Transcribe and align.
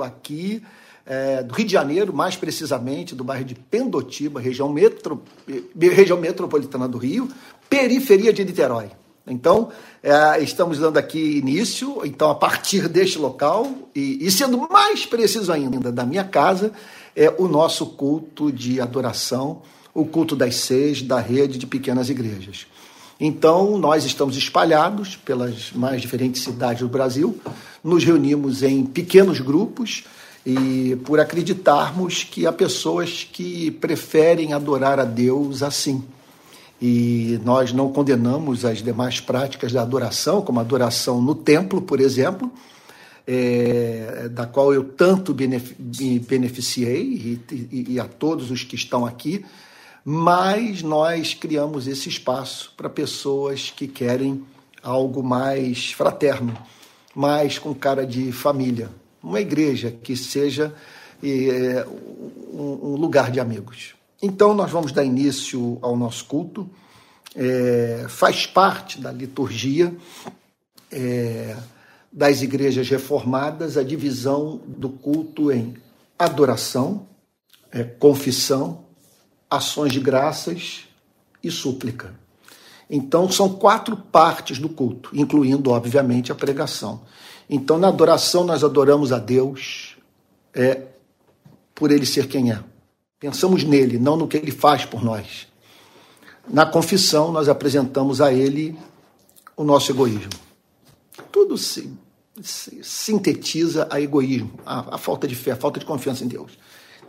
aqui 0.00 0.62
é, 1.04 1.42
do 1.42 1.52
Rio 1.52 1.66
de 1.66 1.72
Janeiro, 1.72 2.12
mais 2.12 2.36
precisamente 2.36 3.12
do 3.12 3.24
bairro 3.24 3.44
de 3.44 3.56
Pendotiba, 3.56 4.40
região, 4.40 4.68
metro, 4.68 5.20
região 5.76 6.16
metropolitana 6.16 6.86
do 6.86 6.96
Rio, 6.96 7.28
periferia 7.68 8.32
de 8.32 8.44
Niterói. 8.44 8.92
Então, 9.26 9.70
é, 10.00 10.40
estamos 10.40 10.78
dando 10.78 10.96
aqui 10.96 11.38
início, 11.38 12.02
então, 12.04 12.30
a 12.30 12.36
partir 12.36 12.86
deste 12.88 13.18
local, 13.18 13.66
e, 13.92 14.24
e, 14.24 14.30
sendo 14.30 14.58
mais 14.70 15.04
preciso 15.04 15.52
ainda, 15.52 15.90
da 15.90 16.06
minha 16.06 16.24
casa, 16.24 16.72
é 17.16 17.28
o 17.36 17.48
nosso 17.48 17.86
culto 17.86 18.52
de 18.52 18.80
adoração, 18.80 19.62
o 19.92 20.04
culto 20.04 20.36
das 20.36 20.54
seis 20.54 21.02
da 21.02 21.18
rede 21.18 21.58
de 21.58 21.66
pequenas 21.66 22.08
igrejas. 22.08 22.68
Então, 23.20 23.76
nós 23.76 24.06
estamos 24.06 24.34
espalhados 24.34 25.14
pelas 25.14 25.72
mais 25.72 26.00
diferentes 26.00 26.42
cidades 26.42 26.80
do 26.80 26.88
Brasil, 26.88 27.38
nos 27.84 28.02
reunimos 28.02 28.62
em 28.62 28.82
pequenos 28.82 29.40
grupos 29.40 30.04
e 30.44 30.96
por 31.04 31.20
acreditarmos 31.20 32.24
que 32.24 32.46
há 32.46 32.52
pessoas 32.52 33.28
que 33.30 33.72
preferem 33.72 34.54
adorar 34.54 34.98
a 34.98 35.04
Deus 35.04 35.62
assim. 35.62 36.02
E 36.80 37.38
nós 37.44 37.74
não 37.74 37.92
condenamos 37.92 38.64
as 38.64 38.82
demais 38.82 39.20
práticas 39.20 39.70
da 39.70 39.82
adoração, 39.82 40.40
como 40.40 40.58
a 40.58 40.62
adoração 40.62 41.20
no 41.20 41.34
templo, 41.34 41.82
por 41.82 42.00
exemplo, 42.00 42.50
é, 43.26 44.30
da 44.30 44.46
qual 44.46 44.72
eu 44.72 44.82
tanto 44.82 45.34
me 45.34 46.18
beneficiei, 46.20 47.02
e, 47.02 47.40
e, 47.52 47.86
e 47.90 48.00
a 48.00 48.04
todos 48.04 48.50
os 48.50 48.64
que 48.64 48.76
estão 48.76 49.04
aqui, 49.04 49.44
mas 50.04 50.82
nós 50.82 51.34
criamos 51.34 51.86
esse 51.86 52.08
espaço 52.08 52.72
para 52.76 52.88
pessoas 52.88 53.70
que 53.70 53.86
querem 53.86 54.44
algo 54.82 55.22
mais 55.22 55.92
fraterno, 55.92 56.56
mais 57.14 57.58
com 57.58 57.74
cara 57.74 58.06
de 58.06 58.32
família. 58.32 58.90
Uma 59.22 59.40
igreja 59.40 59.90
que 59.90 60.16
seja 60.16 60.74
é, 61.22 61.86
um, 62.52 62.96
lugar 62.96 63.30
de 63.30 63.38
amigos. 63.40 63.94
Então, 64.22 64.54
nós 64.54 64.70
vamos 64.70 64.92
dar 64.92 65.04
início 65.04 65.78
ao 65.82 65.96
nosso 65.96 66.24
culto. 66.24 66.68
É, 67.34 68.06
faz 68.08 68.46
parte 68.46 69.00
da 69.00 69.12
liturgia 69.12 69.94
é, 70.90 71.56
das 72.12 72.42
igrejas 72.42 72.88
reformadas 72.88 73.76
a 73.76 73.82
divisão 73.82 74.60
do 74.66 74.88
culto 74.88 75.52
em 75.52 75.74
adoração, 76.18 77.06
é, 77.70 77.84
confissão 77.84 78.84
ações 79.50 79.92
de 79.92 80.00
graças 80.00 80.84
e 81.42 81.50
súplica. 81.50 82.14
Então, 82.88 83.30
são 83.30 83.48
quatro 83.48 83.96
partes 83.96 84.58
do 84.58 84.68
culto, 84.68 85.10
incluindo, 85.12 85.70
obviamente, 85.70 86.32
a 86.32 86.34
pregação. 86.34 87.02
Então, 87.48 87.78
na 87.78 87.88
adoração, 87.88 88.44
nós 88.44 88.62
adoramos 88.62 89.12
a 89.12 89.18
Deus 89.18 89.96
é, 90.54 90.82
por 91.74 91.90
Ele 91.90 92.06
ser 92.06 92.26
quem 92.26 92.52
é. 92.52 92.62
Pensamos 93.18 93.64
nele, 93.64 93.98
não 93.98 94.16
no 94.16 94.26
que 94.26 94.36
Ele 94.36 94.50
faz 94.50 94.84
por 94.84 95.04
nós. 95.04 95.46
Na 96.48 96.66
confissão, 96.66 97.30
nós 97.30 97.48
apresentamos 97.48 98.20
a 98.20 98.32
Ele 98.32 98.76
o 99.56 99.62
nosso 99.62 99.92
egoísmo. 99.92 100.30
Tudo 101.30 101.56
se, 101.56 101.92
se 102.42 102.82
sintetiza 102.82 103.86
a 103.90 104.00
egoísmo, 104.00 104.52
a, 104.64 104.96
a 104.96 104.98
falta 104.98 105.28
de 105.28 105.34
fé, 105.34 105.52
a 105.52 105.56
falta 105.56 105.78
de 105.78 105.86
confiança 105.86 106.24
em 106.24 106.28
Deus. 106.28 106.58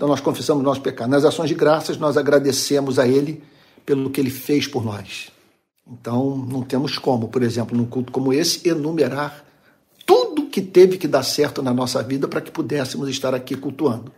Então 0.01 0.09
nós 0.09 0.19
confessamos 0.19 0.63
nosso 0.63 0.81
pecado. 0.81 1.11
Nas 1.11 1.23
ações 1.23 1.47
de 1.47 1.53
graças, 1.53 1.95
nós 1.95 2.17
agradecemos 2.17 2.97
a 2.97 3.07
Ele 3.07 3.43
pelo 3.85 4.09
que 4.09 4.19
Ele 4.19 4.31
fez 4.31 4.65
por 4.65 4.83
nós. 4.83 5.31
Então 5.87 6.35
não 6.35 6.63
temos 6.63 6.97
como, 6.97 7.27
por 7.27 7.43
exemplo, 7.43 7.77
num 7.77 7.85
culto 7.85 8.11
como 8.11 8.33
esse, 8.33 8.67
enumerar 8.67 9.45
tudo 10.03 10.47
que 10.47 10.59
teve 10.59 10.97
que 10.97 11.07
dar 11.07 11.21
certo 11.21 11.61
na 11.61 11.71
nossa 11.71 12.01
vida 12.01 12.27
para 12.27 12.41
que 12.41 12.49
pudéssemos 12.49 13.09
estar 13.09 13.35
aqui 13.35 13.55
cultuando. 13.55 14.11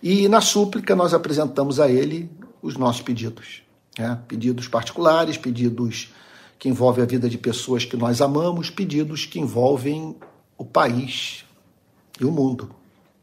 E 0.00 0.28
na 0.28 0.40
súplica 0.40 0.94
nós 0.94 1.12
apresentamos 1.12 1.80
a 1.80 1.90
Ele 1.90 2.30
os 2.62 2.76
nossos 2.76 3.02
pedidos. 3.02 3.62
Né? 3.98 4.16
Pedidos 4.28 4.68
particulares, 4.68 5.36
pedidos 5.36 6.14
que 6.56 6.68
envolvem 6.68 7.02
a 7.02 7.06
vida 7.08 7.28
de 7.28 7.36
pessoas 7.36 7.84
que 7.84 7.96
nós 7.96 8.20
amamos, 8.20 8.70
pedidos 8.70 9.26
que 9.26 9.40
envolvem 9.40 10.14
o 10.56 10.64
país 10.64 11.44
e 12.20 12.24
o 12.24 12.30
mundo. 12.30 12.78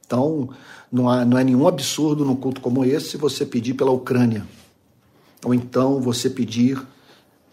Então, 0.08 0.50
não, 0.90 1.10
há, 1.10 1.26
não 1.26 1.38
é 1.38 1.44
nenhum 1.44 1.68
absurdo 1.68 2.24
num 2.24 2.36
culto 2.36 2.62
como 2.62 2.86
esse 2.86 3.18
você 3.18 3.46
pedir 3.46 3.74
pela 3.74 3.92
Ucrânia. 3.92 4.48
Ou 5.44 5.54
então 5.54 6.02
você 6.02 6.30
pedir 6.30 6.82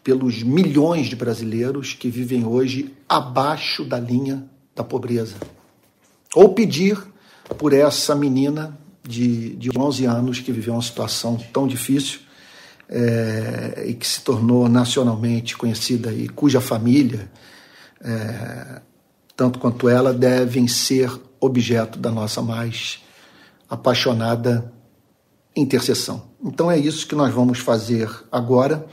pelos 0.05 0.43
milhões 0.43 1.09
de 1.09 1.17
brasileiros 1.17 1.95
que 1.95 2.09
vivem 2.09 2.47
hoje 2.47 2.95
abaixo 3.09 3.85
da 3.85 3.99
linha 3.99 4.49
da 4.75 4.85
pobreza. 4.85 5.35
Ou 6.35 6.51
pedir 6.51 6.97
por 7.59 7.73
essa 7.73 8.15
menina 8.15 8.79
de, 9.03 9.57
de 9.57 9.71
11 9.77 10.05
anos 10.05 10.41
que 10.41 10.53
viveu 10.53 10.75
uma 10.75 10.83
situação 10.83 11.37
tão 11.53 11.67
difícil 11.67 12.21
é, 12.89 13.85
e 13.89 13.95
que 13.95 14.07
se 14.07 14.21
tornou 14.21 14.69
nacionalmente 14.69 15.57
conhecida 15.57 16.13
e 16.13 16.29
cuja 16.29 16.61
família, 16.61 17.31
é, 18.01 18.81
tanto 19.37 19.59
quanto 19.59 19.89
ela, 19.89 20.13
devem 20.13 20.69
ser 20.69 21.11
objeto 21.45 21.99
da 21.99 22.11
nossa 22.11 22.43
mais 22.43 23.01
apaixonada 23.69 24.73
intercessão. 25.57 26.23
Então 26.43 26.71
é 26.71 26.79
isso 26.79 27.07
que 27.07 27.15
nós 27.15 27.33
vamos 27.33 27.59
fazer 27.59 28.11
agora. 28.31 28.87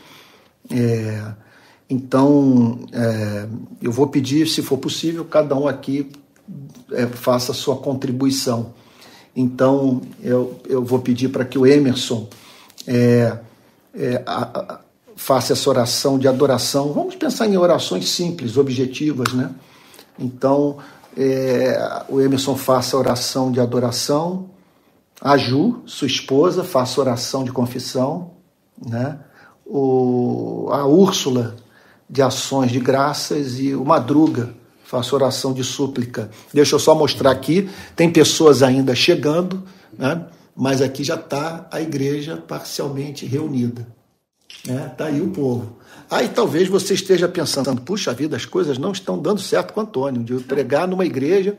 É, 0.70 1.24
então 1.90 2.80
é, 2.94 3.48
eu 3.82 3.92
vou 3.92 4.08
pedir, 4.08 4.48
se 4.48 4.62
for 4.62 4.78
possível, 4.78 5.26
cada 5.26 5.56
um 5.56 5.68
aqui 5.68 6.10
é, 6.92 7.08
faça 7.08 7.54
sua 7.54 7.76
contribuição. 7.78 8.74
Então 9.36 10.02
eu, 10.22 10.60
eu 10.68 10.84
vou 10.84 11.00
pedir 11.00 11.30
para 11.30 11.46
que 11.46 11.58
o 11.58 11.66
Emerson 11.66 12.28
é, 12.88 13.38
é, 13.94 14.24
a, 14.26 14.42
a, 14.44 14.80
faça 15.16 15.54
essa 15.54 15.70
oração 15.70 16.18
de 16.18 16.28
adoração. 16.28 16.94
Vamos 16.94 17.16
pensar 17.16 17.48
em 17.48 17.58
orações 17.58 18.10
simples, 18.10 18.58
objetivas, 18.58 19.34
né? 19.34 19.52
Então 20.18 20.78
é, 21.18 22.04
o 22.10 22.20
Emerson 22.22 22.56
faça 22.56 22.98
oração 22.98 23.52
de 23.52 23.60
adoração, 23.60 24.50
a 25.20 25.38
Ju, 25.38 25.82
sua 25.86 26.08
esposa, 26.08 26.64
faça 26.64 27.00
oração 27.00 27.44
de 27.44 27.52
confissão, 27.52 28.32
né? 28.84 29.20
o, 29.66 30.70
a 30.72 30.86
Úrsula 30.86 31.56
de 32.10 32.22
ações 32.22 32.72
de 32.72 32.80
graças 32.80 33.60
e 33.60 33.74
o 33.74 33.86
Madruga 33.86 34.54
faça 34.84 35.16
oração 35.16 35.54
de 35.54 35.64
súplica. 35.64 36.30
Deixa 36.54 36.76
eu 36.76 36.80
só 36.80 36.94
mostrar 36.94 37.32
aqui, 37.32 37.70
tem 37.96 38.12
pessoas 38.12 38.62
ainda 38.62 38.94
chegando, 38.94 39.64
né? 39.98 40.26
mas 40.56 40.82
aqui 40.82 41.04
já 41.04 41.16
está 41.16 41.68
a 41.72 41.80
igreja 41.80 42.36
parcialmente 42.36 43.26
reunida. 43.26 43.88
Está 44.50 44.74
né? 44.74 44.94
Tá 44.98 45.06
aí 45.06 45.22
o 45.22 45.30
povo. 45.30 45.78
Aí 46.12 46.28
talvez 46.28 46.68
você 46.68 46.94
esteja 46.94 47.26
pensando, 47.26 47.80
puxa 47.80 48.14
vida, 48.14 48.36
as 48.36 48.44
coisas 48.44 48.78
não 48.78 48.92
estão 48.92 49.18
dando 49.18 49.40
certo 49.40 49.72
com 49.72 49.80
o 49.80 49.84
Antônio, 49.84 50.22
de 50.22 50.44
pregar 50.44 50.86
numa 50.86 51.06
igreja, 51.06 51.58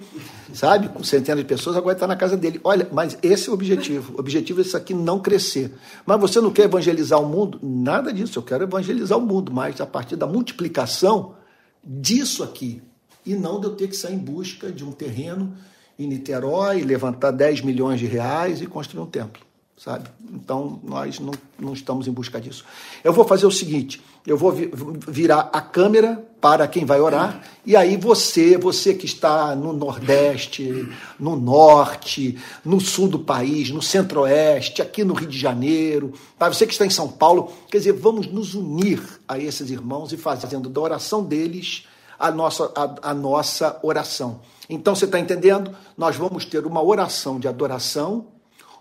sabe, 0.52 0.90
com 0.90 1.02
centenas 1.02 1.42
de 1.42 1.48
pessoas, 1.48 1.74
agora 1.74 1.94
está 1.94 2.06
na 2.06 2.16
casa 2.16 2.36
dele. 2.36 2.60
Olha, 2.62 2.86
mas 2.92 3.16
esse 3.22 3.48
é 3.48 3.50
o 3.50 3.54
objetivo. 3.54 4.12
O 4.14 4.20
objetivo 4.20 4.60
é 4.60 4.62
isso 4.62 4.76
aqui 4.76 4.92
não 4.92 5.18
crescer. 5.20 5.72
Mas 6.04 6.20
você 6.20 6.38
não 6.38 6.50
quer 6.50 6.64
evangelizar 6.64 7.18
o 7.18 7.26
mundo? 7.26 7.58
Nada 7.62 8.12
disso, 8.12 8.38
eu 8.38 8.42
quero 8.42 8.64
evangelizar 8.64 9.16
o 9.16 9.22
mundo, 9.22 9.50
mas 9.50 9.80
a 9.80 9.86
partir 9.86 10.16
da 10.16 10.26
multiplicação 10.26 11.34
disso 11.82 12.42
aqui. 12.42 12.82
E 13.24 13.34
não 13.34 13.58
de 13.58 13.68
eu 13.68 13.74
ter 13.74 13.88
que 13.88 13.96
sair 13.96 14.16
em 14.16 14.18
busca 14.18 14.70
de 14.70 14.84
um 14.84 14.92
terreno 14.92 15.54
em 15.98 16.06
Niterói, 16.06 16.82
levantar 16.82 17.30
10 17.30 17.62
milhões 17.62 17.98
de 17.98 18.04
reais 18.04 18.60
e 18.60 18.66
construir 18.66 19.00
um 19.00 19.06
templo 19.06 19.40
sabe? 19.82 20.08
Então 20.32 20.80
nós 20.84 21.18
não, 21.18 21.32
não 21.58 21.72
estamos 21.72 22.06
em 22.06 22.12
busca 22.12 22.40
disso. 22.40 22.64
Eu 23.02 23.12
vou 23.12 23.24
fazer 23.24 23.46
o 23.46 23.50
seguinte: 23.50 24.00
eu 24.24 24.36
vou 24.36 24.52
virar 24.52 25.50
a 25.52 25.60
câmera 25.60 26.24
para 26.40 26.68
quem 26.68 26.84
vai 26.84 27.00
orar, 27.00 27.42
e 27.66 27.74
aí 27.76 27.96
você, 27.96 28.56
você 28.56 28.94
que 28.94 29.06
está 29.06 29.54
no 29.56 29.72
Nordeste, 29.72 30.88
no 31.18 31.36
Norte, 31.36 32.38
no 32.64 32.80
Sul 32.80 33.08
do 33.08 33.18
país, 33.18 33.70
no 33.70 33.82
Centro-Oeste, 33.82 34.82
aqui 34.82 35.04
no 35.04 35.14
Rio 35.14 35.28
de 35.28 35.38
Janeiro, 35.38 36.12
tá? 36.38 36.48
você 36.48 36.66
que 36.66 36.72
está 36.72 36.86
em 36.86 36.90
São 36.90 37.08
Paulo, 37.08 37.52
quer 37.70 37.78
dizer, 37.78 37.92
vamos 37.92 38.26
nos 38.26 38.54
unir 38.54 39.02
a 39.26 39.38
esses 39.38 39.70
irmãos 39.70 40.12
e 40.12 40.16
fazendo 40.16 40.68
da 40.68 40.80
oração 40.80 41.24
deles 41.24 41.86
a 42.18 42.30
nossa, 42.30 42.72
a, 42.74 43.10
a 43.10 43.14
nossa 43.14 43.78
oração. 43.82 44.40
Então 44.68 44.94
você 44.94 45.04
está 45.04 45.18
entendendo? 45.18 45.74
Nós 45.96 46.16
vamos 46.16 46.44
ter 46.44 46.66
uma 46.66 46.82
oração 46.82 47.38
de 47.38 47.48
adoração 47.48 48.26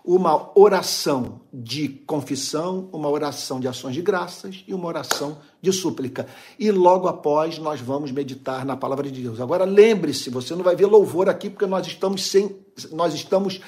uma 0.04 0.50
oração 0.58 1.40
de 1.52 1.88
confissão, 1.88 2.88
uma 2.92 3.08
oração 3.08 3.60
de 3.60 3.68
ações 3.68 3.94
de 3.94 4.02
graças 4.02 4.64
e 4.66 4.74
uma 4.74 4.88
oração 4.88 5.38
de 5.60 5.72
súplica. 5.72 6.26
E 6.58 6.70
logo 6.72 7.06
após 7.06 7.58
nós 7.58 7.80
vamos 7.80 8.10
meditar 8.10 8.64
na 8.64 8.76
palavra 8.76 9.08
de 9.10 9.22
Deus. 9.22 9.40
Agora 9.40 9.64
lembre-se, 9.64 10.28
você 10.28 10.54
não 10.56 10.64
vai 10.64 10.74
ver 10.74 10.86
louvor 10.86 11.28
aqui 11.28 11.48
porque 11.48 11.66
nós 11.66 11.86
estamos 11.86 12.26
sem, 12.26 12.56
nós 12.90 13.14
estamos 13.14 13.60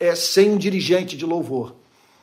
é, 0.00 0.14
sem 0.14 0.50
um 0.50 0.56
dirigente 0.56 1.16
de 1.16 1.26
louvor. 1.26 1.74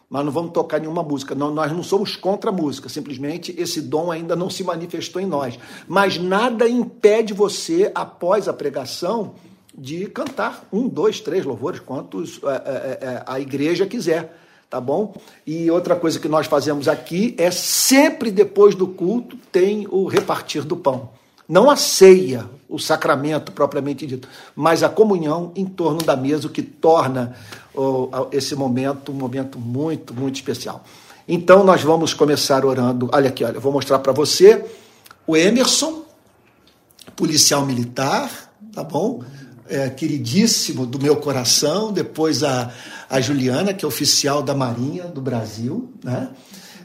Nós 0.09 0.25
não 0.25 0.31
vamos 0.31 0.51
tocar 0.51 0.79
nenhuma 0.79 1.03
música. 1.03 1.35
Não, 1.35 1.53
nós 1.53 1.71
não 1.71 1.83
somos 1.83 2.15
contra 2.15 2.49
a 2.49 2.53
música, 2.53 2.89
simplesmente 2.89 3.53
esse 3.55 3.79
dom 3.79 4.11
ainda 4.11 4.35
não 4.35 4.49
se 4.49 4.63
manifestou 4.63 5.21
em 5.21 5.27
nós. 5.27 5.59
Mas 5.87 6.17
nada 6.17 6.67
impede 6.67 7.31
você, 7.31 7.91
após 7.93 8.47
a 8.47 8.53
pregação, 8.53 9.35
de 9.79 10.07
cantar 10.07 10.67
um, 10.71 10.87
dois, 10.87 11.21
três 11.21 11.45
louvores, 11.45 11.79
quantos 11.79 12.39
é, 12.43 12.47
é, 12.47 13.07
é, 13.07 13.23
a 13.25 13.39
igreja 13.39 13.87
quiser, 13.87 14.37
tá 14.69 14.79
bom? 14.81 15.15
E 15.47 15.71
outra 15.71 15.95
coisa 15.95 16.19
que 16.19 16.27
nós 16.27 16.47
fazemos 16.47 16.87
aqui 16.87 17.33
é 17.37 17.49
sempre 17.49 18.29
depois 18.29 18.75
do 18.75 18.87
culto 18.87 19.37
tem 19.51 19.87
o 19.89 20.05
repartir 20.05 20.63
do 20.63 20.75
pão. 20.75 21.09
Não 21.47 21.69
a 21.69 21.75
ceia, 21.75 22.45
o 22.67 22.77
sacramento 22.77 23.51
propriamente 23.51 24.05
dito, 24.05 24.27
mas 24.55 24.83
a 24.83 24.89
comunhão 24.89 25.51
em 25.55 25.65
torno 25.65 26.03
da 26.03 26.15
mesa, 26.15 26.45
o 26.45 26.49
que 26.51 26.61
torna 26.61 27.35
esse 28.31 28.55
momento 28.55 29.11
um 29.11 29.15
momento 29.15 29.57
muito, 29.57 30.13
muito 30.13 30.35
especial. 30.35 30.83
Então 31.27 31.63
nós 31.63 31.81
vamos 31.81 32.13
começar 32.13 32.65
orando. 32.65 33.09
Olha 33.11 33.29
aqui, 33.29 33.43
olha, 33.43 33.55
eu 33.55 33.61
vou 33.61 33.71
mostrar 33.71 33.99
para 33.99 34.11
você 34.11 34.63
o 35.25 35.37
Emerson, 35.37 36.03
policial 37.15 37.65
militar, 37.65 38.29
tá 38.73 38.83
bom? 38.83 39.23
É, 39.69 39.87
queridíssimo 39.89 40.85
do 40.85 40.99
meu 40.99 41.17
coração. 41.17 41.93
Depois 41.93 42.43
a, 42.43 42.73
a 43.07 43.21
Juliana, 43.21 43.73
que 43.73 43.85
é 43.85 43.87
oficial 43.87 44.41
da 44.41 44.55
Marinha 44.55 45.05
do 45.05 45.21
Brasil, 45.21 45.93
né? 46.03 46.29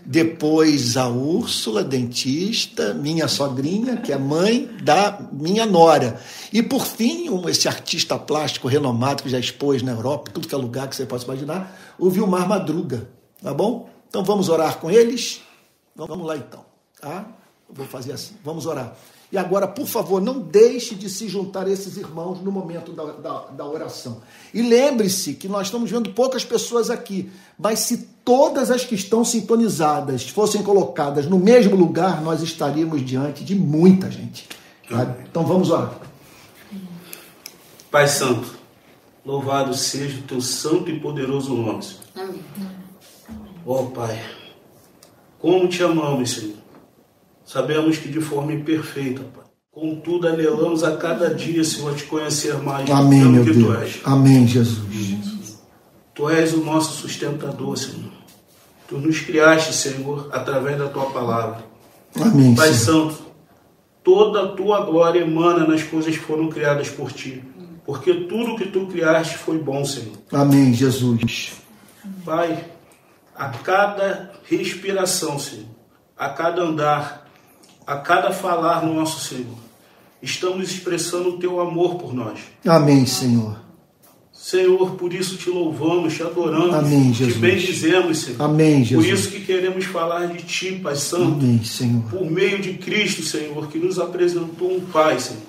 Depois 0.07 0.99
a 0.99 1.09
Úrsula, 1.09 1.83
dentista, 1.83 2.93
minha 2.93 3.27
sogrinha, 3.27 3.97
que 3.97 4.13
é 4.13 4.19
mãe 4.19 4.69
da 4.83 5.19
minha 5.33 5.65
nora. 5.65 6.21
E 6.53 6.63
por 6.63 6.85
fim, 6.85 7.31
um, 7.31 7.49
esse 7.49 7.67
artista 7.67 8.19
plástico 8.19 8.69
renomado 8.69 9.23
que 9.23 9.31
já 9.31 9.39
expôs 9.39 9.83
na 9.83 9.93
Europa, 9.93 10.31
tudo 10.31 10.47
que 10.47 10.55
é 10.55 10.59
lugar 10.59 10.89
que 10.89 10.95
você 10.95 11.07
possa 11.07 11.25
imaginar, 11.25 11.75
o 11.99 12.11
Vilmar 12.11 12.47
Madruga, 12.47 13.09
tá 13.43 13.55
bom? 13.55 13.89
Então 14.07 14.23
vamos 14.23 14.51
orar 14.51 14.79
com 14.79 14.91
eles? 14.91 15.41
Vamos 15.97 16.27
lá 16.27 16.37
então, 16.37 16.67
tá? 17.01 17.27
Vou 17.67 17.87
fazer 17.87 18.13
assim, 18.13 18.35
vamos 18.45 18.67
orar. 18.67 18.95
E 19.35 19.37
agora, 19.39 19.67
por 19.67 19.89
favor, 19.89 20.23
não 20.23 20.39
deixe 20.39 20.95
de 20.95 21.11
se 21.11 21.29
juntar 21.29 21.67
a 21.67 21.71
esses 21.71 21.97
irmãos 21.97 22.41
no 22.41 22.53
momento 22.53 22.93
da, 22.93 23.05
da, 23.05 23.39
da 23.47 23.67
oração. 23.67 24.23
E 24.55 24.63
lembre-se 24.63 25.35
que 25.35 25.49
nós 25.49 25.67
estamos 25.67 25.91
vendo 25.91 26.11
poucas 26.11 26.45
pessoas 26.45 26.89
aqui, 26.89 27.33
mas 27.59 27.81
se 27.81 28.11
todas 28.25 28.71
as 28.71 28.85
que 28.85 28.95
estão 28.95 29.25
sintonizadas 29.25 30.29
fossem 30.29 30.63
colocadas 30.63 31.27
no 31.27 31.37
mesmo 31.37 31.75
lugar, 31.75 32.23
nós 32.23 32.43
estaríamos 32.43 33.05
diante 33.05 33.43
de 33.43 33.57
muita 33.57 34.09
gente. 34.09 34.49
Tá? 34.89 35.17
Então 35.29 35.45
vamos 35.45 35.69
orar. 35.69 35.99
Pai 37.91 38.07
Santo, 38.07 38.55
louvado 39.27 39.75
seja 39.75 40.21
o 40.21 40.23
teu 40.23 40.41
santo 40.41 40.89
e 40.93 41.01
poderoso 41.01 41.57
nome. 41.57 41.85
Amém. 42.15 42.41
Ó 43.67 43.81
oh, 43.81 43.87
Pai, 43.87 44.17
como 45.41 45.67
te 45.67 45.83
amamos, 45.83 46.31
Senhor. 46.31 46.64
Sabemos 47.44 47.99
que 47.99 48.08
de 48.08 48.20
forma 48.20 48.52
imperfeita, 48.52 49.23
Pai. 49.35 49.44
Contudo, 49.70 50.29
anelamos 50.29 50.85
a 50.85 50.96
cada 50.96 51.35
dia, 51.35 51.64
Senhor, 51.64 51.94
te 51.94 52.05
conhecer 52.05 52.56
mais 52.58 52.88
Amém, 52.88 53.25
meu 53.25 53.44
que 53.44 53.52
Deus. 53.52 53.67
Tu 53.67 53.75
és. 53.75 54.00
Amém, 54.05 54.46
Jesus. 54.46 55.58
Tu 56.14 56.31
és 56.31 56.52
o 56.55 56.58
nosso 56.58 56.93
sustentador, 57.02 57.76
Senhor. 57.76 58.12
Tu 58.88 58.96
nos 58.99 59.19
criaste, 59.19 59.73
Senhor, 59.73 60.29
através 60.32 60.79
da 60.79 60.88
tua 60.88 61.06
palavra. 61.06 61.64
Amém. 62.20 62.55
Pai 62.55 62.73
Senhor. 62.73 63.11
Santo, 63.11 63.25
toda 64.05 64.44
a 64.44 64.49
tua 64.52 64.85
glória 64.85 65.20
emana 65.20 65.67
nas 65.67 65.82
coisas 65.82 66.17
que 66.17 66.23
foram 66.23 66.49
criadas 66.49 66.88
por 66.88 67.11
ti. 67.12 67.43
Porque 67.85 68.14
tudo 68.14 68.56
que 68.56 68.67
tu 68.67 68.87
criaste 68.87 69.37
foi 69.37 69.58
bom, 69.58 69.85
Senhor. 69.85 70.17
Amém, 70.32 70.73
Jesus. 70.73 71.52
Pai, 72.25 72.64
a 73.35 73.49
cada 73.49 74.32
respiração, 74.44 75.38
Senhor, 75.38 75.67
a 76.17 76.29
cada 76.29 76.62
andar, 76.62 77.24
a 77.87 77.97
cada 77.97 78.33
falar 78.33 78.85
no 78.85 78.95
nosso 78.95 79.21
Senhor, 79.21 79.59
estamos 80.23 80.71
expressando 80.71 81.31
o 81.31 81.39
teu 81.39 81.61
amor 81.61 81.97
por 81.97 82.15
nós. 82.15 82.41
Amém, 82.67 83.07
Senhor. 83.07 83.65
Senhor, 84.33 84.97
por 84.97 85.15
isso 85.15 85.39
te 85.39 85.49
louvamos, 85.49 86.15
te 86.15 86.23
adoramos, 86.23 86.75
Amém, 86.75 87.15
Jesus. 87.15 87.35
te 87.35 87.41
bendizemos, 87.41 88.19
Senhor. 88.19 88.43
Amém, 88.43 88.85
Jesus. 88.85 89.07
Por 89.07 89.15
isso 89.15 89.31
que 89.31 89.41
queremos 89.41 89.87
falar 89.87 90.27
de 90.27 90.43
Ti, 90.43 90.81
Pai 90.83 90.97
Santo. 90.97 91.41
Amém, 91.41 91.65
Senhor. 91.65 92.03
Por 92.11 92.31
meio 92.31 92.61
de 92.61 92.75
Cristo, 92.75 93.23
Senhor, 93.23 93.69
que 93.69 93.79
nos 93.79 93.99
apresentou 93.99 94.77
um 94.77 94.81
Pai, 94.81 95.19
Senhor. 95.19 95.41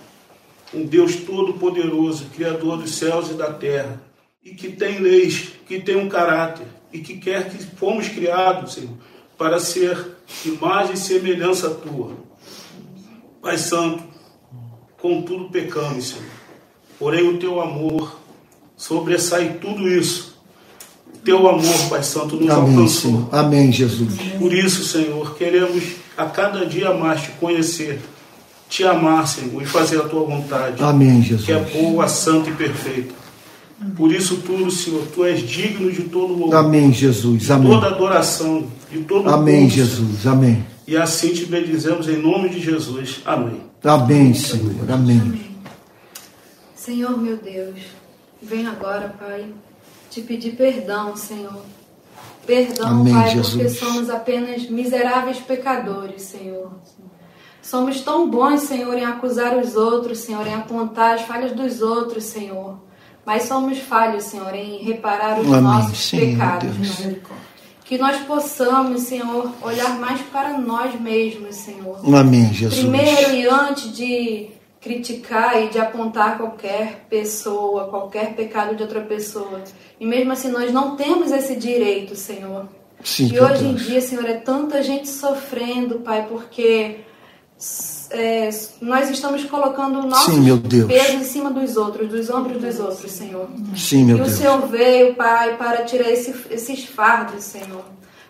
Um 0.74 0.86
Deus 0.86 1.16
todo-poderoso, 1.18 2.28
Criador 2.34 2.78
dos 2.78 2.96
céus 2.96 3.30
e 3.30 3.34
da 3.34 3.52
terra. 3.52 4.02
E 4.42 4.52
que 4.52 4.70
tem 4.70 5.00
leis, 5.00 5.50
que 5.68 5.80
tem 5.82 5.98
um 5.98 6.08
caráter. 6.08 6.68
E 6.94 7.00
que 7.00 7.18
quer 7.18 7.50
que 7.50 7.58
fomos 7.58 8.08
criados, 8.08 8.76
Senhor, 8.76 8.94
para 9.38 9.60
ser 9.60 10.15
imagem 10.46 10.94
e 10.94 10.98
semelhança 10.98 11.70
tua. 11.70 12.12
Pai 13.42 13.58
Santo, 13.58 14.04
contudo 15.02 15.50
pecamos, 15.50 16.10
Senhor. 16.10 16.24
Porém, 16.98 17.28
o 17.28 17.38
teu 17.38 17.62
amor 17.62 18.20
sobressai 18.76 19.58
tudo 19.62 19.88
isso. 19.88 20.36
O 21.14 21.18
teu 21.20 21.48
amor, 21.48 21.90
Pai 21.90 22.04
Santo, 22.04 22.36
nos 22.36 22.50
Amém, 22.50 22.76
alcançou. 22.76 23.12
Senhor. 23.12 23.30
Amém, 23.32 23.72
Jesus. 23.72 24.14
Por 24.40 24.54
isso, 24.54 24.84
Senhor, 24.84 25.36
queremos 25.36 25.84
a 26.18 26.26
cada 26.26 26.66
dia 26.66 26.94
mais 26.94 27.22
te 27.22 27.32
conhecer, 27.32 28.00
te 28.70 28.84
amar, 28.84 29.28
Senhor, 29.28 29.62
e 29.62 29.66
fazer 29.66 30.00
a 30.00 30.08
tua 30.08 30.24
vontade. 30.24 30.82
Amém, 30.84 31.22
Jesus. 31.22 31.46
Que 31.46 31.52
é 31.52 31.60
boa, 31.60 32.08
santa 32.08 32.50
e 32.50 32.54
perfeita. 32.54 33.14
Por 33.96 34.12
isso 34.12 34.38
tudo, 34.38 34.72
Senhor, 34.72 35.06
tu 35.14 35.26
és 35.26 35.48
digno 35.48 35.92
de 35.92 36.04
todo 36.04 36.34
louvor. 36.34 36.56
Amém, 36.56 36.94
Jesus. 36.94 37.52
Amém. 37.52 37.70
Toda 37.70 37.88
adoração, 37.88 38.66
de 38.96 39.04
todo 39.04 39.30
Amém, 39.30 39.70
Jesus. 39.70 40.26
Amém. 40.26 40.66
E 40.88 40.96
assim 40.96 41.34
te 41.34 41.46
bendizemos 41.46 42.08
em 42.08 42.18
nome 42.18 42.50
de 42.50 42.60
Jesus. 42.60 43.22
Amém. 43.26 43.62
Amém, 43.84 44.34
Senhor. 44.34 44.90
Amém. 44.90 45.20
Amém. 45.20 45.56
Senhor 46.76 47.18
meu 47.18 47.38
Deus, 47.38 47.80
venho 48.42 48.70
agora, 48.70 49.16
Pai, 49.20 49.48
te 50.10 50.22
pedir 50.22 50.56
perdão, 50.56 51.18
Senhor. 51.18 51.64
Perdão, 52.46 52.88
Amém, 52.88 53.12
Pai, 53.14 53.30
Jesus. 53.32 53.54
porque 53.54 53.70
somos 53.70 54.10
apenas 54.10 54.70
miseráveis 54.70 55.40
pecadores, 55.40 56.22
Senhor. 56.22 56.72
Somos 57.60 58.02
tão 58.02 58.30
bons, 58.30 58.62
Senhor, 58.62 58.96
em 58.96 59.04
acusar 59.04 59.58
os 59.58 59.76
outros, 59.76 60.20
Senhor, 60.20 60.46
em 60.46 60.54
apontar 60.54 61.16
as 61.16 61.22
falhas 61.22 61.54
dos 61.54 61.82
outros, 61.82 62.26
Senhor. 62.26 62.78
Mas 63.26 63.44
somos 63.44 63.80
falhos, 63.80 64.26
Senhor, 64.26 64.54
em 64.54 64.84
reparar 64.84 65.40
os 65.40 65.48
Amém, 65.48 65.62
nossos 65.62 65.98
Senhor, 65.98 66.30
pecados, 66.34 66.78
Deus. 66.78 66.96
Senhor. 66.96 67.20
Que 67.86 68.00
nós 68.00 68.18
possamos, 68.24 69.04
Senhor, 69.04 69.54
olhar 69.62 70.00
mais 70.00 70.20
para 70.24 70.58
nós 70.58 71.00
mesmos, 71.00 71.56
Senhor. 71.56 72.00
Amém, 72.04 72.52
Jesus. 72.52 72.82
Primeiro 72.82 73.32
e 73.32 73.48
antes 73.48 73.96
de 73.96 74.50
criticar 74.82 75.64
e 75.64 75.70
de 75.70 75.80
apontar 75.80 76.38
qualquer 76.38 77.06
pessoa, 77.08 77.88
qualquer 77.88 78.36
pecado 78.36 78.76
de 78.76 78.82
outra 78.82 79.02
pessoa. 79.02 79.64
E 80.00 80.06
mesmo 80.06 80.32
assim, 80.32 80.50
nós 80.50 80.72
não 80.72 80.96
temos 80.96 81.32
esse 81.32 81.56
direito, 81.56 82.16
Senhor. 82.16 82.68
Sim, 83.04 83.32
e 83.32 83.40
hoje 83.40 83.66
em 83.66 83.74
Deus. 83.74 83.86
dia, 83.86 84.02
Senhor, 84.02 84.26
é 84.26 84.34
tanta 84.34 84.82
gente 84.82 85.08
sofrendo, 85.08 86.00
Pai, 86.00 86.26
porque 86.28 87.02
é, 88.12 88.50
nós 88.82 89.10
estamos 89.10 89.44
colocando 89.46 90.00
o 90.00 90.08
nosso 90.08 90.32
peso 90.88 91.14
em 91.14 91.24
cima 91.24 91.52
dos 91.52 91.78
outros, 91.78 92.10
dos 92.10 92.30
ombros 92.30 92.62
dos 92.62 92.80
outros, 92.80 93.12
Senhor. 93.12 93.48
Sim, 93.76 94.06
meu 94.06 94.18
e 94.18 94.22
o. 94.22 94.30
Senhor 94.30 94.68
veio, 94.68 95.16
Pai, 95.16 95.58
para 95.58 95.84
tirar 95.84 96.10
esse, 96.10 96.34
esses 96.50 96.86
fardos, 96.86 97.44
Senhor. 97.44 97.84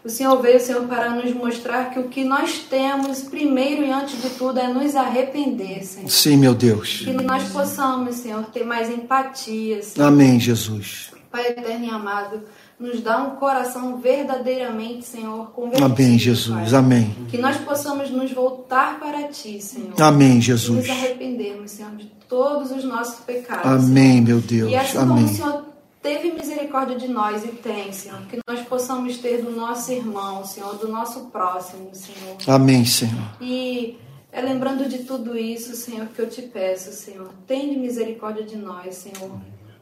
O 0.04 0.10
Senhor 0.10 0.40
veio, 0.40 0.60
Senhor, 0.60 0.84
para 0.84 1.10
nos 1.10 1.34
mostrar 1.34 1.90
que 1.90 2.00
o 2.00 2.04
que 2.04 2.24
nós 2.24 2.60
temos, 2.70 3.22
primeiro 3.22 3.84
e 3.84 3.92
antes 3.92 4.22
de 4.22 4.30
tudo, 4.30 4.60
é 4.60 4.68
nos 4.68 4.96
arrepender, 4.96 5.84
Senhor. 5.84 6.10
Sim, 6.10 6.38
meu 6.38 6.54
Deus. 6.54 7.02
Que 7.04 7.12
nós 7.12 7.44
possamos, 7.50 8.18
Senhor, 8.18 8.44
ter 8.46 8.64
mais 8.64 8.88
empatia, 8.88 9.82
Senhor. 9.82 10.06
Amém, 10.06 10.40
Jesus. 10.40 11.12
Pai 11.32 11.48
eterno 11.48 11.86
e 11.86 11.90
amado, 11.90 12.44
nos 12.80 13.02
dá 13.02 13.24
um 13.24 13.38
coração 13.38 13.98
verdadeiramente, 13.98 15.06
Senhor, 15.06 15.52
convertido. 15.52 15.86
Amém, 15.86 16.20
Jesus. 16.20 16.72
Pai. 16.72 16.80
Amém. 16.80 17.16
Que 17.30 17.38
nós 17.38 17.58
possamos 17.58 18.10
nos 18.10 18.32
voltar 18.32 19.00
para 19.00 19.28
Ti, 19.30 19.62
Senhor. 19.62 20.00
Amém, 20.02 20.38
E 20.38 20.42
Jesus. 20.42 20.78
nos 20.78 20.90
arrependermos, 20.90 21.72
Senhor, 21.72 21.96
de 21.96 22.06
todos 22.28 22.72
os 22.72 22.84
nossos 22.84 23.24
pecados. 23.24 23.66
Amém, 23.66 24.22
meu 24.22 24.42
Senhor. 24.42 24.70
Deus. 24.70 24.72
E 24.72 24.76
assim 24.76 24.98
como 24.98 25.14
o 25.14 25.18
Amém. 25.18 25.28
Senhor 25.28 25.66
teve 26.02 26.32
misericórdia 26.34 26.98
de 26.98 27.08
nós 27.08 27.44
e 27.44 27.48
tem, 27.48 27.92
Senhor, 27.92 28.22
que 28.28 28.40
nós 28.48 28.62
possamos 28.68 29.18
ter 29.18 29.42
do 29.42 29.52
nosso 29.52 29.92
irmão, 29.92 30.46
Senhor, 30.46 30.76
do 30.76 30.88
nosso 30.88 31.22
próximo, 31.32 31.90
Senhor. 31.94 32.38
Amém, 32.48 32.86
Senhor. 32.86 33.38
E 33.42 33.98
é 34.32 34.42
lembrando 34.42 34.88
de 34.90 35.00
tudo 35.00 35.38
isso, 35.38 35.76
Senhor, 35.76 36.08
que 36.08 36.22
eu 36.22 36.30
te 36.30 36.42
peço, 36.42 36.92
Senhor. 36.92 37.30
Tenha 37.48 37.80
misericórdia 37.80 38.44
de 38.44 38.58
nós, 38.58 38.96
Senhor. 38.96 39.32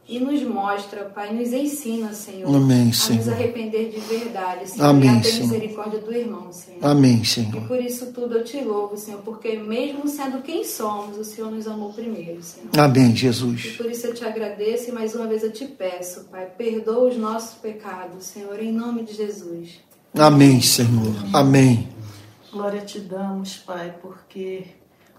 E 0.06 0.20
nos 0.20 0.42
mostra, 0.42 1.04
Pai, 1.06 1.32
nos 1.32 1.50
ensina, 1.50 2.12
Senhor, 2.12 2.54
Amém, 2.54 2.82
a 2.82 2.84
nos 2.84 2.96
Senhor. 2.98 3.32
arrepender 3.32 3.88
de 3.90 4.00
verdade, 4.00 4.68
Senhor, 4.68 4.84
Amém, 4.88 5.14
e 5.14 5.18
a 5.18 5.20
ter 5.22 5.28
Senhor. 5.30 5.42
misericórdia 5.48 5.98
do 6.00 6.12
irmão, 6.14 6.52
Senhor. 6.52 6.78
Amém, 6.84 7.22
E 7.22 7.24
Senhor. 7.24 7.66
por 7.66 7.80
isso 7.80 8.12
tudo 8.12 8.34
eu 8.36 8.44
te 8.44 8.60
louvo, 8.60 8.98
Senhor, 8.98 9.22
porque 9.22 9.56
mesmo 9.56 10.06
sendo 10.06 10.42
quem 10.42 10.62
somos, 10.62 11.16
o 11.16 11.24
Senhor 11.24 11.50
nos 11.50 11.66
amou 11.66 11.90
primeiro, 11.94 12.42
Senhor. 12.42 12.68
Amém, 12.78 13.12
E 13.12 13.16
Jesus. 13.16 13.76
por 13.78 13.86
isso 13.90 14.06
eu 14.06 14.12
te 14.14 14.24
agradeço 14.26 14.90
e 14.90 14.92
mais 14.92 15.14
uma 15.14 15.26
vez 15.26 15.42
eu 15.42 15.50
te 15.50 15.64
peço, 15.64 16.24
Pai, 16.30 16.48
perdoa 16.58 17.08
os 17.08 17.16
nossos 17.16 17.54
pecados, 17.54 18.24
Senhor, 18.26 18.62
em 18.62 18.70
nome 18.72 19.04
de 19.04 19.14
Jesus. 19.14 19.80
Amém, 20.14 20.60
Senhor. 20.60 21.14
Amém. 21.32 21.88
Glória 22.52 22.82
te 22.82 23.00
damos, 23.00 23.56
Pai, 23.56 23.94
porque 24.02 24.64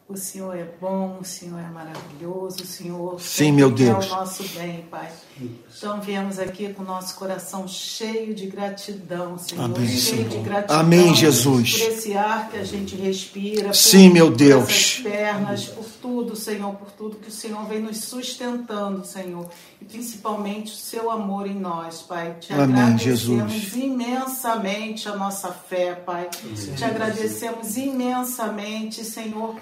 O 0.07 0.15
Senhor 0.15 0.55
é 0.55 0.69
bom, 0.79 1.17
o 1.19 1.25
Senhor 1.25 1.57
é 1.59 1.67
maravilhoso, 1.67 2.61
o 2.61 2.65
Senhor 2.67 3.19
Sim, 3.19 3.51
meu 3.53 3.71
Deus. 3.71 4.05
é 4.05 4.07
o 4.07 4.11
nosso 4.11 4.43
bem, 4.49 4.83
Pai. 4.83 5.11
Então 5.41 5.99
viemos 5.99 6.37
aqui 6.37 6.71
com 6.71 6.83
o 6.83 6.85
nosso 6.85 7.15
coração 7.15 7.67
cheio 7.67 8.35
de 8.35 8.45
gratidão, 8.45 9.35
Senhor. 9.39 9.63
Amém, 9.63 9.87
cheio 9.87 10.29
Senhor. 10.29 10.29
de 10.29 10.37
gratidão. 10.37 10.79
Amém, 10.79 11.15
Jesus. 11.15 11.79
Por 11.79 11.91
esse 11.91 12.15
ar 12.15 12.51
que 12.51 12.57
a 12.57 12.63
gente 12.63 12.95
respira. 12.95 13.73
Sim, 13.73 14.09
por, 14.09 14.13
meu 14.13 14.27
por 14.27 14.37
Deus. 14.37 14.63
essas 14.69 14.99
pernas, 14.99 15.65
por 15.65 15.85
tudo, 15.99 16.35
Senhor, 16.35 16.75
por 16.75 16.91
tudo 16.91 17.15
que 17.15 17.29
o 17.29 17.31
Senhor 17.31 17.65
vem 17.65 17.79
nos 17.79 18.03
sustentando, 18.03 19.03
Senhor. 19.03 19.49
E 19.81 19.85
principalmente 19.85 20.71
o 20.71 20.75
seu 20.77 21.09
amor 21.09 21.47
em 21.47 21.55
nós, 21.55 22.03
Pai. 22.03 22.35
Te 22.39 22.53
Amém, 22.53 22.79
agradecemos 22.79 23.51
Jesus. 23.51 23.73
imensamente 23.73 25.09
a 25.09 25.15
nossa 25.15 25.51
fé, 25.51 25.95
Pai. 25.95 26.29
Te 26.77 26.83
agradecemos 26.83 27.75
imensamente, 27.75 29.03
Senhor, 29.03 29.55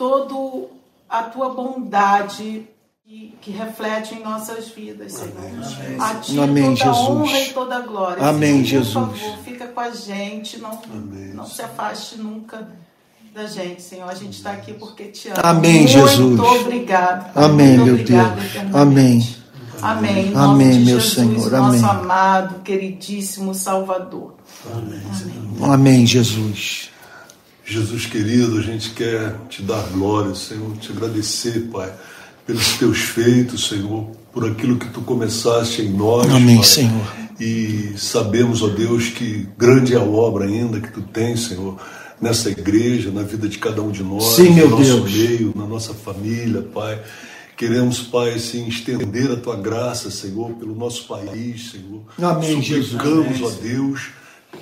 toda 0.00 0.68
a 1.10 1.24
tua 1.24 1.50
bondade 1.50 2.66
que, 3.04 3.36
que 3.42 3.50
reflete 3.50 4.14
em 4.14 4.22
nossas 4.22 4.70
vidas, 4.70 5.12
Senhor. 5.12 5.34
A 6.00 6.14
ti 6.14 6.40
Amém, 6.40 6.74
toda 6.74 6.90
a 6.90 6.92
Jesus. 6.94 7.08
honra 7.08 7.38
e 7.40 7.52
toda 7.52 7.76
a 7.76 7.80
glória. 7.80 8.26
Amém, 8.26 8.64
Senhor, 8.64 8.64
Jesus. 8.64 8.94
Por 8.94 9.18
favor, 9.18 9.38
fica 9.44 9.66
com 9.66 9.80
a 9.80 9.90
gente, 9.90 10.56
não, 10.56 10.80
não 11.34 11.46
se 11.46 11.60
afaste 11.60 12.16
nunca 12.16 12.66
da 13.34 13.46
gente, 13.46 13.82
Senhor. 13.82 14.08
A 14.08 14.14
gente 14.14 14.38
está 14.38 14.52
aqui 14.52 14.72
porque 14.72 15.04
te 15.08 15.28
ama. 15.28 15.38
Amém, 15.42 15.80
Muito 15.80 15.90
Jesus. 15.90 16.40
obrigado. 16.40 17.36
Amém, 17.36 17.66
Muito 17.68 17.84
meu 17.84 17.94
obrigado 17.94 18.36
Deus. 18.36 18.46
eternamente. 18.54 18.74
Amém. 18.78 19.50
Amém. 19.82 20.28
Em 20.28 20.34
Amém, 20.34 20.78
meu 20.80 20.98
Jesus, 21.00 21.12
Senhor. 21.12 21.50
Nosso 21.50 21.84
Amém. 21.84 21.84
amado, 21.84 22.60
queridíssimo 22.62 23.54
Salvador. 23.54 24.34
Amém, 25.62 26.06
Jesus. 26.06 26.90
Jesus 27.70 28.04
querido, 28.06 28.58
a 28.58 28.62
gente 28.62 28.90
quer 28.90 29.36
te 29.48 29.62
dar 29.62 29.80
glória, 29.92 30.34
Senhor, 30.34 30.76
te 30.78 30.90
agradecer, 30.90 31.68
Pai, 31.72 31.92
pelos 32.44 32.76
teus 32.76 32.98
feitos, 32.98 33.68
Senhor, 33.68 34.10
por 34.32 34.44
aquilo 34.44 34.76
que 34.76 34.88
tu 34.88 35.00
começaste 35.02 35.82
em 35.82 35.90
nós. 35.90 36.28
Amém, 36.28 36.56
Pai. 36.56 36.64
Senhor. 36.64 37.12
E 37.38 37.94
sabemos, 37.96 38.60
ó 38.62 38.66
Deus, 38.68 39.08
que 39.10 39.46
grande 39.56 39.94
é 39.94 39.96
a 39.98 40.02
obra 40.02 40.46
ainda 40.46 40.80
que 40.80 40.90
tu 40.90 41.00
tens, 41.00 41.46
Senhor, 41.46 41.76
nessa 42.20 42.50
igreja, 42.50 43.10
na 43.10 43.22
vida 43.22 43.48
de 43.48 43.56
cada 43.56 43.80
um 43.80 43.90
de 43.90 44.02
nós, 44.02 44.24
Sim, 44.34 44.50
meu 44.50 44.68
no 44.68 44.78
nosso 44.78 45.00
Deus. 45.02 45.12
meio, 45.12 45.52
na 45.54 45.66
nossa 45.66 45.94
família, 45.94 46.62
Pai. 46.62 47.00
Queremos, 47.56 48.00
Pai, 48.00 48.34
assim, 48.34 48.66
estender 48.66 49.30
a 49.30 49.36
tua 49.36 49.54
graça, 49.54 50.10
Senhor, 50.10 50.50
pelo 50.54 50.74
nosso 50.74 51.06
país, 51.06 51.70
Senhor. 51.70 52.02
Amém, 52.20 52.60
Jesus. 52.60 53.00
Suplicamos, 53.00 53.42
ó 53.42 53.50
Deus, 53.62 54.08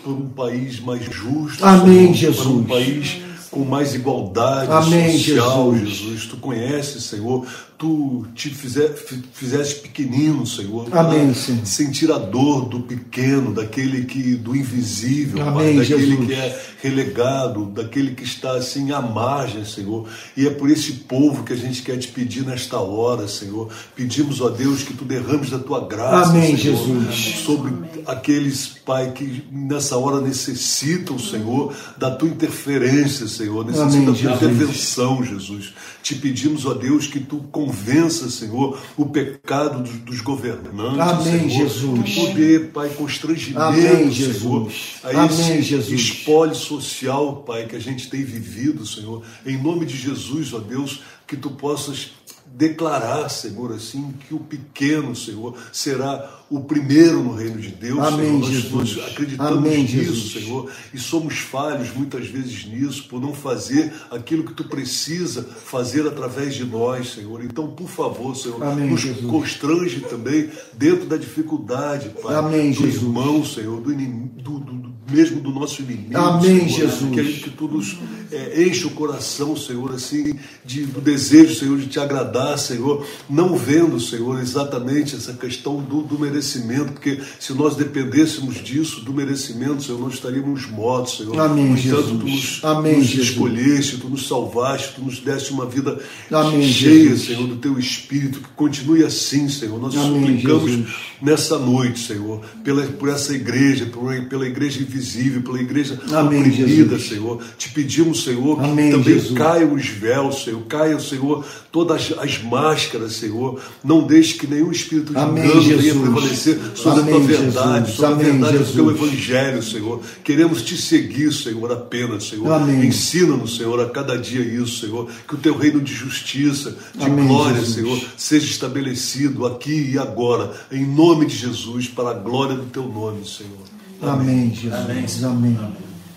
por 0.02 0.12
um 0.12 0.28
país 0.28 0.80
mais 0.80 1.04
justo, 1.04 1.64
Amém, 1.64 2.14
Senhor, 2.14 2.34
por 2.34 2.46
um 2.46 2.58
Jesus. 2.64 2.66
país 2.68 3.16
com 3.50 3.64
mais 3.64 3.94
igualdade 3.94 4.70
Amém, 4.70 5.16
social, 5.18 5.72
Jesus. 5.74 5.88
Jesus. 5.96 6.26
Tu 6.26 6.36
conheces, 6.36 7.02
Senhor. 7.04 7.46
Tu 7.78 8.26
te 8.34 8.50
fize- 8.50 8.88
fi- 8.88 9.22
fizeste 9.32 9.76
pequenino, 9.76 10.46
Senhor. 10.46 10.86
Amém, 10.94 11.32
Senhor. 11.32 11.64
Sentir 11.64 12.10
a 12.12 12.18
dor 12.18 12.66
do 12.68 12.80
pequeno, 12.80 13.54
daquele 13.54 14.04
que 14.04 14.34
do 14.34 14.54
invisível, 14.54 15.38
Pai, 15.38 15.48
Amém, 15.48 15.76
daquele 15.78 16.06
Jesus. 16.06 16.26
que 16.26 16.34
é 16.34 16.62
relegado, 16.80 17.66
daquele 17.66 18.14
que 18.14 18.22
está 18.22 18.52
assim 18.52 18.92
à 18.92 19.00
margem, 19.00 19.64
Senhor. 19.64 20.06
E 20.36 20.46
é 20.46 20.50
por 20.50 20.70
esse 20.70 20.92
povo 20.92 21.42
que 21.42 21.52
a 21.52 21.56
gente 21.56 21.82
quer 21.82 21.96
te 21.98 22.08
pedir 22.08 22.44
nesta 22.44 22.78
hora, 22.78 23.26
Senhor. 23.26 23.68
Pedimos, 23.96 24.40
ó 24.40 24.48
Deus, 24.48 24.82
que 24.82 24.94
tu 24.94 25.04
derrames 25.04 25.50
da 25.50 25.58
tua 25.58 25.86
graça, 25.86 26.30
Amém, 26.30 26.56
Senhor, 26.56 26.76
Jesus. 26.76 27.42
sobre 27.44 27.72
aqueles, 28.06 28.68
Pai, 28.86 29.10
que 29.12 29.44
nessa 29.50 29.96
hora 29.96 30.20
necessitam, 30.20 31.18
Senhor, 31.18 31.74
da 31.96 32.10
tua 32.10 32.28
interferência, 32.28 33.26
Senhor, 33.26 33.64
necessitam 33.64 33.88
Amém, 33.88 34.06
da 34.06 34.12
tua 34.12 34.30
Jesus. 34.30 34.42
intervenção, 34.42 35.24
Jesus. 35.24 35.74
Te 36.02 36.14
pedimos, 36.14 36.64
ó 36.64 36.74
Deus, 36.74 37.06
que 37.06 37.18
tu 37.20 37.38
convença, 37.50 38.30
Senhor, 38.30 38.78
o 38.96 39.06
pecado 39.06 39.82
dos, 39.82 39.92
dos 39.98 40.20
governantes, 40.20 41.00
Amém, 41.00 41.50
Senhor. 41.50 41.68
Jesus. 41.68 42.14
Tu 42.14 42.20
poder, 42.20 42.70
Pai, 42.70 42.88
constrangimento, 42.90 43.60
Amém, 43.60 43.82
Senhor, 43.82 44.10
Jesus. 44.12 44.74
a 45.02 45.08
Amém, 45.24 45.60
Jesus. 45.62 46.00
espólio 46.00 46.54
social, 46.68 47.42
Pai, 47.46 47.66
que 47.66 47.76
a 47.76 47.80
gente 47.80 48.08
tem 48.10 48.22
vivido, 48.22 48.86
Senhor. 48.86 49.22
Em 49.46 49.56
nome 49.60 49.86
de 49.86 49.96
Jesus, 49.96 50.52
ó 50.52 50.58
Deus, 50.58 51.00
que 51.26 51.36
tu 51.36 51.50
possas 51.50 52.12
declarar, 52.50 53.28
Senhor, 53.28 53.72
assim, 53.74 54.12
que 54.26 54.34
o 54.34 54.40
pequeno, 54.40 55.14
Senhor, 55.14 55.54
será 55.72 56.34
o 56.50 56.60
primeiro 56.60 57.22
no 57.22 57.34
reino 57.34 57.60
de 57.60 57.68
Deus, 57.68 57.98
Amém, 57.98 58.26
Senhor. 58.26 58.40
Nós, 58.40 58.50
Jesus. 58.50 58.96
nós 58.96 59.06
acreditamos 59.10 59.58
Amém, 59.58 59.82
nisso, 59.82 59.92
Jesus. 59.92 60.32
Senhor, 60.32 60.70
e 60.94 60.98
somos 60.98 61.38
falhos 61.40 61.92
muitas 61.94 62.26
vezes 62.26 62.64
nisso, 62.64 63.04
por 63.06 63.20
não 63.20 63.34
fazer 63.34 63.92
aquilo 64.10 64.44
que 64.44 64.54
tu 64.54 64.64
precisa 64.64 65.42
fazer 65.42 66.06
através 66.06 66.54
de 66.54 66.64
nós, 66.64 67.12
Senhor. 67.12 67.44
Então, 67.44 67.68
por 67.68 67.88
favor, 67.88 68.34
Senhor, 68.34 68.62
Amém, 68.64 68.88
nos 68.90 69.02
Jesus. 69.02 69.26
constrange 69.26 70.00
também 70.00 70.48
dentro 70.72 71.04
da 71.04 71.18
dificuldade, 71.18 72.08
Pai, 72.22 72.34
Amém, 72.34 72.70
do 72.72 72.76
Jesus. 72.80 73.02
irmão, 73.02 73.44
Senhor, 73.44 73.78
do- 73.82 73.94
do- 73.94 74.58
do- 74.60 74.87
mesmo 75.10 75.40
do 75.40 75.50
nosso 75.50 75.82
inimigo, 75.82 76.16
Amém, 76.16 76.68
Senhor, 76.68 76.90
Jesus. 76.90 77.10
Que, 77.14 77.40
que 77.44 77.50
tu 77.50 77.68
nos 77.68 77.98
é, 78.30 78.62
enche 78.64 78.86
o 78.86 78.90
coração, 78.90 79.56
Senhor, 79.56 79.92
assim, 79.92 80.38
de, 80.64 80.84
do 80.84 81.00
desejo, 81.00 81.54
Senhor, 81.54 81.78
de 81.78 81.86
te 81.86 81.98
agradar, 81.98 82.58
Senhor, 82.58 83.06
não 83.28 83.56
vendo, 83.56 83.98
Senhor, 83.98 84.40
exatamente 84.40 85.16
essa 85.16 85.32
questão 85.32 85.80
do, 85.80 86.02
do 86.02 86.18
merecimento, 86.18 86.92
porque 86.92 87.20
se 87.40 87.52
nós 87.54 87.74
dependêssemos 87.76 88.56
disso, 88.56 89.00
do 89.00 89.12
merecimento, 89.12 89.82
Senhor, 89.82 89.98
nós 90.00 90.14
estaríamos 90.14 90.66
mortos, 90.66 91.16
Senhor. 91.16 91.38
Amém, 91.40 91.70
no 91.70 91.78
entanto, 91.78 92.02
Jesus. 92.02 92.20
tu 92.20 92.28
nos, 92.28 92.64
Amém, 92.64 92.98
nos 92.98 93.06
Jesus. 93.06 93.28
escolheste, 93.30 93.96
tu 93.98 94.08
nos 94.08 94.28
salvaste, 94.28 94.94
tu 94.94 95.02
nos 95.02 95.20
deste 95.20 95.52
uma 95.52 95.66
vida 95.66 95.98
Amém, 96.30 96.70
cheia, 96.70 97.10
Jesus. 97.10 97.26
Senhor, 97.26 97.46
do 97.46 97.56
teu 97.56 97.78
Espírito, 97.78 98.40
que 98.40 98.48
continue 98.56 99.04
assim, 99.04 99.48
Senhor. 99.48 99.80
Nós 99.80 99.96
Amém, 99.96 100.20
suplicamos 100.20 100.70
Jesus. 100.70 100.94
nessa 101.22 101.58
noite, 101.58 102.00
Senhor, 102.06 102.40
pela, 102.62 102.82
por 102.84 103.08
essa 103.08 103.34
igreja, 103.34 103.86
por, 103.86 104.14
pela 104.26 104.46
igreja 104.46 104.82
invisível, 104.98 105.42
pela 105.42 105.60
igreja 105.60 105.98
Amém, 106.12 106.40
oprimida, 106.40 106.98
Jesus. 106.98 107.08
Senhor. 107.08 107.42
Te 107.56 107.70
pedimos, 107.70 108.24
Senhor, 108.24 108.62
Amém, 108.62 108.90
que 108.90 108.98
também 108.98 109.14
Jesus. 109.14 109.38
caiam 109.38 109.72
os 109.72 109.86
véus, 109.88 110.44
Senhor, 110.44 110.60
caiam, 110.62 111.00
Senhor, 111.00 111.44
todas 111.70 112.12
as 112.18 112.42
máscaras, 112.42 113.12
Senhor. 113.14 113.60
Não 113.82 114.06
deixe 114.06 114.34
que 114.34 114.46
nenhum 114.46 114.70
espírito 114.70 115.12
de 115.12 115.18
Amém, 115.18 115.44
engano 115.44 115.60
venha 115.60 115.94
prevalecer 115.94 116.58
sobre 116.74 117.00
Amém, 117.00 117.14
a 117.14 117.16
tua 117.16 117.26
verdade, 117.26 117.86
Jesus. 117.86 117.96
sobre 117.96 118.12
Amém, 118.14 118.28
a 118.28 118.32
verdade 118.32 118.58
do 118.58 118.72
teu 118.72 118.90
evangelho, 118.90 119.62
Senhor. 119.62 120.00
Queremos 120.24 120.62
te 120.62 120.76
seguir, 120.76 121.32
Senhor, 121.32 121.72
apenas, 121.72 122.24
Senhor. 122.24 122.68
Ensina-nos, 122.68 123.56
Senhor, 123.56 123.80
a 123.80 123.88
cada 123.88 124.18
dia 124.18 124.40
isso, 124.40 124.80
Senhor. 124.86 125.08
Que 125.26 125.34
o 125.34 125.38
teu 125.38 125.56
reino 125.56 125.80
de 125.80 125.94
justiça, 125.94 126.76
de 126.94 127.08
glória, 127.08 127.60
Jesus. 127.60 127.74
Senhor, 127.74 128.00
seja 128.16 128.46
estabelecido 128.46 129.46
aqui 129.46 129.92
e 129.92 129.98
agora, 129.98 130.52
em 130.70 130.84
nome 130.84 131.26
de 131.26 131.36
Jesus, 131.36 131.86
para 131.88 132.10
a 132.10 132.14
glória 132.14 132.56
do 132.56 132.66
teu 132.66 132.86
nome, 132.88 133.26
Senhor. 133.26 133.78
Amém, 134.02 134.54
Jesus. 134.54 135.24
Amém. 135.24 135.58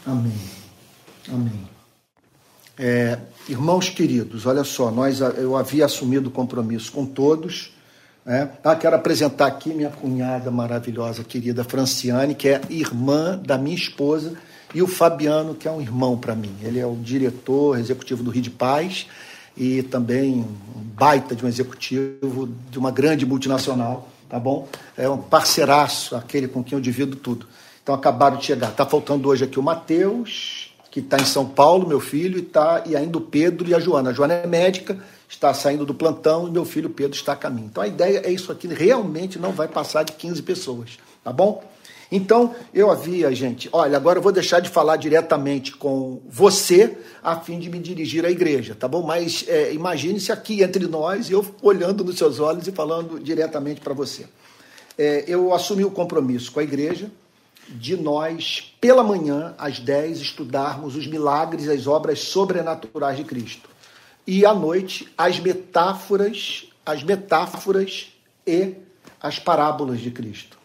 Amém. 0.05 0.33
Amém. 1.29 1.69
É, 2.77 3.17
irmãos 3.47 3.89
queridos, 3.89 4.45
olha 4.45 4.63
só, 4.63 4.91
nós, 4.91 5.19
eu 5.19 5.55
havia 5.55 5.85
assumido 5.85 6.29
o 6.29 6.31
compromisso 6.31 6.91
com 6.91 7.05
todos. 7.05 7.71
né? 8.25 8.49
Ah, 8.63 8.75
quero 8.75 8.95
apresentar 8.95 9.47
aqui 9.47 9.73
minha 9.73 9.89
cunhada 9.89 10.49
maravilhosa, 10.49 11.23
querida 11.23 11.63
Franciane, 11.63 12.33
que 12.33 12.49
é 12.49 12.61
irmã 12.69 13.39
da 13.43 13.57
minha 13.57 13.75
esposa, 13.75 14.33
e 14.73 14.81
o 14.81 14.87
Fabiano, 14.87 15.53
que 15.53 15.67
é 15.67 15.71
um 15.71 15.81
irmão 15.81 16.17
para 16.17 16.33
mim. 16.35 16.55
Ele 16.61 16.79
é 16.79 16.85
o 16.85 16.95
diretor 16.95 17.77
executivo 17.77 18.23
do 18.23 18.31
Rio 18.31 18.41
de 18.41 18.49
Paz 18.49 19.05
e 19.55 19.83
também 19.83 20.39
um 20.39 20.81
baita 20.95 21.35
de 21.35 21.45
um 21.45 21.47
executivo 21.47 22.49
de 22.69 22.79
uma 22.79 22.89
grande 22.89 23.25
multinacional, 23.25 24.07
tá 24.29 24.39
bom? 24.39 24.67
É 24.97 25.09
um 25.09 25.17
parceiraço, 25.17 26.15
aquele 26.15 26.47
com 26.47 26.63
quem 26.63 26.77
eu 26.77 26.81
divido 26.81 27.17
tudo. 27.17 27.45
Então 27.83 27.95
acabaram 27.95 28.37
de 28.37 28.45
chegar. 28.45 28.69
Está 28.69 28.85
faltando 28.85 29.27
hoje 29.27 29.43
aqui 29.43 29.59
o 29.59 29.63
Matheus, 29.63 30.71
que 30.91 30.99
está 30.99 31.17
em 31.17 31.25
São 31.25 31.45
Paulo, 31.45 31.87
meu 31.87 31.99
filho, 31.99 32.37
e, 32.37 32.41
tá, 32.41 32.83
e 32.85 32.95
ainda 32.95 33.17
o 33.17 33.21
Pedro 33.21 33.67
e 33.67 33.73
a 33.73 33.79
Joana. 33.79 34.11
A 34.11 34.13
Joana 34.13 34.33
é 34.33 34.45
médica, 34.45 34.99
está 35.27 35.53
saindo 35.53 35.85
do 35.85 35.93
plantão 35.93 36.47
e 36.47 36.51
meu 36.51 36.65
filho 36.65 36.89
Pedro 36.89 37.15
está 37.15 37.33
a 37.33 37.35
caminho. 37.35 37.67
Então 37.71 37.81
a 37.81 37.87
ideia 37.87 38.21
é 38.25 38.31
isso 38.31 38.51
aqui, 38.51 38.67
realmente 38.67 39.39
não 39.39 39.51
vai 39.51 39.67
passar 39.67 40.03
de 40.03 40.11
15 40.13 40.43
pessoas, 40.43 40.99
tá 41.23 41.31
bom? 41.31 41.63
Então, 42.13 42.53
eu 42.73 42.91
havia, 42.91 43.33
gente, 43.33 43.69
olha, 43.71 43.95
agora 43.95 44.19
eu 44.19 44.21
vou 44.21 44.33
deixar 44.33 44.59
de 44.59 44.67
falar 44.67 44.97
diretamente 44.97 45.73
com 45.77 46.21
você 46.27 46.97
a 47.23 47.37
fim 47.37 47.57
de 47.57 47.69
me 47.69 47.79
dirigir 47.79 48.25
à 48.25 48.29
igreja, 48.29 48.75
tá 48.75 48.85
bom? 48.85 49.01
Mas 49.01 49.45
é, 49.47 49.73
imagine-se 49.73 50.29
aqui 50.29 50.61
entre 50.61 50.85
nós, 50.87 51.31
eu 51.31 51.45
olhando 51.61 52.03
nos 52.03 52.17
seus 52.17 52.41
olhos 52.41 52.67
e 52.67 52.71
falando 52.73 53.17
diretamente 53.17 53.79
para 53.79 53.93
você. 53.93 54.25
É, 54.97 55.23
eu 55.25 55.53
assumi 55.53 55.85
o 55.85 55.91
compromisso 55.91 56.51
com 56.51 56.59
a 56.59 56.63
igreja 56.63 57.09
de 57.71 57.95
nós, 57.95 58.73
pela 58.79 59.03
manhã, 59.03 59.55
às 59.57 59.79
10, 59.79 60.19
estudarmos 60.19 60.95
os 60.95 61.07
milagres 61.07 61.65
e 61.65 61.71
as 61.71 61.87
obras 61.87 62.19
sobrenaturais 62.19 63.17
de 63.17 63.23
Cristo. 63.23 63.69
E 64.25 64.45
à 64.45 64.53
noite, 64.53 65.11
as 65.17 65.39
metáforas, 65.39 66.67
as 66.85 67.03
metáforas 67.03 68.11
e 68.45 68.75
as 69.21 69.39
parábolas 69.39 69.99
de 69.99 70.11
Cristo. 70.11 70.57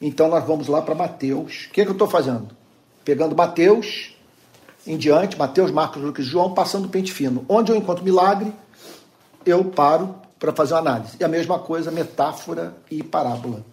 Então 0.00 0.28
nós 0.28 0.44
vamos 0.46 0.68
lá 0.68 0.80
para 0.80 0.94
Mateus. 0.94 1.66
O 1.66 1.70
que, 1.72 1.80
é 1.80 1.84
que 1.84 1.90
eu 1.90 1.94
estou 1.94 2.08
fazendo? 2.08 2.48
Pegando 3.04 3.36
Mateus 3.36 4.14
em 4.86 4.96
diante, 4.96 5.38
Mateus, 5.38 5.70
Marcos, 5.70 6.02
Lucas 6.02 6.24
e 6.24 6.28
João, 6.28 6.54
passando 6.54 6.86
o 6.86 6.88
pente 6.88 7.12
fino. 7.12 7.44
Onde 7.48 7.70
eu 7.70 7.76
encontro 7.76 8.02
milagre, 8.02 8.52
eu 9.44 9.64
paro 9.64 10.14
para 10.38 10.52
fazer 10.52 10.74
uma 10.74 10.80
análise. 10.80 11.16
E 11.20 11.24
a 11.24 11.28
mesma 11.28 11.58
coisa, 11.58 11.90
metáfora 11.90 12.74
e 12.90 13.02
parábola. 13.02 13.64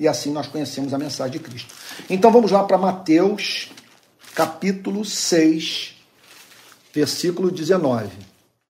E 0.00 0.08
assim 0.08 0.32
nós 0.32 0.46
conhecemos 0.46 0.94
a 0.94 0.98
mensagem 0.98 1.32
de 1.32 1.38
Cristo. 1.38 1.74
Então 2.08 2.32
vamos 2.32 2.50
lá 2.50 2.64
para 2.64 2.78
Mateus, 2.78 3.70
capítulo 4.34 5.04
6, 5.04 5.94
versículo 6.90 7.50
19. 7.50 8.08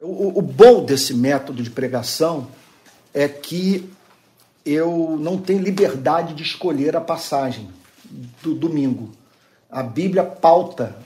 O, 0.00 0.40
o 0.40 0.42
bom 0.42 0.84
desse 0.84 1.14
método 1.14 1.62
de 1.62 1.70
pregação 1.70 2.48
é 3.14 3.28
que 3.28 3.88
eu 4.66 5.16
não 5.20 5.38
tenho 5.38 5.62
liberdade 5.62 6.34
de 6.34 6.42
escolher 6.42 6.96
a 6.96 7.00
passagem 7.00 7.70
do 8.42 8.52
domingo. 8.52 9.12
A 9.70 9.84
Bíblia 9.84 10.24
pauta 10.24 10.96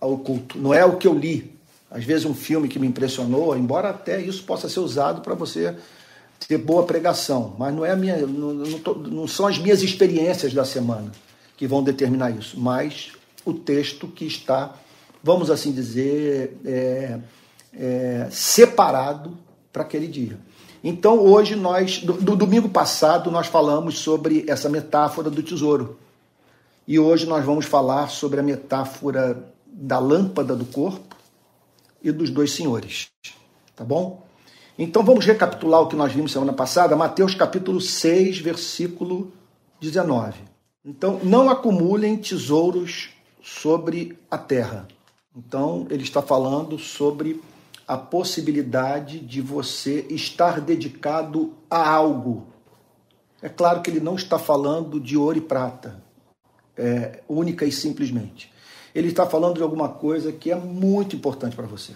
ao 0.00 0.18
culto, 0.18 0.58
não 0.58 0.74
é 0.74 0.84
o 0.84 0.96
que 0.96 1.06
eu 1.06 1.14
li. 1.14 1.56
Às 1.88 2.02
vezes 2.02 2.24
um 2.24 2.34
filme 2.34 2.66
que 2.66 2.80
me 2.80 2.88
impressionou, 2.88 3.56
embora 3.56 3.90
até 3.90 4.20
isso 4.20 4.42
possa 4.42 4.68
ser 4.68 4.80
usado 4.80 5.20
para 5.20 5.36
você 5.36 5.76
ter 6.46 6.58
boa 6.58 6.84
pregação, 6.84 7.54
mas 7.58 7.74
não 7.74 7.84
é 7.84 7.90
a 7.90 7.96
minha, 7.96 8.26
não, 8.26 8.54
não, 8.54 8.94
não 8.94 9.28
são 9.28 9.46
as 9.46 9.58
minhas 9.58 9.82
experiências 9.82 10.52
da 10.52 10.64
semana 10.64 11.12
que 11.56 11.66
vão 11.66 11.82
determinar 11.82 12.30
isso, 12.30 12.58
mas 12.58 13.12
o 13.44 13.52
texto 13.52 14.08
que 14.08 14.24
está, 14.24 14.74
vamos 15.22 15.50
assim 15.50 15.72
dizer, 15.72 16.56
é, 16.64 17.18
é, 17.74 18.28
separado 18.30 19.36
para 19.72 19.82
aquele 19.82 20.06
dia. 20.06 20.38
Então 20.82 21.18
hoje 21.18 21.54
nós, 21.54 21.98
do, 21.98 22.14
do 22.14 22.34
domingo 22.34 22.68
passado, 22.68 23.30
nós 23.30 23.46
falamos 23.46 23.98
sobre 23.98 24.44
essa 24.48 24.68
metáfora 24.68 25.28
do 25.28 25.42
tesouro. 25.42 25.98
E 26.88 26.98
hoje 26.98 27.26
nós 27.26 27.44
vamos 27.44 27.66
falar 27.66 28.08
sobre 28.08 28.40
a 28.40 28.42
metáfora 28.42 29.52
da 29.66 29.98
lâmpada 29.98 30.56
do 30.56 30.64
corpo 30.64 31.14
e 32.02 32.10
dos 32.10 32.30
dois 32.30 32.52
senhores. 32.52 33.08
Tá 33.76 33.84
bom? 33.84 34.26
Então 34.78 35.04
vamos 35.04 35.26
recapitular 35.26 35.80
o 35.80 35.86
que 35.86 35.96
nós 35.96 36.12
vimos 36.12 36.32
semana 36.32 36.52
passada, 36.52 36.96
Mateus 36.96 37.34
capítulo 37.34 37.80
6, 37.80 38.38
versículo 38.38 39.32
19. 39.80 40.50
Então, 40.84 41.20
não 41.22 41.50
acumulem 41.50 42.16
tesouros 42.16 43.10
sobre 43.42 44.18
a 44.30 44.38
terra. 44.38 44.88
Então, 45.36 45.86
ele 45.90 46.02
está 46.02 46.22
falando 46.22 46.78
sobre 46.78 47.40
a 47.86 47.98
possibilidade 47.98 49.18
de 49.20 49.40
você 49.40 50.06
estar 50.08 50.60
dedicado 50.60 51.52
a 51.68 51.90
algo. 51.90 52.46
É 53.42 53.48
claro 53.48 53.82
que 53.82 53.90
ele 53.90 54.00
não 54.00 54.14
está 54.14 54.38
falando 54.38 54.98
de 54.98 55.16
ouro 55.16 55.38
e 55.38 55.40
prata, 55.40 56.02
é, 56.76 57.22
única 57.28 57.64
e 57.64 57.72
simplesmente. 57.72 58.50
Ele 58.94 59.08
está 59.08 59.26
falando 59.26 59.56
de 59.56 59.62
alguma 59.62 59.88
coisa 59.88 60.32
que 60.32 60.50
é 60.50 60.56
muito 60.56 61.14
importante 61.14 61.54
para 61.54 61.66
você. 61.66 61.94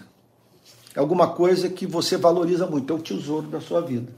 É 0.95 0.99
alguma 0.99 1.27
coisa 1.27 1.67
que 1.69 1.85
você 1.85 2.15
valoriza 2.17 2.65
muito, 2.65 2.93
é 2.93 2.95
o 2.95 2.99
tesouro 2.99 3.47
da 3.47 3.59
sua 3.59 3.81
vida. 3.81 4.11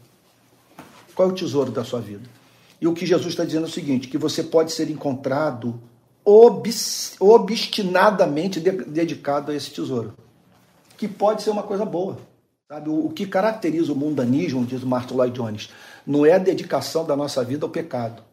Qual 1.16 1.30
é 1.30 1.32
o 1.32 1.36
tesouro 1.36 1.72
da 1.72 1.84
sua 1.84 2.00
vida? 2.00 2.30
E 2.80 2.88
o 2.88 2.94
que 2.94 3.06
Jesus 3.06 3.30
está 3.30 3.44
dizendo 3.44 3.66
é 3.66 3.70
o 3.70 3.72
seguinte: 3.72 4.08
que 4.08 4.18
você 4.18 4.44
pode 4.44 4.72
ser 4.72 4.90
encontrado 4.90 5.82
obstinadamente 7.20 8.60
dedicado 8.60 9.52
a 9.52 9.56
esse 9.56 9.72
tesouro 9.72 10.14
que 10.98 11.08
pode 11.08 11.42
ser 11.44 11.52
uma 11.52 11.64
coisa 11.64 11.86
boa. 11.86 12.18
Sabe? 12.68 12.90
O, 12.90 13.10
que 13.10 13.26
caracteriza 13.26 13.94
o 13.94 13.96
mundanismo, 13.96 14.66
diz 14.66 14.84
o 14.84 14.88
Martin 14.88 15.14
Lloyd 15.14 15.34
Jones, 15.34 15.70
não 16.06 16.26
é 16.26 16.34
a 16.34 16.38
dedicação 16.38 17.06
da 17.06 17.16
nossa 17.16 17.44
vida 17.44 17.66
ao 17.66 17.70
pecado. 17.70 18.24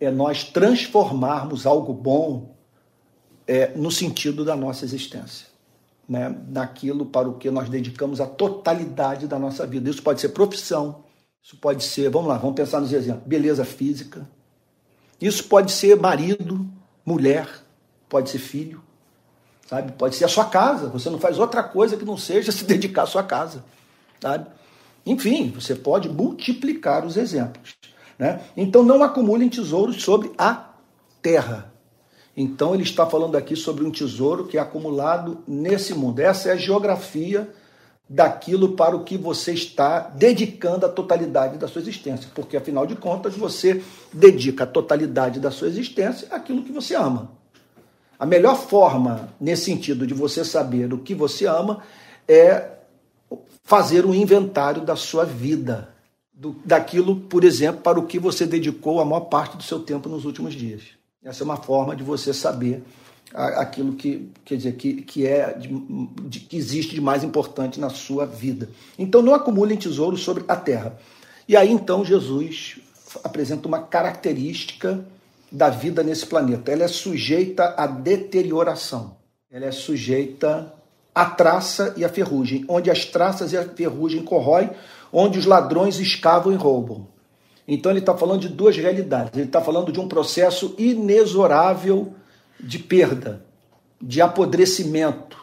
É 0.00 0.10
nós 0.10 0.42
transformarmos 0.44 1.66
algo 1.66 1.92
bom 1.92 2.56
é, 3.46 3.68
no 3.76 3.90
sentido 3.90 4.44
da 4.44 4.56
nossa 4.56 4.84
existência. 4.84 5.49
Né? 6.10 6.34
Naquilo 6.48 7.06
para 7.06 7.28
o 7.28 7.34
que 7.34 7.48
nós 7.52 7.68
dedicamos 7.68 8.20
a 8.20 8.26
totalidade 8.26 9.28
da 9.28 9.38
nossa 9.38 9.64
vida. 9.64 9.88
Isso 9.88 10.02
pode 10.02 10.20
ser 10.20 10.30
profissão, 10.30 11.04
isso 11.40 11.56
pode 11.56 11.84
ser, 11.84 12.10
vamos 12.10 12.28
lá, 12.28 12.36
vamos 12.36 12.56
pensar 12.56 12.80
nos 12.80 12.92
exemplos, 12.92 13.24
beleza 13.28 13.64
física. 13.64 14.28
Isso 15.20 15.44
pode 15.44 15.70
ser 15.70 15.96
marido, 15.96 16.68
mulher, 17.06 17.48
pode 18.08 18.28
ser 18.28 18.38
filho, 18.38 18.82
sabe? 19.68 19.92
Pode 19.92 20.16
ser 20.16 20.24
a 20.24 20.28
sua 20.28 20.46
casa, 20.46 20.88
você 20.88 21.08
não 21.08 21.20
faz 21.20 21.38
outra 21.38 21.62
coisa 21.62 21.96
que 21.96 22.04
não 22.04 22.16
seja 22.16 22.50
se 22.52 22.64
dedicar 22.64 23.02
à 23.02 23.06
sua 23.06 23.22
casa, 23.22 23.64
sabe? 24.20 24.48
Enfim, 25.06 25.50
você 25.50 25.76
pode 25.76 26.08
multiplicar 26.08 27.06
os 27.06 27.16
exemplos, 27.16 27.76
né? 28.18 28.40
Então 28.56 28.82
não 28.82 29.00
acumulem 29.04 29.48
tesouros 29.48 30.02
sobre 30.02 30.32
a 30.36 30.70
terra. 31.22 31.69
Então 32.36 32.74
ele 32.74 32.84
está 32.84 33.06
falando 33.06 33.36
aqui 33.36 33.56
sobre 33.56 33.84
um 33.84 33.90
tesouro 33.90 34.46
que 34.46 34.56
é 34.56 34.60
acumulado 34.60 35.38
nesse 35.46 35.94
mundo. 35.94 36.20
Essa 36.20 36.50
é 36.50 36.52
a 36.52 36.56
geografia 36.56 37.48
daquilo 38.08 38.72
para 38.72 38.96
o 38.96 39.04
que 39.04 39.16
você 39.16 39.52
está 39.52 40.00
dedicando 40.00 40.84
a 40.84 40.88
totalidade 40.88 41.58
da 41.58 41.68
sua 41.68 41.80
existência, 41.80 42.28
porque 42.34 42.56
afinal 42.56 42.84
de 42.84 42.96
contas 42.96 43.36
você 43.36 43.84
dedica 44.12 44.64
a 44.64 44.66
totalidade 44.66 45.38
da 45.38 45.50
sua 45.52 45.68
existência 45.68 46.26
àquilo 46.32 46.64
que 46.64 46.72
você 46.72 46.96
ama. 46.96 47.30
A 48.18 48.26
melhor 48.26 48.56
forma, 48.56 49.28
nesse 49.40 49.64
sentido, 49.64 50.06
de 50.06 50.12
você 50.12 50.44
saber 50.44 50.92
o 50.92 50.98
que 50.98 51.14
você 51.14 51.46
ama 51.46 51.82
é 52.26 52.72
fazer 53.62 54.04
um 54.04 54.12
inventário 54.12 54.82
da 54.82 54.96
sua 54.96 55.24
vida, 55.24 55.94
do, 56.32 56.56
daquilo, 56.64 57.16
por 57.16 57.44
exemplo, 57.44 57.80
para 57.80 57.98
o 57.98 58.06
que 58.06 58.18
você 58.18 58.44
dedicou 58.44 59.00
a 59.00 59.04
maior 59.04 59.20
parte 59.20 59.56
do 59.56 59.62
seu 59.62 59.78
tempo 59.78 60.08
nos 60.08 60.24
últimos 60.24 60.52
dias. 60.52 60.99
Essa 61.22 61.42
é 61.42 61.44
uma 61.44 61.58
forma 61.58 61.94
de 61.94 62.02
você 62.02 62.32
saber 62.32 62.82
aquilo 63.34 63.92
que 63.92 64.32
quer 64.44 64.56
dizer 64.56 64.72
que, 64.72 65.02
que 65.02 65.26
é 65.26 65.52
de, 65.52 65.68
de, 66.28 66.40
que 66.40 66.56
existe 66.56 66.94
de 66.94 67.00
mais 67.00 67.22
importante 67.22 67.78
na 67.78 67.90
sua 67.90 68.24
vida. 68.24 68.70
Então 68.98 69.20
não 69.20 69.34
acumulem 69.34 69.76
tesouros 69.76 70.22
sobre 70.22 70.44
a 70.48 70.56
terra. 70.56 70.98
E 71.46 71.56
aí 71.56 71.70
então 71.70 72.04
Jesus 72.04 72.78
apresenta 73.22 73.68
uma 73.68 73.82
característica 73.82 75.04
da 75.52 75.68
vida 75.68 76.02
nesse 76.02 76.24
planeta. 76.24 76.72
Ela 76.72 76.84
é 76.84 76.88
sujeita 76.88 77.74
à 77.76 77.86
deterioração. 77.86 79.16
Ela 79.50 79.66
é 79.66 79.72
sujeita 79.72 80.72
à 81.14 81.26
traça 81.26 81.92
e 81.98 82.04
à 82.04 82.08
ferrugem, 82.08 82.64
onde 82.66 82.90
as 82.90 83.04
traças 83.04 83.52
e 83.52 83.58
a 83.58 83.68
ferrugem 83.68 84.24
corroem, 84.24 84.70
onde 85.12 85.38
os 85.38 85.44
ladrões 85.44 85.98
escavam 85.98 86.52
e 86.52 86.56
roubam. 86.56 87.08
Então 87.72 87.92
ele 87.92 88.00
está 88.00 88.16
falando 88.16 88.40
de 88.40 88.48
duas 88.48 88.76
realidades. 88.76 89.30
Ele 89.32 89.46
está 89.46 89.60
falando 89.60 89.92
de 89.92 90.00
um 90.00 90.08
processo 90.08 90.74
inexorável 90.76 92.12
de 92.58 92.80
perda, 92.80 93.44
de 94.02 94.20
apodrecimento, 94.20 95.38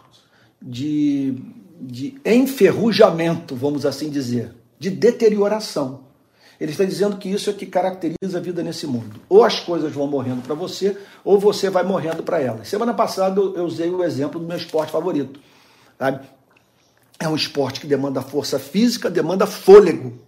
de, 0.62 1.36
de 1.80 2.20
enferrujamento, 2.26 3.56
vamos 3.56 3.86
assim 3.86 4.10
dizer, 4.10 4.54
de 4.78 4.90
deterioração. 4.90 6.02
Ele 6.60 6.72
está 6.72 6.84
dizendo 6.84 7.16
que 7.16 7.30
isso 7.30 7.50
é 7.50 7.54
que 7.54 7.66
caracteriza 7.66 8.38
a 8.38 8.42
vida 8.42 8.62
nesse 8.62 8.86
mundo. 8.86 9.22
Ou 9.30 9.46
as 9.46 9.62
coisas 9.62 9.94
vão 9.94 10.06
morrendo 10.06 10.42
para 10.42 10.54
você, 10.54 10.98
ou 11.24 11.40
você 11.40 11.70
vai 11.70 11.84
morrendo 11.84 12.24
para 12.24 12.42
elas. 12.42 12.68
Semana 12.68 12.94
passada 12.94 13.40
eu 13.40 13.64
usei 13.64 13.90
o 13.90 14.04
exemplo 14.04 14.38
do 14.38 14.46
meu 14.46 14.58
esporte 14.58 14.92
favorito. 14.92 15.40
Sabe? 15.98 16.28
É 17.20 17.30
um 17.30 17.36
esporte 17.36 17.80
que 17.80 17.88
demanda 17.88 18.22
força 18.22 18.60
física, 18.60 19.10
demanda 19.10 19.48
fôlego. 19.48 20.27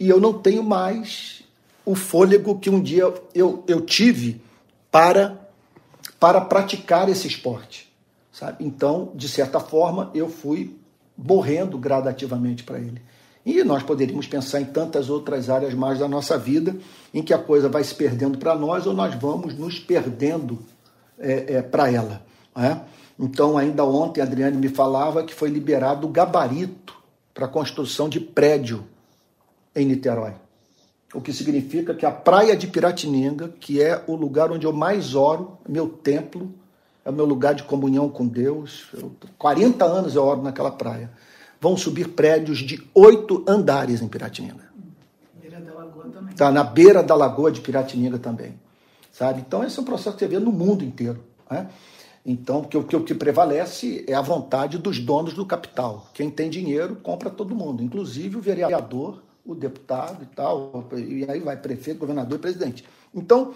E 0.00 0.08
eu 0.08 0.18
não 0.18 0.32
tenho 0.32 0.62
mais 0.62 1.42
o 1.84 1.94
fôlego 1.94 2.58
que 2.58 2.70
um 2.70 2.80
dia 2.80 3.12
eu, 3.34 3.62
eu 3.68 3.82
tive 3.82 4.40
para, 4.90 5.38
para 6.18 6.40
praticar 6.40 7.10
esse 7.10 7.28
esporte. 7.28 7.92
Sabe? 8.32 8.64
Então, 8.64 9.12
de 9.14 9.28
certa 9.28 9.60
forma, 9.60 10.10
eu 10.14 10.30
fui 10.30 10.74
morrendo 11.16 11.76
gradativamente 11.76 12.64
para 12.64 12.78
ele. 12.78 13.02
E 13.44 13.62
nós 13.62 13.82
poderíamos 13.82 14.26
pensar 14.26 14.60
em 14.62 14.64
tantas 14.64 15.10
outras 15.10 15.50
áreas 15.50 15.74
mais 15.74 15.98
da 15.98 16.08
nossa 16.08 16.38
vida 16.38 16.76
em 17.12 17.22
que 17.22 17.34
a 17.34 17.38
coisa 17.38 17.68
vai 17.68 17.84
se 17.84 17.94
perdendo 17.94 18.38
para 18.38 18.54
nós 18.54 18.86
ou 18.86 18.94
nós 18.94 19.14
vamos 19.14 19.54
nos 19.54 19.78
perdendo 19.78 20.58
é, 21.18 21.56
é, 21.56 21.62
para 21.62 21.90
ela. 21.90 22.24
É? 22.56 22.78
Então, 23.18 23.58
ainda 23.58 23.84
ontem, 23.84 24.22
a 24.22 24.24
Adriane 24.24 24.56
me 24.56 24.68
falava 24.68 25.22
que 25.24 25.34
foi 25.34 25.50
liberado 25.50 26.06
o 26.06 26.10
gabarito 26.10 26.96
para 27.34 27.44
a 27.44 27.48
construção 27.48 28.08
de 28.08 28.18
prédio 28.18 28.86
em 29.74 29.86
Niterói. 29.86 30.34
O 31.12 31.20
que 31.20 31.32
significa 31.32 31.94
que 31.94 32.06
a 32.06 32.10
praia 32.10 32.56
de 32.56 32.66
Piratininga, 32.66 33.48
que 33.60 33.82
é 33.82 34.04
o 34.06 34.14
lugar 34.14 34.52
onde 34.52 34.66
eu 34.66 34.72
mais 34.72 35.14
oro, 35.14 35.58
meu 35.68 35.88
templo, 35.88 36.52
é 37.04 37.10
o 37.10 37.12
meu 37.12 37.24
lugar 37.24 37.54
de 37.54 37.64
comunhão 37.64 38.08
com 38.08 38.26
Deus. 38.26 38.86
Eu, 38.94 39.12
40 39.36 39.84
anos 39.84 40.14
eu 40.14 40.22
oro 40.22 40.42
naquela 40.42 40.70
praia 40.70 41.10
vão 41.60 41.76
subir 41.76 42.08
prédios 42.08 42.58
de 42.58 42.82
oito 42.94 43.44
andares 43.46 44.00
em 44.00 44.08
Piratininga. 44.08 44.70
Beira 45.40 45.60
da 45.60 45.74
Lagoa 45.74 46.04
também. 46.08 46.34
Tá 46.34 46.50
na 46.50 46.64
beira 46.64 47.02
da 47.02 47.14
Lagoa 47.14 47.52
de 47.52 47.60
Piratininga 47.60 48.18
também. 48.18 48.58
Sabe? 49.12 49.44
Então, 49.46 49.62
esse 49.62 49.78
é 49.78 49.82
um 49.82 49.84
processo 49.84 50.16
que 50.16 50.24
você 50.24 50.28
vê 50.28 50.38
no 50.38 50.50
mundo 50.50 50.82
inteiro. 50.82 51.22
Né? 51.50 51.68
Então, 52.24 52.62
porque 52.62 52.78
o 52.78 52.84
que, 52.84 52.96
o 52.96 53.04
que 53.04 53.14
prevalece 53.14 54.04
é 54.08 54.14
a 54.14 54.22
vontade 54.22 54.78
dos 54.78 54.98
donos 54.98 55.34
do 55.34 55.44
capital. 55.44 56.06
Quem 56.14 56.30
tem 56.30 56.48
dinheiro 56.48 56.96
compra 56.96 57.28
todo 57.28 57.54
mundo, 57.54 57.82
inclusive 57.82 58.36
o 58.36 58.40
vereador, 58.40 59.22
o 59.52 59.54
deputado 59.54 60.22
e 60.22 60.26
tal, 60.34 60.88
e 60.96 61.24
aí 61.28 61.40
vai 61.40 61.56
prefeito, 61.56 61.98
governador 61.98 62.38
e 62.38 62.40
presidente. 62.40 62.84
Então, 63.14 63.54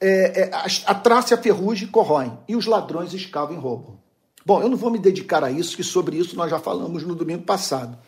é, 0.00 0.42
é, 0.42 0.50
a, 0.52 0.94
traça 0.94 1.34
e 1.34 1.38
a 1.38 1.40
ferrugem 1.40 1.88
corroem, 1.88 2.38
e 2.48 2.56
os 2.56 2.66
ladrões 2.66 3.12
escavam 3.12 3.56
e 3.56 3.58
roubam. 3.58 3.96
Bom, 4.44 4.62
eu 4.62 4.68
não 4.68 4.76
vou 4.76 4.90
me 4.90 4.98
dedicar 4.98 5.42
a 5.42 5.50
isso, 5.50 5.76
que 5.76 5.82
sobre 5.82 6.16
isso 6.16 6.36
nós 6.36 6.50
já 6.50 6.58
falamos 6.58 7.02
no 7.02 7.14
domingo 7.14 7.42
passado. 7.42 7.98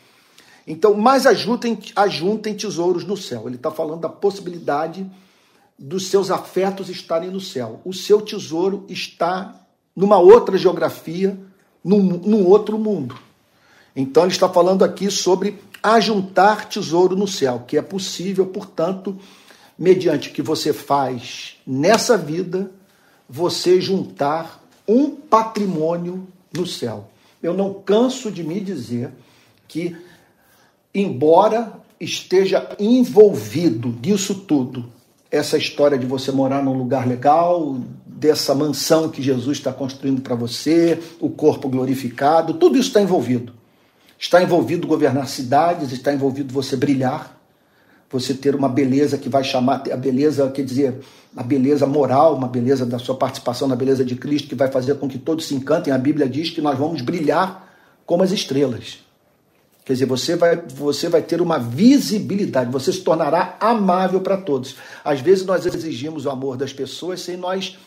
Então, 0.65 0.93
mas 0.93 1.25
ajuntem, 1.25 1.77
ajuntem 1.95 2.55
tesouros 2.55 3.03
no 3.03 3.17
céu. 3.17 3.43
Ele 3.47 3.55
está 3.55 3.71
falando 3.71 4.01
da 4.01 4.09
possibilidade 4.09 5.09
dos 5.77 6.07
seus 6.09 6.29
afetos 6.31 6.89
estarem 6.89 7.29
no 7.29 7.41
céu. 7.41 7.81
O 7.83 7.93
seu 7.93 8.21
tesouro 8.21 8.85
está 8.87 9.55
numa 9.95 10.17
outra 10.17 10.57
geografia, 10.57 11.37
num, 11.83 12.01
num 12.01 12.45
outro 12.45 12.77
mundo. 12.77 13.17
Então, 13.95 14.23
ele 14.23 14.31
está 14.31 14.47
falando 14.47 14.83
aqui 14.83 15.09
sobre 15.09 15.59
ajuntar 15.81 16.67
tesouro 16.67 17.15
no 17.15 17.27
céu, 17.27 17.63
que 17.67 17.77
é 17.77 17.81
possível, 17.81 18.45
portanto, 18.47 19.17
mediante 19.77 20.29
o 20.29 20.33
que 20.33 20.41
você 20.41 20.73
faz 20.73 21.55
nessa 21.65 22.17
vida, 22.17 22.71
você 23.29 23.79
juntar 23.79 24.63
um 24.87 25.11
patrimônio 25.11 26.27
no 26.53 26.65
céu. 26.65 27.09
Eu 27.41 27.53
não 27.53 27.73
canso 27.73 28.31
de 28.31 28.43
me 28.43 28.59
dizer 28.59 29.11
que, 29.67 29.95
embora 30.93 31.73
esteja 31.99 32.75
envolvido 32.79 33.95
nisso 34.03 34.35
tudo, 34.35 34.85
essa 35.31 35.57
história 35.57 35.97
de 35.97 36.05
você 36.05 36.31
morar 36.31 36.63
num 36.63 36.77
lugar 36.77 37.07
legal, 37.07 37.77
dessa 38.05 38.53
mansão 38.53 39.09
que 39.09 39.21
Jesus 39.21 39.57
está 39.59 39.71
construindo 39.71 40.21
para 40.21 40.35
você, 40.35 40.99
o 41.19 41.29
corpo 41.29 41.69
glorificado, 41.69 42.55
tudo 42.55 42.77
isso 42.77 42.89
está 42.89 43.01
envolvido. 43.01 43.53
Está 44.19 44.43
envolvido 44.43 44.85
governar 44.85 45.29
cidades, 45.29 45.93
está 45.93 46.13
envolvido 46.13 46.53
você 46.53 46.75
brilhar, 46.75 47.39
você 48.11 48.33
ter 48.33 48.53
uma 48.53 48.67
beleza 48.67 49.17
que 49.17 49.29
vai 49.29 49.45
chamar, 49.45 49.83
a 49.89 49.95
beleza, 49.95 50.49
quer 50.51 50.65
dizer, 50.65 50.99
a 51.37 51.41
beleza 51.41 51.85
moral, 51.85 52.35
uma 52.35 52.47
beleza 52.47 52.85
da 52.85 52.99
sua 52.99 53.15
participação 53.15 53.65
na 53.65 53.77
beleza 53.77 54.03
de 54.03 54.17
Cristo, 54.17 54.49
que 54.49 54.55
vai 54.55 54.69
fazer 54.69 54.95
com 54.95 55.07
que 55.07 55.17
todos 55.17 55.47
se 55.47 55.55
encantem. 55.55 55.93
A 55.93 55.97
Bíblia 55.97 56.27
diz 56.27 56.49
que 56.49 56.59
nós 56.59 56.77
vamos 56.77 57.01
brilhar 57.01 57.73
como 58.05 58.21
as 58.21 58.31
estrelas. 58.31 58.99
Quer 59.85 59.93
dizer, 59.93 60.05
você 60.05 60.35
vai, 60.35 60.57
você 60.57 61.07
vai 61.07 61.21
ter 61.21 61.41
uma 61.41 61.57
visibilidade, 61.57 62.71
você 62.71 62.91
se 62.91 63.01
tornará 63.01 63.57
amável 63.59 64.19
para 64.19 64.35
todos. 64.35 64.75
Às 65.03 65.21
vezes 65.21 65.45
nós 65.45 65.65
exigimos 65.65 66.25
o 66.25 66.29
amor 66.29 66.57
das 66.57 66.73
pessoas 66.73 67.21
sem 67.21 67.37
nós 67.37 67.77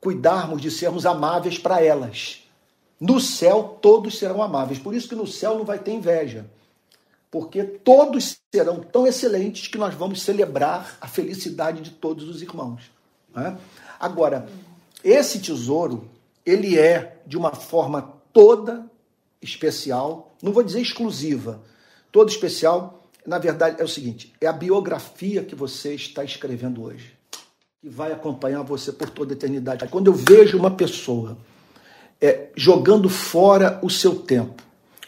cuidarmos 0.00 0.62
de 0.62 0.70
sermos 0.70 1.04
amáveis 1.04 1.58
para 1.58 1.84
elas. 1.84 2.41
No 3.02 3.20
céu, 3.20 3.78
todos 3.82 4.18
serão 4.18 4.42
amáveis. 4.42 4.78
Por 4.78 4.94
isso 4.94 5.08
que 5.08 5.14
no 5.14 5.26
céu 5.26 5.58
não 5.58 5.64
vai 5.64 5.78
ter 5.78 5.92
inveja 5.92 6.46
porque 7.32 7.64
todos 7.64 8.36
serão 8.54 8.80
tão 8.80 9.06
excelentes 9.06 9.66
que 9.66 9.78
nós 9.78 9.94
vamos 9.94 10.20
celebrar 10.20 10.98
a 11.00 11.08
felicidade 11.08 11.80
de 11.80 11.90
todos 11.90 12.28
os 12.28 12.42
irmãos. 12.42 12.92
Né? 13.34 13.56
Agora, 13.98 14.46
esse 15.02 15.40
tesouro, 15.40 16.10
ele 16.44 16.78
é 16.78 17.22
de 17.26 17.38
uma 17.38 17.54
forma 17.54 18.12
toda 18.34 18.84
especial, 19.40 20.34
não 20.42 20.52
vou 20.52 20.62
dizer 20.62 20.82
exclusiva, 20.82 21.62
toda 22.12 22.30
especial, 22.30 23.02
na 23.26 23.38
verdade 23.38 23.80
é 23.80 23.84
o 23.84 23.88
seguinte, 23.88 24.34
é 24.38 24.46
a 24.46 24.52
biografia 24.52 25.42
que 25.42 25.54
você 25.54 25.94
está 25.94 26.22
escrevendo 26.22 26.82
hoje, 26.82 27.16
que 27.80 27.88
vai 27.88 28.12
acompanhar 28.12 28.62
você 28.62 28.92
por 28.92 29.08
toda 29.08 29.32
a 29.32 29.36
eternidade. 29.36 29.88
Quando 29.88 30.08
eu 30.08 30.14
vejo 30.14 30.58
uma 30.58 30.70
pessoa 30.70 31.38
é, 32.22 32.50
jogando 32.56 33.08
fora 33.08 33.80
o 33.82 33.90
seu 33.90 34.14
tempo, 34.14 34.62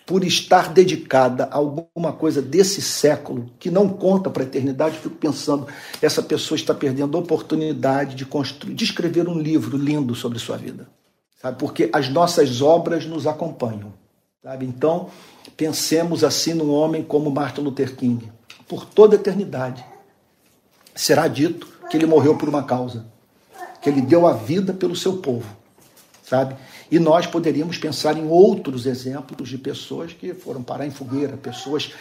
por 0.05 0.25
estar 0.25 0.71
dedicada 0.73 1.45
a 1.45 1.57
alguma 1.57 2.13
coisa 2.13 2.43
desse 2.43 2.83
século 2.83 3.51
que 3.59 3.71
não 3.71 3.89
conta 3.89 4.29
para 4.29 4.43
a 4.43 4.47
eternidade, 4.47 4.99
fico 4.99 5.15
pensando, 5.15 5.67
essa 6.03 6.23
pessoa 6.23 6.57
está 6.57 6.75
perdendo 6.75 7.17
a 7.17 7.21
oportunidade 7.21 8.15
de 8.15 8.27
construir, 8.27 8.75
de 8.75 8.85
escrever 8.85 9.29
um 9.29 9.39
livro 9.39 9.79
lindo 9.79 10.15
sobre 10.15 10.39
sua 10.39 10.59
vida. 10.59 10.89
Sabe? 11.41 11.59
Porque 11.59 11.89
as 11.93 12.09
nossas 12.09 12.61
obras 12.61 13.07
nos 13.07 13.27
acompanham. 13.27 13.95
Sabe? 14.43 14.67
Então, 14.67 15.09
pensemos 15.57 16.23
assim 16.23 16.53
num 16.53 16.71
homem 16.71 17.03
como 17.03 17.31
Martin 17.31 17.63
Luther 17.63 17.97
King. 17.97 18.31
Por 18.69 18.85
toda 18.85 19.17
a 19.17 19.19
eternidade 19.19 19.85
será 20.95 21.29
dito 21.29 21.67
que 21.89 21.97
ele 21.97 22.07
morreu 22.07 22.37
por 22.37 22.49
uma 22.49 22.63
causa, 22.63 23.07
que 23.81 23.89
ele 23.89 24.03
deu 24.03 24.27
a 24.27 24.33
vida 24.33 24.73
pelo 24.73 24.95
seu 24.97 25.19
povo, 25.19 25.47
sabe? 26.23 26.57
E 26.95 26.99
nós 27.01 27.27
poderíamos 27.27 27.77
pensar 27.77 28.17
em 28.17 28.29
outros 28.29 28.87
exemplos 28.87 29.49
de 29.49 29.59
pessoas 29.59 30.13
que 30.13 30.33
foram 30.33 30.63
parar 30.63 30.87
em 30.87 30.93
fogueira, 30.93 31.37
pessoas 31.37 31.93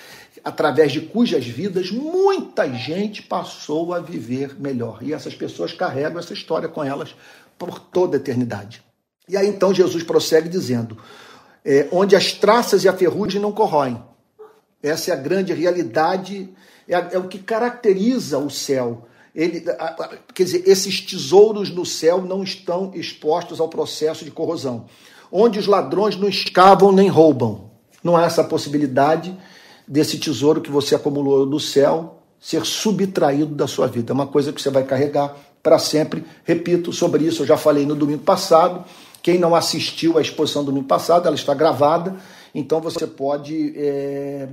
através 0.44 0.92
de 0.92 1.02
cujas 1.02 1.48
vidas 1.48 1.90
muita 1.90 2.72
gente 2.72 3.24
passou 3.24 3.92
a 3.92 4.00
viver 4.00 4.56
melhor. 4.62 5.00
E 5.02 5.12
essas 5.12 5.34
pessoas 5.34 5.74
carregam 5.74 6.20
essa 6.20 6.32
história 6.32 6.70
com 6.70 6.84
elas 6.84 7.16
por 7.58 7.80
toda 7.80 8.18
a 8.18 8.20
eternidade. 8.20 8.84
E 9.28 9.36
aí 9.36 9.48
então 9.48 9.74
Jesus 9.74 10.04
prossegue 10.04 10.48
dizendo: 10.48 10.96
é, 11.66 11.88
onde 11.92 12.16
as 12.16 12.32
traças 12.32 12.84
e 12.84 12.88
a 12.88 12.94
ferrugem 12.94 13.42
não 13.42 13.52
corroem. 13.52 14.00
Essa 14.84 15.10
é 15.10 15.14
a 15.16 15.18
grande 15.18 15.54
realidade, 15.54 16.54
é, 16.88 17.16
é 17.16 17.18
o 17.18 17.28
que 17.28 17.40
caracteriza 17.40 18.38
o 18.38 18.52
céu 18.52 19.08
ele, 19.36 19.64
quer 20.34 20.44
dizer, 20.44 20.64
esses 20.68 21.02
tesouros 21.02 21.72
no 21.72 21.86
céu 21.86 22.22
não 22.22 22.44
estão 22.44 22.92
expostos 22.94 23.60
ao 23.60 23.68
processo 23.68 24.24
de 24.24 24.30
corrosão, 24.30 24.86
onde 25.32 25.58
os 25.58 25.66
ladrões 25.66 26.16
não 26.16 26.30
escavam 26.30 26.92
nem 26.92 27.10
roubam. 27.10 27.72
Não 28.04 28.16
há 28.16 28.26
essa 28.26 28.44
possibilidade 28.44 29.36
desse 29.88 30.20
tesouro 30.20 30.62
que 30.62 30.70
você 30.70 30.94
acumulou 30.94 31.46
no 31.46 31.60
céu 31.60 32.20
ser 32.40 32.66
subtraído 32.66 33.56
da 33.56 33.66
sua 33.66 33.88
vida. 33.88 34.12
É 34.12 34.14
uma 34.14 34.28
coisa 34.28 34.52
que 34.52 34.62
você 34.62 34.70
vai 34.70 34.84
carregar 34.84 35.36
para 35.64 35.80
sempre. 35.80 36.26
Repito 36.44 36.92
sobre 36.92 37.24
isso, 37.24 37.42
eu 37.42 37.48
já 37.48 37.58
falei 37.58 37.86
no 37.86 37.96
domingo 37.96 38.24
passado. 38.24 38.84
Quem 39.24 39.40
não 39.40 39.56
assistiu 39.56 40.18
à 40.18 40.22
exposição 40.22 40.64
do 40.64 40.68
domingo 40.68 40.88
passado, 40.88 41.26
ela 41.26 41.36
está 41.36 41.54
gravada, 41.54 42.18
então 42.54 42.82
você 42.82 43.08
pode. 43.08 43.74
É 43.78 44.50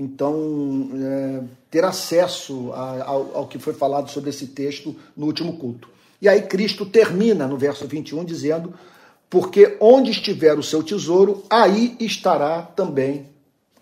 então 0.00 0.88
é, 0.94 1.42
ter 1.68 1.84
acesso 1.84 2.72
a, 2.72 3.02
ao, 3.02 3.36
ao 3.36 3.48
que 3.48 3.58
foi 3.58 3.74
falado 3.74 4.08
sobre 4.08 4.30
esse 4.30 4.46
texto 4.46 4.94
no 5.16 5.26
último 5.26 5.58
culto. 5.58 5.90
E 6.22 6.28
aí 6.28 6.42
Cristo 6.42 6.86
termina 6.86 7.48
no 7.48 7.58
verso 7.58 7.84
21 7.84 8.24
dizendo: 8.24 8.72
Porque 9.28 9.76
onde 9.80 10.12
estiver 10.12 10.56
o 10.56 10.62
seu 10.62 10.84
tesouro, 10.84 11.42
aí 11.50 11.96
estará 11.98 12.62
também 12.62 13.26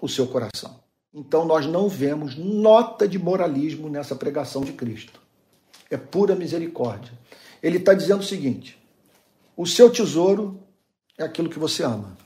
o 0.01 0.09
seu 0.09 0.27
coração. 0.27 0.81
Então 1.13 1.45
nós 1.45 1.67
não 1.67 1.87
vemos 1.87 2.35
nota 2.35 3.07
de 3.07 3.19
moralismo 3.19 3.91
nessa 3.91 4.17
pregação 4.17 4.63
de 4.63 4.73
Cristo. 4.73 5.21
É 5.91 5.99
pura 5.99 6.35
misericórdia. 6.35 7.13
Ele 7.63 7.77
está 7.77 7.93
dizendo 7.93 8.21
o 8.21 8.27
seguinte: 8.27 8.79
o 9.55 9.67
seu 9.67 9.91
tesouro 9.91 10.59
é 11.19 11.25
aquilo 11.25 11.51
que 11.51 11.59
você 11.59 11.83
ama 11.83 12.17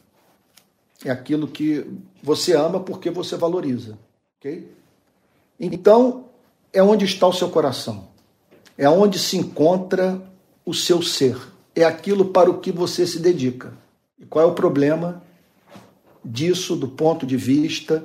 é 1.04 1.10
aquilo 1.10 1.48
que 1.48 1.86
você 2.22 2.54
ama 2.54 2.80
porque 2.80 3.10
você 3.10 3.36
valoriza. 3.36 3.98
ok? 4.38 4.70
Então, 5.58 6.26
é 6.72 6.82
onde 6.82 7.04
está 7.04 7.26
o 7.26 7.32
seu 7.32 7.48
coração. 7.50 8.08
É 8.76 8.88
onde 8.88 9.18
se 9.18 9.36
encontra 9.36 10.20
o 10.64 10.72
seu 10.72 11.02
ser. 11.02 11.36
É 11.74 11.84
aquilo 11.84 12.26
para 12.26 12.50
o 12.50 12.58
que 12.58 12.72
você 12.72 13.06
se 13.06 13.18
dedica. 13.18 13.72
E 14.18 14.24
qual 14.24 14.44
é 14.44 14.48
o 14.48 14.54
problema 14.54 15.22
disso 16.24 16.76
do 16.76 16.88
ponto 16.88 17.26
de 17.26 17.36
vista 17.36 18.04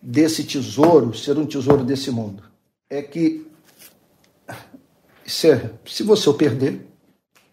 desse 0.00 0.44
tesouro, 0.44 1.14
ser 1.14 1.38
um 1.38 1.46
tesouro 1.46 1.84
desse 1.84 2.10
mundo? 2.10 2.42
É 2.88 3.02
que 3.02 3.46
se 5.26 6.02
você 6.02 6.28
o 6.28 6.34
perder, 6.34 6.86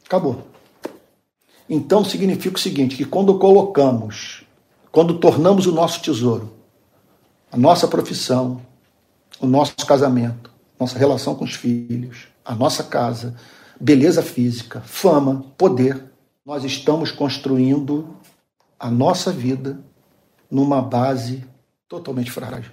acabou. 0.06 0.48
Então 1.70 2.04
significa 2.04 2.56
o 2.56 2.60
seguinte, 2.60 2.96
que 2.96 3.06
quando 3.06 3.40
colocamos 3.40 4.43
quando 4.94 5.18
tornamos 5.18 5.66
o 5.66 5.72
nosso 5.72 6.00
tesouro, 6.04 6.54
a 7.52 7.58
nossa 7.58 7.88
profissão, 7.88 8.62
o 9.40 9.48
nosso 9.48 9.76
casamento, 9.88 10.52
nossa 10.80 11.00
relação 11.00 11.34
com 11.34 11.44
os 11.44 11.56
filhos, 11.56 12.28
a 12.46 12.54
nossa 12.54 12.84
casa, 12.84 13.36
beleza 13.82 14.22
física, 14.22 14.82
fama, 14.82 15.46
poder, 15.58 16.12
nós 16.46 16.64
estamos 16.64 17.10
construindo 17.10 18.16
a 18.80 18.92
nossa 18.92 19.32
vida 19.32 19.80
numa 20.50 20.80
base 20.80 21.44
totalmente 21.90 22.30
frágil. 22.30 22.72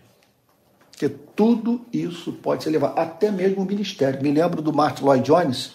Porque 0.90 1.08
tudo 1.08 1.86
isso 1.90 2.34
pode 2.34 2.64
ser 2.64 2.68
levado, 2.68 2.98
até 2.98 3.30
mesmo 3.30 3.62
o 3.62 3.66
ministério. 3.66 4.22
Me 4.22 4.30
lembro 4.30 4.60
do 4.60 4.74
Martin 4.74 5.04
Lloyd 5.04 5.24
Jones, 5.24 5.72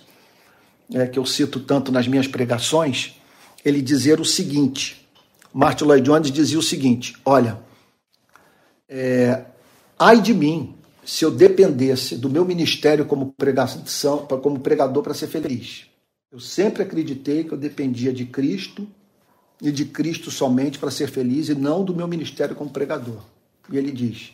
é, 0.93 1.08
que 1.08 1.17
eu 1.17 1.25
cito 1.25 1.60
tanto 1.62 1.91
nas 1.91 2.08
minhas 2.08 2.27
pregações, 2.27 3.19
ele 3.63 3.81
dizer 3.81 4.19
o 4.19 4.25
seguinte: 4.25 5.05
Martin 5.58 5.86
Lloyd 5.86 6.04
Jones 6.04 6.32
dizia 6.32 6.60
o 6.60 6.62
seguinte: 6.62 7.15
olha, 7.24 7.58
é, 8.89 9.46
ai 9.98 10.22
de 10.22 10.34
mim 10.34 10.76
se 11.06 11.24
eu 11.24 11.32
dependesse 11.32 12.18
do 12.18 12.30
meu 12.30 12.44
ministério 12.44 13.06
como, 13.06 13.32
pregação, 13.38 14.28
como 14.41 14.60
pregador 14.60 15.02
para 15.02 15.13
ser 15.13 15.28
feliz. 15.28 15.86
Eu 16.30 16.41
sempre 16.41 16.84
acreditei 16.84 17.46
que 17.46 17.54
eu 17.54 17.58
dependia 17.58 18.12
de 18.12 18.26
Cristo 18.26 18.86
e 19.62 19.72
de 19.72 19.86
Cristo 19.86 20.30
somente 20.30 20.78
para 20.78 20.91
ser 20.91 21.08
feliz 21.08 21.48
e 21.48 21.56
não 21.56 21.86
do 21.86 21.96
meu 21.96 22.08
ministério 22.08 22.54
como 22.54 22.70
pregador. 22.70 23.22
E 23.72 23.78
ele 23.78 23.94
diz: 23.94 24.34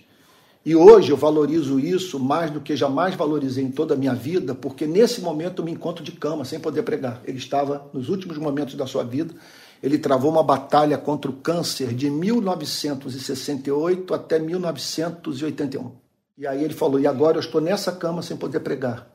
e 0.65 0.75
hoje 0.75 1.11
eu 1.11 1.17
valorizo 1.17 1.79
isso 1.79 2.19
mais 2.19 2.49
do 2.49 2.61
que 2.61 2.75
jamais 2.75 3.13
valorizei 3.13 3.63
em 3.63 3.71
toda 3.71 3.93
a 3.93 3.97
minha 3.97 4.15
vida, 4.15 4.55
porque 4.55 4.87
nesse 4.87 5.21
momento 5.21 5.61
eu 5.61 5.65
me 5.65 5.71
encontro 5.71 6.03
de 6.03 6.13
cama, 6.13 6.45
sem 6.45 6.59
poder 6.59 6.81
pregar. 6.81 7.21
Ele 7.25 7.37
estava 7.37 7.87
nos 7.93 8.09
últimos 8.09 8.39
momentos 8.39 8.73
da 8.73 8.87
sua 8.87 9.03
vida 9.03 9.35
ele 9.81 9.97
travou 9.97 10.31
uma 10.31 10.43
batalha 10.43 10.97
contra 10.97 11.31
o 11.31 11.33
câncer 11.33 11.93
de 11.93 12.09
1968 12.09 14.13
até 14.13 14.39
1981. 14.39 15.91
E 16.37 16.47
aí 16.47 16.63
ele 16.63 16.73
falou: 16.73 16.99
e 16.99 17.07
agora 17.07 17.37
eu 17.37 17.41
estou 17.41 17.61
nessa 17.61 17.91
cama 17.91 18.21
sem 18.21 18.37
poder 18.37 18.59
pregar. 18.59 19.07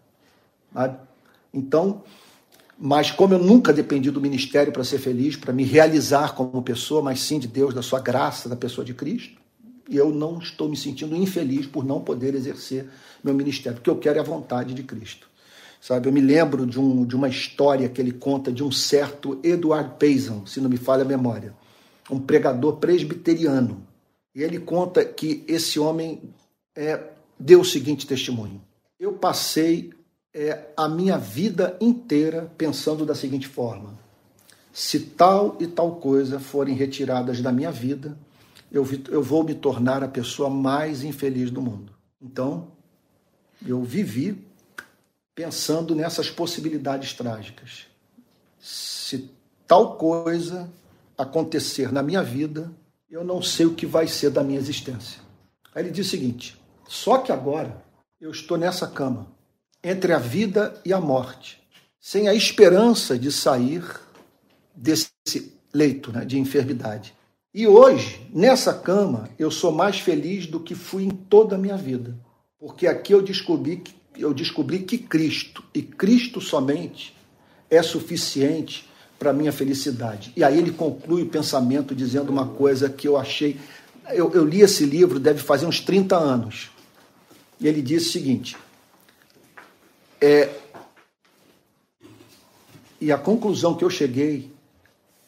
Então, 1.52 2.02
mas 2.78 3.10
como 3.10 3.34
eu 3.34 3.38
nunca 3.38 3.72
dependi 3.72 4.10
do 4.10 4.20
ministério 4.20 4.72
para 4.72 4.84
ser 4.84 4.98
feliz, 4.98 5.36
para 5.36 5.52
me 5.52 5.64
realizar 5.64 6.34
como 6.34 6.62
pessoa, 6.62 7.00
mas 7.00 7.20
sim 7.20 7.38
de 7.38 7.48
Deus, 7.48 7.72
da 7.72 7.82
sua 7.82 8.00
graça, 8.00 8.48
da 8.48 8.56
pessoa 8.56 8.84
de 8.84 8.92
Cristo, 8.92 9.40
eu 9.88 10.10
não 10.10 10.38
estou 10.38 10.68
me 10.68 10.76
sentindo 10.76 11.16
infeliz 11.16 11.66
por 11.66 11.84
não 11.84 12.00
poder 12.00 12.34
exercer 12.34 12.88
meu 13.22 13.32
ministério, 13.32 13.78
porque 13.78 13.90
eu 13.90 13.96
quero 13.96 14.18
é 14.18 14.20
a 14.20 14.24
vontade 14.24 14.74
de 14.74 14.82
Cristo. 14.82 15.28
Sabe, 15.80 16.08
eu 16.08 16.12
me 16.12 16.20
lembro 16.20 16.66
de, 16.66 16.80
um, 16.80 17.04
de 17.04 17.14
uma 17.14 17.28
história 17.28 17.88
que 17.88 18.00
ele 18.00 18.12
conta 18.12 18.50
de 18.50 18.64
um 18.64 18.72
certo 18.72 19.38
Eduard 19.42 19.94
Payson, 19.98 20.46
se 20.46 20.60
não 20.60 20.68
me 20.68 20.76
falha 20.76 21.02
a 21.02 21.06
memória, 21.06 21.54
um 22.10 22.18
pregador 22.18 22.76
presbiteriano. 22.76 23.86
E 24.34 24.42
ele 24.42 24.58
conta 24.58 25.04
que 25.04 25.44
esse 25.46 25.78
homem 25.78 26.22
é, 26.76 27.00
deu 27.38 27.60
o 27.60 27.64
seguinte 27.64 28.06
testemunho: 28.06 28.60
Eu 28.98 29.12
passei 29.12 29.92
é, 30.34 30.66
a 30.76 30.88
minha 30.88 31.16
vida 31.16 31.76
inteira 31.80 32.52
pensando 32.58 33.06
da 33.06 33.14
seguinte 33.14 33.48
forma: 33.48 33.98
se 34.72 35.00
tal 35.00 35.56
e 35.58 35.66
tal 35.66 35.96
coisa 35.96 36.38
forem 36.38 36.74
retiradas 36.74 37.40
da 37.40 37.50
minha 37.50 37.70
vida, 37.70 38.18
eu, 38.70 38.86
eu 39.08 39.22
vou 39.22 39.42
me 39.42 39.54
tornar 39.54 40.04
a 40.04 40.08
pessoa 40.08 40.50
mais 40.50 41.02
infeliz 41.02 41.50
do 41.50 41.62
mundo. 41.62 41.92
Então, 42.20 42.68
eu 43.66 43.82
vivi 43.82 44.45
pensando 45.36 45.94
nessas 45.94 46.30
possibilidades 46.30 47.12
trágicas. 47.12 47.86
Se 48.58 49.30
tal 49.66 49.96
coisa 49.96 50.68
acontecer 51.16 51.92
na 51.92 52.02
minha 52.02 52.22
vida, 52.22 52.72
eu 53.10 53.22
não 53.22 53.42
sei 53.42 53.66
o 53.66 53.74
que 53.74 53.84
vai 53.84 54.08
ser 54.08 54.30
da 54.30 54.42
minha 54.42 54.58
existência. 54.58 55.20
Aí 55.74 55.82
ele 55.82 55.90
diz 55.90 56.06
o 56.06 56.10
seguinte: 56.10 56.58
só 56.88 57.18
que 57.18 57.30
agora 57.30 57.84
eu 58.18 58.30
estou 58.30 58.56
nessa 58.56 58.86
cama 58.86 59.30
entre 59.84 60.14
a 60.14 60.18
vida 60.18 60.80
e 60.84 60.92
a 60.92 61.00
morte, 61.00 61.62
sem 62.00 62.28
a 62.28 62.34
esperança 62.34 63.18
de 63.18 63.30
sair 63.30 63.84
desse 64.74 65.12
leito 65.72 66.10
né, 66.10 66.24
de 66.24 66.38
enfermidade. 66.38 67.14
E 67.52 67.66
hoje, 67.66 68.26
nessa 68.32 68.72
cama, 68.72 69.28
eu 69.38 69.50
sou 69.50 69.70
mais 69.70 70.00
feliz 70.00 70.46
do 70.46 70.60
que 70.60 70.74
fui 70.74 71.04
em 71.04 71.10
toda 71.10 71.56
a 71.56 71.58
minha 71.58 71.76
vida, 71.76 72.16
porque 72.58 72.86
aqui 72.86 73.12
eu 73.12 73.22
descobri 73.22 73.78
que, 73.78 73.94
eu 74.18 74.32
descobri 74.34 74.80
que 74.80 74.98
Cristo, 74.98 75.62
e 75.74 75.82
Cristo 75.82 76.40
somente, 76.40 77.14
é 77.70 77.82
suficiente 77.82 78.88
para 79.18 79.32
minha 79.32 79.52
felicidade. 79.52 80.32
E 80.36 80.44
aí 80.44 80.58
ele 80.58 80.70
conclui 80.70 81.22
o 81.22 81.28
pensamento 81.28 81.94
dizendo 81.94 82.30
uma 82.30 82.46
coisa 82.46 82.88
que 82.88 83.08
eu 83.08 83.16
achei. 83.16 83.58
Eu, 84.10 84.32
eu 84.32 84.44
li 84.44 84.60
esse 84.60 84.84
livro, 84.84 85.18
deve 85.18 85.40
fazer 85.40 85.66
uns 85.66 85.80
30 85.80 86.16
anos. 86.16 86.70
E 87.58 87.66
ele 87.66 87.82
disse 87.82 88.08
o 88.08 88.12
seguinte: 88.12 88.56
é, 90.20 90.50
e 93.00 93.12
a 93.12 93.18
conclusão 93.18 93.74
que 93.74 93.84
eu 93.84 93.90
cheguei 93.90 94.50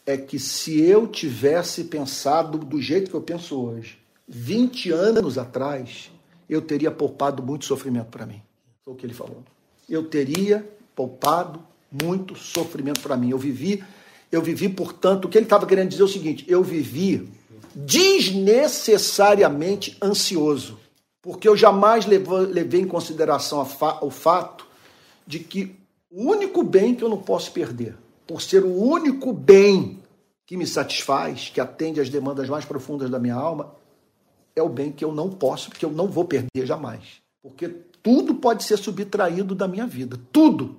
é 0.06 0.16
que 0.16 0.38
se 0.38 0.80
eu 0.80 1.06
tivesse 1.06 1.84
pensado 1.84 2.58
do 2.58 2.80
jeito 2.80 3.10
que 3.10 3.16
eu 3.16 3.20
penso 3.20 3.60
hoje, 3.60 3.98
20 4.26 4.90
anos 4.90 5.36
atrás, 5.36 6.10
eu 6.48 6.62
teria 6.62 6.90
poupado 6.90 7.42
muito 7.42 7.66
sofrimento 7.66 8.08
para 8.08 8.24
mim. 8.24 8.42
Foi 8.88 8.94
o 8.94 8.96
que 8.96 9.04
ele 9.04 9.12
falou. 9.12 9.44
Eu 9.86 10.08
teria 10.08 10.66
poupado 10.96 11.62
muito 11.92 12.34
sofrimento 12.34 13.02
para 13.02 13.18
mim. 13.18 13.28
Eu 13.28 13.36
vivi, 13.36 13.84
eu 14.32 14.40
vivi, 14.40 14.66
portanto, 14.66 15.26
o 15.26 15.28
que 15.28 15.36
ele 15.36 15.44
estava 15.44 15.66
querendo 15.66 15.90
dizer 15.90 16.00
é 16.00 16.06
o 16.06 16.08
seguinte: 16.08 16.46
eu 16.48 16.62
vivi 16.62 17.28
desnecessariamente 17.74 19.98
ansioso, 20.02 20.78
porque 21.20 21.46
eu 21.46 21.54
jamais 21.54 22.06
levei 22.06 22.80
em 22.80 22.86
consideração 22.86 23.60
o 24.00 24.10
fato 24.10 24.66
de 25.26 25.40
que 25.40 25.76
o 26.10 26.30
único 26.30 26.62
bem 26.62 26.94
que 26.94 27.04
eu 27.04 27.10
não 27.10 27.18
posso 27.18 27.52
perder, 27.52 27.94
por 28.26 28.40
ser 28.40 28.64
o 28.64 28.74
único 28.74 29.34
bem 29.34 29.98
que 30.46 30.56
me 30.56 30.66
satisfaz, 30.66 31.50
que 31.50 31.60
atende 31.60 32.00
às 32.00 32.08
demandas 32.08 32.48
mais 32.48 32.64
profundas 32.64 33.10
da 33.10 33.18
minha 33.18 33.34
alma, 33.34 33.74
é 34.56 34.62
o 34.62 34.68
bem 34.70 34.90
que 34.90 35.04
eu 35.04 35.12
não 35.12 35.28
posso, 35.28 35.70
que 35.70 35.84
eu 35.84 35.90
não 35.90 36.06
vou 36.06 36.24
perder 36.24 36.64
jamais. 36.64 37.20
Porque 37.42 37.86
tudo 38.02 38.34
pode 38.34 38.64
ser 38.64 38.76
subtraído 38.76 39.54
da 39.54 39.68
minha 39.68 39.86
vida, 39.86 40.18
tudo, 40.32 40.76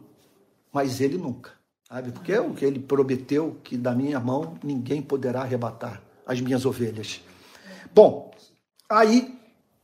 mas 0.71 1.01
ele 1.01 1.17
nunca. 1.17 1.51
Sabe? 1.87 2.11
Porque 2.11 2.37
o 2.37 2.53
que 2.53 2.65
ele 2.65 2.79
prometeu 2.79 3.57
que 3.63 3.75
da 3.75 3.95
minha 3.95 4.19
mão 4.19 4.57
ninguém 4.63 5.01
poderá 5.01 5.41
arrebatar 5.41 6.01
as 6.25 6.39
minhas 6.39 6.65
ovelhas. 6.65 7.21
Bom, 7.93 8.31
aí 8.87 9.39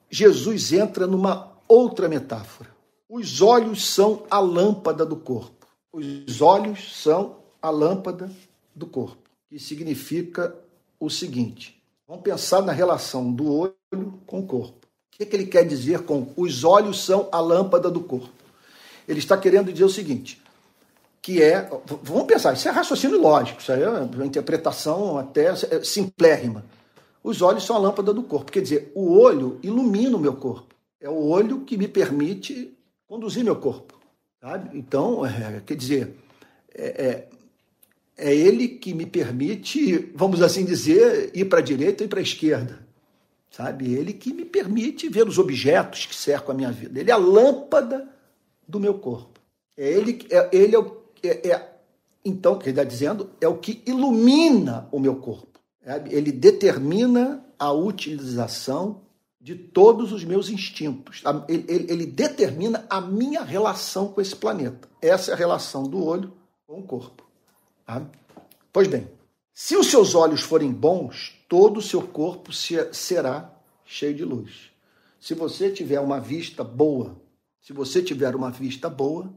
Jesus 0.10 0.72
entra 0.72 1.08
numa 1.08 1.52
outra 1.68 2.08
metáfora. 2.08 2.70
Os 3.10 3.42
olhos 3.42 3.88
são 3.88 4.24
a 4.30 4.40
lâmpada 4.40 5.06
do 5.06 5.16
corpo. 5.16 5.66
Os 5.92 6.42
olhos 6.42 7.02
são 7.02 7.38
a 7.62 7.70
lâmpada 7.70 8.30
do 8.76 8.86
corpo, 8.86 9.30
que 9.50 9.58
significa 9.58 10.56
o 11.00 11.10
seguinte: 11.10 11.82
vamos 12.08 12.24
pensar 12.24 12.62
na 12.62 12.72
relação 12.72 13.32
do 13.32 13.52
olho 13.52 14.20
com 14.28 14.42
o 14.42 14.46
corpo. 14.46 14.85
Que, 15.18 15.26
que 15.26 15.36
ele 15.36 15.46
quer 15.46 15.66
dizer 15.66 16.00
com 16.02 16.28
os 16.36 16.64
olhos 16.64 17.04
são 17.04 17.30
a 17.32 17.40
lâmpada 17.40 17.90
do 17.90 18.02
corpo? 18.02 18.30
Ele 19.08 19.20
está 19.20 19.38
querendo 19.38 19.72
dizer 19.72 19.86
o 19.86 19.90
seguinte: 19.90 20.42
que 21.22 21.42
é, 21.42 21.70
vamos 22.04 22.26
pensar, 22.26 22.54
isso 22.54 22.68
é 22.68 22.72
raciocínio 22.72 23.20
lógico, 23.20 23.62
isso 23.62 23.72
aí 23.72 23.82
é 23.82 23.90
uma 23.90 24.26
interpretação 24.26 25.18
até 25.18 25.54
simplérrima. 25.84 26.66
Os 27.24 27.42
olhos 27.42 27.66
são 27.66 27.76
a 27.76 27.80
lâmpada 27.80 28.14
do 28.14 28.24
corpo, 28.24 28.52
quer 28.52 28.62
dizer, 28.62 28.92
o 28.94 29.18
olho 29.18 29.58
ilumina 29.64 30.18
o 30.18 30.20
meu 30.20 30.36
corpo. 30.36 30.76
É 31.02 31.10
o 31.10 31.26
olho 31.28 31.62
que 31.62 31.78
me 31.78 31.88
permite 31.88 32.78
conduzir 33.08 33.44
meu 33.44 33.56
corpo. 33.56 33.98
Sabe? 34.40 34.78
Então, 34.78 35.26
é, 35.26 35.62
quer 35.66 35.76
dizer, 35.76 36.16
é, 36.72 36.86
é, 36.86 37.28
é, 38.18 38.36
ele 38.36 38.68
que 38.68 38.94
me 38.94 39.08
permite, 39.08 40.12
vamos 40.14 40.42
assim 40.42 40.64
dizer, 40.64 41.32
ir 41.34 41.46
para 41.46 41.60
a 41.60 41.64
direita 41.64 42.04
e 42.04 42.08
para 42.08 42.20
a 42.20 42.24
esquerda. 42.24 42.85
Sabe? 43.56 43.94
Ele 43.94 44.12
que 44.12 44.34
me 44.34 44.44
permite 44.44 45.08
ver 45.08 45.26
os 45.26 45.40
objetos 45.40 46.06
que 46.06 46.14
cercam 46.14 46.54
a 46.54 46.58
minha 46.58 46.72
vida. 46.74 47.00
Ele 47.00 47.10
é 47.10 47.14
a 47.14 47.18
lâmpada 47.18 48.06
do 48.68 48.82
meu 48.82 48.96
corpo. 48.96 49.40
É 49.78 49.90
ele, 49.90 50.28
é, 50.30 50.50
ele 50.52 50.76
é, 50.76 50.80
o, 50.80 50.98
é, 51.24 51.52
é 51.52 51.76
então, 52.26 52.54
o 52.54 52.58
que 52.58 52.66
ele 52.66 52.72
está 52.72 52.84
dizendo 52.84 53.30
é 53.40 53.48
o 53.48 53.56
que 53.56 53.82
ilumina 53.86 54.90
o 54.92 55.00
meu 55.00 55.16
corpo. 55.16 55.58
Sabe? 55.86 56.14
Ele 56.14 56.34
determina 56.34 57.46
a 57.58 57.72
utilização 57.72 59.04
de 59.40 59.56
todos 59.56 60.12
os 60.12 60.26
meus 60.26 60.50
instintos. 60.50 61.24
Ele, 61.48 61.64
ele, 61.70 61.94
ele, 61.94 62.06
determina 62.06 62.86
a 62.90 63.00
minha 63.00 63.42
relação 63.42 64.10
com 64.10 64.20
esse 64.20 64.36
planeta. 64.36 64.90
Essa 65.02 65.32
é 65.32 65.34
a 65.34 65.38
relação 65.38 65.84
do 65.84 66.04
olho 66.04 66.34
com 66.68 66.80
o 66.80 66.84
corpo. 66.84 67.24
Tá? 67.86 68.06
Pois 68.74 68.90
bem, 68.90 69.08
se 69.58 69.78
os 69.78 69.88
seus 69.88 70.16
olhos 70.16 70.42
forem 70.42 70.70
bons, 70.70 71.34
todo 71.48 71.78
o 71.78 71.82
seu 71.82 72.02
corpo 72.02 72.52
será 72.52 73.50
cheio 73.86 74.14
de 74.14 74.26
luz. 74.26 74.70
Se 75.18 75.34
você 75.34 75.72
tiver 75.72 76.02
uma 76.02 76.20
vista 76.20 76.62
boa, 76.62 77.16
se 77.62 77.72
você 77.72 78.04
tiver 78.04 78.36
uma 78.36 78.52
vista 78.52 78.90
boa, 78.90 79.34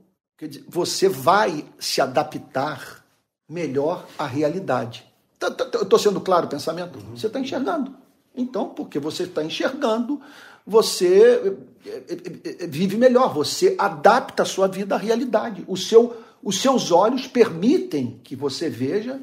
você 0.66 1.08
vai 1.08 1.64
se 1.78 2.00
adaptar 2.00 3.06
melhor 3.48 4.08
à 4.18 4.26
realidade. 4.26 5.06
Tá, 5.38 5.52
tá, 5.52 5.64
tá, 5.64 5.82
Estou 5.82 5.98
sendo 6.00 6.20
claro 6.20 6.46
o 6.46 6.50
pensamento? 6.50 6.98
Você 7.14 7.28
está 7.28 7.38
enxergando. 7.38 7.94
Então, 8.34 8.70
porque 8.70 8.98
você 8.98 9.22
está 9.22 9.44
enxergando, 9.44 10.20
você 10.66 11.56
eh, 11.86 12.04
eh, 12.08 12.56
eh, 12.60 12.66
vive 12.66 12.96
melhor, 12.96 13.32
você 13.32 13.76
adapta 13.78 14.42
a 14.42 14.46
sua 14.46 14.66
vida 14.66 14.96
à 14.96 14.98
realidade. 14.98 15.64
O 15.68 15.76
seu, 15.76 16.16
os 16.42 16.60
seus 16.60 16.90
olhos 16.90 17.28
permitem 17.28 18.20
que 18.24 18.34
você 18.34 18.68
veja 18.68 19.22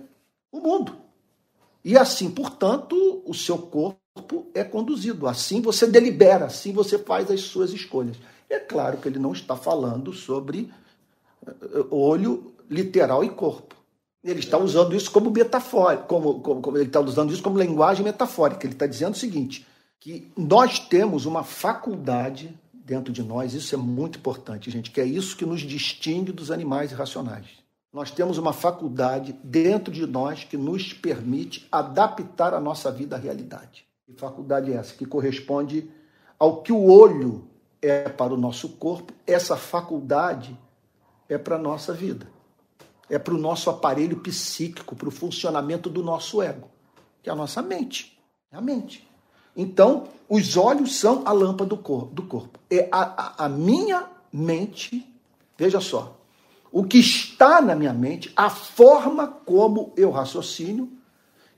o 0.58 0.62
mundo. 0.62 0.96
E 1.84 1.98
assim, 1.98 2.32
portanto, 2.32 3.22
o 3.26 3.34
seu 3.34 3.58
corpo 3.58 4.48
é 4.54 4.63
conduzido. 4.63 5.28
Assim 5.28 5.62
você 5.62 5.86
delibera, 5.86 6.46
assim 6.46 6.72
você 6.72 6.98
faz 6.98 7.30
as 7.30 7.41
suas 7.41 7.72
escolhas. 7.72 8.18
É 8.50 8.60
claro 8.60 8.98
que 8.98 9.08
ele 9.08 9.20
não 9.20 9.34
está 9.34 9.56
falando 9.56 10.13
sobre 10.13 10.72
olho 11.91 12.54
literal 12.70 13.24
e 13.24 13.30
corpo. 13.30 13.76
Ele 14.24 14.39
está 14.39 14.58
usando 14.58 14.96
isso 14.96 15.12
como 15.12 15.30
metafórico, 15.30 16.08
como, 16.08 16.39
como, 16.39 16.62
como, 16.62 16.78
ele 16.78 16.88
está 16.88 17.00
usando 17.00 17.32
isso 17.32 17.44
como 17.44 17.60
linguagem 17.60 18.04
metafórica. 18.04 18.65
Ele 18.65 18.74
está 18.74 18.88
dizendo 18.88 19.13
o 19.13 19.18
seguinte: 19.18 19.68
que 20.00 20.32
nós 20.36 20.80
temos 20.80 21.26
uma 21.26 21.44
faculdade 21.44 22.58
dentro 22.74 23.12
de 23.12 23.24
nós, 23.24 23.54
isso 23.54 23.74
é 23.74 23.78
muito 23.78 24.20
importante, 24.20 24.70
gente, 24.70 24.91
que 24.91 25.02
é 25.02 25.06
isso 25.06 25.36
que 25.36 25.46
nos 25.46 25.62
distingue 25.62 26.32
dos 26.32 26.52
animais 26.52 26.91
irracionais. 26.91 27.48
Nós 27.95 28.12
temos 28.12 28.38
uma 28.38 28.51
faculdade 28.51 29.31
dentro 29.41 29.89
de 29.89 30.05
nós 30.05 30.43
que 30.43 30.58
nos 30.58 30.91
permite 30.91 31.65
adaptar 31.71 32.53
a 32.53 32.60
nossa 32.60 32.91
vida 32.91 33.15
à 33.15 33.19
realidade. 33.19 33.88
Que 34.05 34.12
faculdade 34.12 34.69
é 34.69 34.75
essa? 34.75 34.93
Que 34.93 35.05
corresponde 35.05 35.89
ao 36.38 36.62
que 36.62 36.73
o 36.73 36.84
olho 36.91 37.47
é 37.81 38.10
para 38.10 38.34
o 38.34 38.38
nosso 38.38 38.67
corpo, 38.67 39.13
essa 39.25 39.55
faculdade 39.55 40.60
é 41.29 41.38
para 41.38 41.55
a 41.55 41.58
nossa 41.58 41.93
vida. 41.93 42.27
é 43.10 43.17
para 43.17 43.34
o 43.34 43.38
nosso 43.38 43.69
aparelho 43.69 44.17
psíquico, 44.17 44.93
para 44.93 45.08
o 45.08 45.12
funcionamento 45.12 45.89
do 45.89 46.03
nosso 46.03 46.41
ego, 46.41 46.67
que 47.23 47.29
é 47.29 47.31
a 47.31 47.36
nossa 47.36 47.62
mente. 47.62 48.19
É 48.51 48.58
a 48.58 48.62
mente. 48.62 49.08
Então, 49.55 50.10
os 50.27 50.58
olhos 50.58 50.97
são 50.97 51.21
a 51.23 51.31
lâmpada 51.31 51.69
do 51.69 51.77
corpo. 51.77 52.60
É 52.69 52.89
a, 52.91 53.03
a, 53.43 53.45
a 53.45 53.49
minha 53.49 54.10
mente, 54.34 55.15
veja 55.58 55.79
só, 55.79 56.24
o 56.75 56.83
que 56.83 56.97
está 56.97 57.61
na 57.61 57.73
minha 57.73 57.93
mente, 57.93 58.33
a 58.35 58.49
forma 58.49 59.29
como 59.29 59.93
eu 59.95 60.11
raciocínio, 60.11 60.91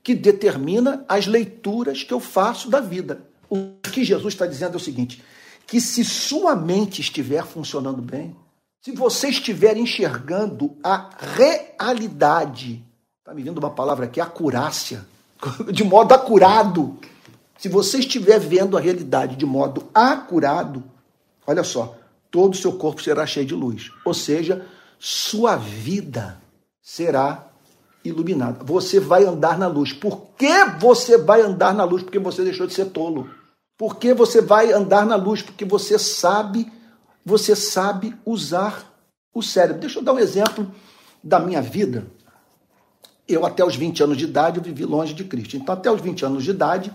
que 0.00 0.14
determina 0.14 1.04
as 1.08 1.26
leituras 1.26 2.04
que 2.04 2.14
eu 2.14 2.20
faço 2.20 2.70
da 2.70 2.80
vida. 2.80 3.22
O 3.50 3.72
que 3.82 4.04
Jesus 4.04 4.34
está 4.34 4.46
dizendo 4.46 4.74
é 4.74 4.76
o 4.76 4.80
seguinte: 4.80 5.20
que 5.66 5.80
se 5.80 6.04
sua 6.04 6.54
mente 6.54 7.00
estiver 7.00 7.44
funcionando 7.44 8.00
bem, 8.00 8.36
se 8.80 8.92
você 8.92 9.28
estiver 9.28 9.76
enxergando 9.76 10.76
a 10.84 11.10
realidade, 11.18 12.80
está 13.18 13.34
me 13.34 13.42
vindo 13.42 13.58
uma 13.58 13.70
palavra 13.70 14.04
aqui, 14.04 14.20
acurácia, 14.20 15.04
de 15.72 15.82
modo 15.82 16.14
acurado. 16.14 16.96
Se 17.58 17.68
você 17.68 17.98
estiver 17.98 18.38
vendo 18.38 18.78
a 18.78 18.80
realidade 18.80 19.34
de 19.34 19.44
modo 19.44 19.88
acurado, 19.92 20.84
olha 21.44 21.64
só, 21.64 21.98
todo 22.30 22.52
o 22.52 22.56
seu 22.56 22.74
corpo 22.74 23.02
será 23.02 23.26
cheio 23.26 23.46
de 23.46 23.54
luz. 23.56 23.90
Ou 24.04 24.14
seja, 24.14 24.64
sua 24.98 25.56
vida 25.56 26.40
será 26.82 27.48
iluminada. 28.04 28.64
Você 28.64 28.98
vai 28.98 29.24
andar 29.24 29.58
na 29.58 29.66
luz. 29.66 29.92
Por 29.92 30.28
que 30.36 30.64
você 30.80 31.18
vai 31.18 31.42
andar 31.42 31.74
na 31.74 31.84
luz? 31.84 32.02
Porque 32.02 32.18
você 32.18 32.42
deixou 32.42 32.66
de 32.66 32.74
ser 32.74 32.86
tolo. 32.86 33.30
Por 33.76 33.96
que 33.96 34.12
você 34.12 34.40
vai 34.40 34.72
andar 34.72 35.06
na 35.06 35.16
luz? 35.16 35.42
Porque 35.42 35.64
você 35.64 35.98
sabe, 35.98 36.70
você 37.24 37.54
sabe 37.54 38.16
usar 38.24 38.92
o 39.32 39.42
cérebro. 39.42 39.80
Deixa 39.80 39.98
eu 39.98 40.02
dar 40.02 40.14
um 40.14 40.18
exemplo 40.18 40.70
da 41.22 41.38
minha 41.38 41.62
vida. 41.62 42.06
Eu, 43.26 43.44
até 43.44 43.64
os 43.64 43.76
20 43.76 44.02
anos 44.02 44.16
de 44.16 44.24
idade, 44.24 44.58
eu 44.58 44.64
vivi 44.64 44.84
longe 44.84 45.12
de 45.12 45.22
Cristo. 45.24 45.56
Então, 45.56 45.74
até 45.74 45.90
os 45.90 46.00
20 46.00 46.24
anos 46.24 46.44
de 46.44 46.50
idade, 46.50 46.92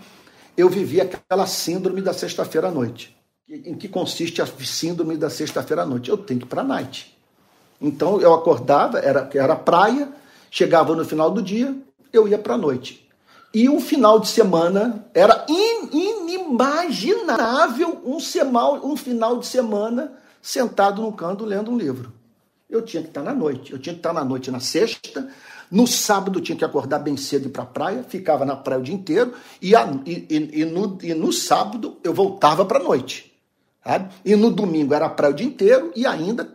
eu 0.58 0.68
vivi 0.68 1.00
aquela 1.00 1.46
síndrome 1.46 2.02
da 2.02 2.12
sexta-feira 2.12 2.68
à 2.68 2.72
noite. 2.72 3.16
Em 3.48 3.76
que 3.76 3.88
consiste 3.88 4.42
a 4.42 4.48
síndrome 4.48 5.16
da 5.16 5.30
sexta-feira 5.30 5.84
à 5.84 5.86
noite? 5.86 6.10
Eu 6.10 6.18
tenho 6.18 6.40
que 6.40 6.46
ir 6.46 6.50
para 6.50 6.62
a 6.62 6.66
night. 6.66 7.13
Então, 7.84 8.22
eu 8.22 8.34
acordava, 8.34 9.00
era, 9.00 9.30
era 9.34 9.56
praia, 9.58 10.08
chegava 10.50 10.96
no 10.96 11.04
final 11.04 11.30
do 11.30 11.42
dia, 11.42 11.76
eu 12.14 12.30
ia 12.30 12.40
para 12.40 12.54
a 12.54 12.58
noite. 12.58 13.06
E 13.54 13.70
um 13.70 13.80
final 13.80 14.20
de 14.20 14.30
semana 14.30 15.06
era 15.14 15.46
in, 15.50 15.90
inimaginável 15.92 18.02
um, 18.06 18.22
semal, 18.22 18.80
um 18.84 18.96
final 18.96 19.38
de 19.38 19.46
semana 19.46 20.14
sentado 20.42 21.02
no 21.02 21.12
canto 21.12 21.46
lendo 21.46 21.70
um 21.70 21.78
livro. 21.78 22.12
Eu 22.70 22.82
tinha 22.82 23.04
que 23.04 23.10
estar 23.10 23.22
na 23.22 23.34
noite. 23.34 23.74
Eu 23.74 23.78
tinha 23.78 23.94
que 23.94 24.00
estar 24.00 24.14
na 24.14 24.24
noite 24.24 24.50
na 24.50 24.60
sexta. 24.60 25.30
No 25.70 25.86
sábado 25.86 26.42
tinha 26.42 26.58
que 26.58 26.66
acordar 26.66 27.00
bem 27.00 27.18
cedo 27.18 27.50
para 27.50 27.64
a 27.64 27.68
praia, 27.68 28.06
ficava 28.08 28.46
na 28.46 28.56
praia 28.56 28.80
o 28.80 28.84
dia 28.84 28.96
inteiro, 28.96 29.34
e, 29.62 29.76
a, 29.76 29.86
e, 30.06 30.26
e, 30.30 30.62
e, 30.62 30.66
no, 30.66 30.98
no 31.16 31.34
sábado 31.34 31.98
eu 32.04 32.14
voltava 32.14 32.64
para 32.64 32.80
a 32.80 32.84
noite. 32.84 33.34
Sabe? 33.84 34.14
E 34.24 34.36
no 34.36 34.50
domingo 34.50 34.94
era 34.94 35.10
praia 35.10 35.34
o 35.34 35.36
dia 35.36 35.48
inteiro, 35.48 35.92
e 35.96 36.06
ainda 36.06 36.48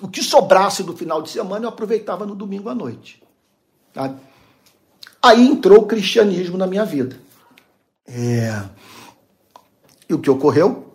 o 0.00 0.08
que 0.08 0.22
sobrasse 0.22 0.82
do 0.82 0.96
final 0.96 1.22
de 1.22 1.30
semana 1.30 1.64
eu 1.64 1.68
aproveitava 1.68 2.24
no 2.24 2.34
domingo 2.34 2.68
à 2.68 2.74
noite. 2.74 3.22
Sabe? 3.94 4.18
Aí 5.22 5.46
entrou 5.46 5.78
o 5.78 5.86
cristianismo 5.86 6.58
na 6.58 6.66
minha 6.66 6.84
vida. 6.84 7.18
É... 8.06 8.64
E 10.08 10.14
o 10.14 10.18
que 10.18 10.30
ocorreu? 10.30 10.92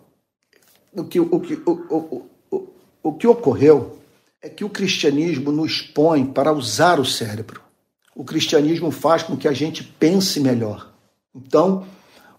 O 0.92 1.04
que, 1.04 1.20
o, 1.20 1.40
que, 1.40 1.54
o, 1.54 1.70
o, 1.70 2.26
o, 2.50 2.68
o 3.02 3.12
que 3.14 3.26
ocorreu 3.26 3.98
é 4.42 4.48
que 4.48 4.64
o 4.64 4.70
cristianismo 4.70 5.52
nos 5.52 5.82
põe 5.82 6.24
para 6.24 6.52
usar 6.52 6.98
o 6.98 7.04
cérebro. 7.04 7.60
O 8.14 8.24
cristianismo 8.24 8.90
faz 8.90 9.22
com 9.22 9.36
que 9.36 9.48
a 9.48 9.52
gente 9.52 9.82
pense 9.82 10.40
melhor. 10.40 10.92
Então, 11.34 11.86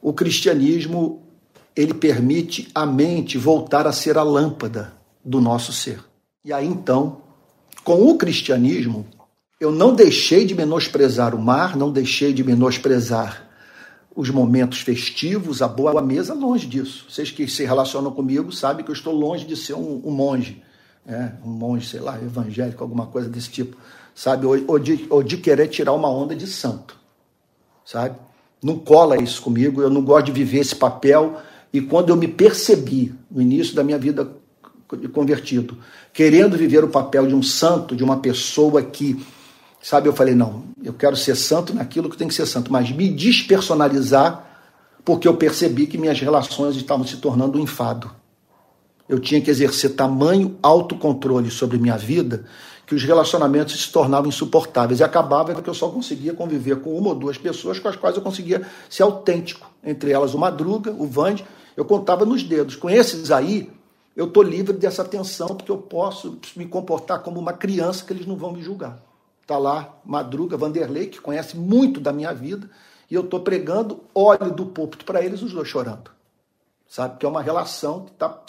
o 0.01 0.13
cristianismo 0.13 1.21
ele 1.75 1.93
permite 1.93 2.69
a 2.73 2.86
mente 2.86 3.38
voltar 3.38 3.88
a 3.88 3.93
ser 3.93 4.17
a 4.17 4.23
lâmpada 4.23 4.93
do 5.23 5.39
nosso 5.39 5.71
ser. 5.71 6.11
E 6.43 6.51
aí 6.51 6.67
então, 6.67 7.21
com 7.84 8.08
o 8.08 8.17
cristianismo, 8.17 9.06
eu 9.60 9.71
não 9.71 9.93
deixei 9.93 10.45
de 10.45 10.56
menosprezar 10.56 11.36
o 11.36 11.41
mar, 11.41 11.75
não 11.75 11.91
deixei 11.91 12.34
de 12.34 12.43
menosprezar 12.43 13.47
os 14.15 14.30
momentos 14.30 14.82
festivos, 14.82 15.62
a 15.62 15.67
boa 15.67 16.01
mesa, 16.01 16.34
longe 16.34 16.67
disso. 16.67 17.06
Vocês 17.10 17.32
que 17.32 17.47
se 17.47 17.63
relacionam 17.63 18.12
comigo 18.12 18.51
sabem 18.51 18.84
que 18.84 18.91
eu 18.91 18.95
estou 18.95 19.13
longe 19.13 19.45
de 19.45 19.56
ser 19.56 19.73
um, 19.73 20.01
um 20.04 20.12
monge 20.12 20.62
é, 21.08 21.32
um 21.43 21.49
monge, 21.49 21.88
sei 21.88 21.99
lá, 21.99 22.17
evangélico, 22.17 22.84
alguma 22.84 23.08
coisa 23.08 23.30
desse 23.30 23.49
tipo, 23.49 23.77
sabe? 24.13 24.45
Ou, 24.45 24.58
ou, 24.67 24.80
de, 24.80 25.08
ou 25.10 25.23
de 25.23 25.38
querer 25.38 25.67
tirar 25.67 25.93
uma 25.93 26.10
onda 26.10 26.36
de 26.36 26.47
santo, 26.47 26.97
sabe? 27.86 28.15
Não 28.62 28.77
cola 28.77 29.21
isso 29.21 29.41
comigo, 29.41 29.82
eu 29.82 29.89
não 29.89 30.04
gosto 30.04 30.27
de 30.27 30.32
viver 30.32 30.60
esse 30.60 30.75
papel. 30.75 31.41
E 31.73 31.82
quando 31.82 32.10
eu 32.10 32.15
me 32.15 32.27
percebi, 32.27 33.15
no 33.30 33.41
início 33.41 33.73
da 33.75 33.84
minha 33.84 33.97
vida 33.97 34.32
convertido, 35.12 35.77
querendo 36.13 36.58
viver 36.58 36.84
o 36.84 36.89
papel 36.89 37.27
de 37.27 37.36
um 37.36 37.43
santo, 37.43 37.95
de 37.95 38.04
uma 38.04 38.17
pessoa 38.17 38.82
que, 38.82 39.25
sabe, 39.82 40.08
eu 40.08 40.13
falei, 40.13 40.36
não, 40.36 40.63
eu 40.84 40.93
quero 40.93 41.15
ser 41.15 41.36
santo 41.36 41.73
naquilo 41.73 42.10
que 42.10 42.17
tem 42.17 42.27
que 42.27 42.34
ser 42.34 42.45
santo, 42.45 42.71
mas 42.71 42.91
me 42.91 43.10
despersonalizar, 43.10 44.47
porque 45.04 45.27
eu 45.27 45.36
percebi 45.36 45.88
que 45.88 45.97
minhas 45.97 46.19
relações 46.19 46.75
estavam 46.75 47.06
se 47.06 47.17
tornando 47.17 47.58
um 47.58 47.62
enfado 47.62 48.12
eu 49.12 49.19
tinha 49.19 49.41
que 49.41 49.51
exercer 49.51 49.93
tamanho 49.93 50.58
autocontrole 50.63 51.51
sobre 51.51 51.77
minha 51.77 51.97
vida 51.97 52.45
que 52.88 52.95
os 52.95 53.04
relacionamentos 53.04 53.84
se 53.84 53.91
tornavam 53.91 54.30
insuportáveis. 54.30 55.01
E 55.01 55.04
acabava 55.04 55.62
que 55.62 55.69
eu 55.69 55.73
só 55.73 55.89
conseguia 55.89 56.34
conviver 56.34 56.77
com 56.77 56.97
uma 56.97 57.10
ou 57.10 57.15
duas 57.15 57.38
pessoas 57.38 57.77
com 57.77 57.89
as 57.89 57.97
quais 57.97 58.15
eu 58.15 58.21
conseguia 58.21 58.62
ser 58.89 59.04
autêntico. 59.04 59.69
Entre 59.84 60.12
elas 60.12 60.34
o 60.34 60.38
Madruga, 60.38 60.91
o 60.97 61.06
Vande, 61.06 61.45
eu 61.75 61.84
contava 61.84 62.25
nos 62.25 62.41
dedos. 62.41 62.77
Com 62.77 62.89
esses 62.89 63.32
aí, 63.32 63.69
eu 64.15 64.26
estou 64.26 64.43
livre 64.43 64.74
dessa 64.74 65.04
tensão, 65.06 65.47
porque 65.47 65.71
eu 65.71 65.78
posso 65.78 66.39
me 66.56 66.65
comportar 66.65 67.21
como 67.21 67.39
uma 67.39 67.54
criança 67.54 68.04
que 68.06 68.12
eles 68.12 68.26
não 68.26 68.36
vão 68.36 68.52
me 68.52 68.62
julgar. 68.62 69.02
Está 69.41 69.58
lá 69.58 70.00
Madruga, 70.06 70.58
Vanderlei, 70.58 71.08
que 71.08 71.21
conhece 71.21 71.58
muito 71.58 72.00
da 72.00 72.12
minha 72.12 72.34
vida, 72.34 72.69
e 73.10 73.15
eu 73.15 73.21
estou 73.21 73.39
pregando, 73.39 74.04
olho 74.13 74.52
do 74.52 74.65
púlpito 74.65 75.06
para 75.06 75.24
eles, 75.24 75.41
os 75.41 75.54
dois 75.54 75.67
chorando. 75.67 76.12
Sabe? 76.88 77.17
Que 77.17 77.26
é 77.26 77.30
uma 77.30 77.41
relação 77.41 78.06
que 78.06 78.12
está 78.12 78.43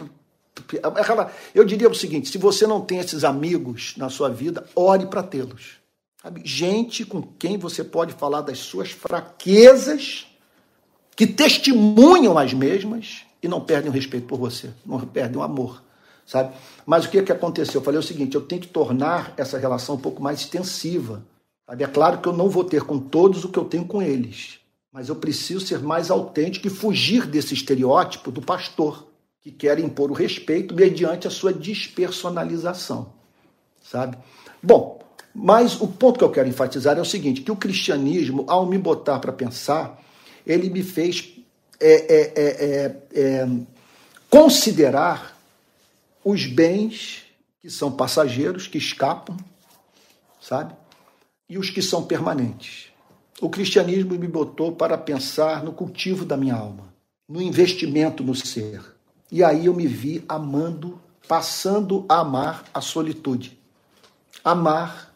eu 1.55 1.65
diria 1.65 1.89
o 1.89 1.95
seguinte: 1.95 2.29
se 2.29 2.39
você 2.39 2.67
não 2.67 2.81
tem 2.81 2.99
esses 2.99 3.25
amigos 3.25 3.95
na 3.97 4.11
sua 4.11 4.29
vida, 4.29 4.67
ore 4.75 5.07
para 5.07 5.23
tê-los. 5.23 5.81
Gente 6.45 7.05
com 7.05 7.23
quem 7.23 7.57
você 7.57 7.83
pode 7.83 8.13
falar 8.13 8.43
das 8.43 8.59
suas 8.59 8.91
fraquezas, 8.91 10.27
que 11.17 11.27
testemunham 11.27 12.39
as 12.39 12.53
mesmas 12.53 13.25
e 13.43 13.49
não 13.49 13.61
perdem 13.61 13.91
o 13.91 13.93
respeito 13.93 14.27
por 14.27 14.39
você, 14.39 14.71
não 14.87 15.01
perdem 15.01 15.39
o 15.39 15.43
amor, 15.43 15.83
sabe? 16.25 16.55
Mas 16.87 17.05
o 17.05 17.11
que, 17.11 17.23
que 17.23 17.33
aconteceu? 17.33 17.81
Eu 17.81 17.85
falei 17.85 17.99
o 17.99 18.03
seguinte: 18.03 18.35
eu 18.35 18.43
tenho 18.43 18.63
que 18.63 18.69
tornar 18.69 19.35
essa 19.37 19.59
relação 19.59 19.97
um 19.97 20.01
pouco 20.01 20.23
mais 20.23 20.41
extensiva. 20.41 21.25
Sabe? 21.67 21.85
É 21.85 21.87
claro 21.87 22.19
que 22.19 22.29
eu 22.29 22.33
não 22.33 22.49
vou 22.49 22.65
ter 22.65 22.83
com 22.83 22.99
todos 22.99 23.45
o 23.45 23.49
que 23.49 23.59
eu 23.59 23.65
tenho 23.65 23.85
com 23.85 24.01
eles, 24.03 24.61
mas 24.93 25.09
eu 25.09 25.17
preciso 25.17 25.67
ser 25.67 25.81
mais 25.81 26.11
autêntico 26.11 26.67
e 26.67 26.71
fugir 26.71 27.27
desse 27.27 27.55
estereótipo 27.55 28.31
do 28.31 28.43
pastor 28.43 29.07
que 29.41 29.51
quer 29.51 29.79
impor 29.81 30.11
o 30.11 30.15
respeito 30.15 30.75
mediante 30.75 31.27
a 31.27 31.31
sua 31.31 31.53
despersonalização, 31.53 33.13
sabe? 33.83 34.17
Bom, 34.63 35.03
mas 35.35 35.81
o 35.81 35.89
ponto 35.89 36.19
que 36.19 36.25
eu 36.25 36.31
quero 36.31 36.49
enfatizar 36.49 36.97
é 36.97 37.01
o 37.01 37.05
seguinte, 37.05 37.41
que 37.41 37.51
o 37.51 37.57
cristianismo, 37.57 38.45
ao 38.47 38.67
me 38.67 38.79
botar 38.79 39.19
para 39.19 39.33
pensar, 39.33 40.01
ele 40.47 40.69
me 40.69 40.83
fez 40.83 41.32
é, 41.83 42.13
é, 42.15 42.33
é, 42.37 43.21
é, 43.21 43.49
considerar 44.31 45.37
os 46.25 46.47
bens 46.47 47.25
que 47.61 47.69
são 47.69 47.93
passageiros, 47.93 48.67
que 48.67 48.79
escapam, 48.79 49.37
sabe? 50.41 50.75
E 51.49 51.59
os 51.59 51.71
que 51.71 51.83
são 51.83 52.05
permanentes. 52.05 52.87
O 53.41 53.51
cristianismo 53.51 54.15
me 54.15 54.29
botou 54.29 54.73
para 54.73 54.97
pensar 54.97 55.63
no 55.63 55.73
cultivo 55.73 56.25
da 56.25 56.37
minha 56.37 56.55
alma, 56.55 56.93
no 57.29 57.43
investimento 57.43 58.23
no 58.23 58.35
ser 58.35 58.81
e 59.33 59.43
aí 59.43 59.65
eu 59.65 59.73
me 59.73 59.87
vi 59.87 60.23
amando, 60.29 61.01
passando 61.27 62.05
a 62.07 62.21
amar 62.21 62.65
a 62.75 62.83
solitude. 62.83 63.59
Amar 64.45 65.11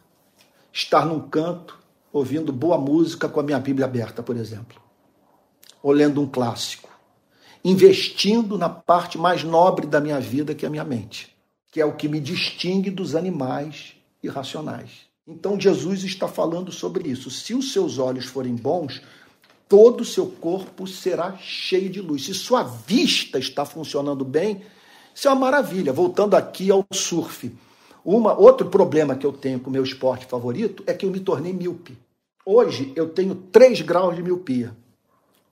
estar 0.73 1.05
num 1.05 1.21
canto, 1.21 1.79
ouvindo 2.11 2.51
boa 2.51 2.79
música 2.79 3.29
com 3.29 3.41
a 3.41 3.43
minha 3.43 3.61
Bíblia 3.61 3.85
aberta, 3.85 4.23
por 4.23 4.35
exemplo. 4.35 4.81
Ou 5.87 5.93
lendo 5.93 6.21
um 6.21 6.27
clássico. 6.27 6.89
Investindo 7.65 8.59
na 8.59 8.69
parte 8.69 9.17
mais 9.17 9.45
nobre 9.45 9.87
da 9.87 10.01
minha 10.01 10.19
vida, 10.19 10.53
que 10.53 10.65
é 10.65 10.69
a 10.69 10.71
minha 10.71 10.83
mente, 10.83 11.33
que 11.71 11.81
é 11.81 11.87
o 11.87 11.95
que 11.95 12.09
me 12.09 12.19
distingue 12.19 12.91
dos 12.91 13.15
animais 13.15 13.93
irracionais. 14.21 15.07
Então 15.25 15.61
Jesus 15.61 16.03
está 16.03 16.27
falando 16.27 16.73
sobre 16.73 17.09
isso. 17.09 17.31
Se 17.31 17.55
os 17.55 17.73
seus 17.73 18.01
olhos 18.01 18.25
forem 18.25 18.57
bons, 18.57 19.01
todo 19.69 20.01
o 20.01 20.05
seu 20.05 20.27
corpo 20.27 20.89
será 20.89 21.37
cheio 21.37 21.89
de 21.89 22.01
luz. 22.01 22.25
Se 22.25 22.35
sua 22.35 22.65
vista 22.65 23.39
está 23.39 23.65
funcionando 23.65 24.25
bem, 24.25 24.63
isso 25.15 25.29
é 25.29 25.31
uma 25.31 25.39
maravilha. 25.39 25.93
Voltando 25.93 26.35
aqui 26.35 26.69
ao 26.69 26.85
surf. 26.93 27.57
Uma, 28.05 28.37
outro 28.37 28.69
problema 28.69 29.15
que 29.15 29.25
eu 29.25 29.33
tenho 29.33 29.61
com 29.61 29.71
o 29.71 29.73
meu 29.73 29.85
esporte 29.85 30.27
favorito 30.27 30.83
é 30.85 30.93
que 30.93 31.07
eu 31.07 31.13
me 31.13 31.21
tornei 31.21 31.53
míope. 31.53 31.97
Hoje 32.45 32.93
eu 32.97 33.09
tenho 33.09 33.37
3 33.37 33.83
graus 33.83 34.17
de 34.17 34.23
miopia. 34.25 34.75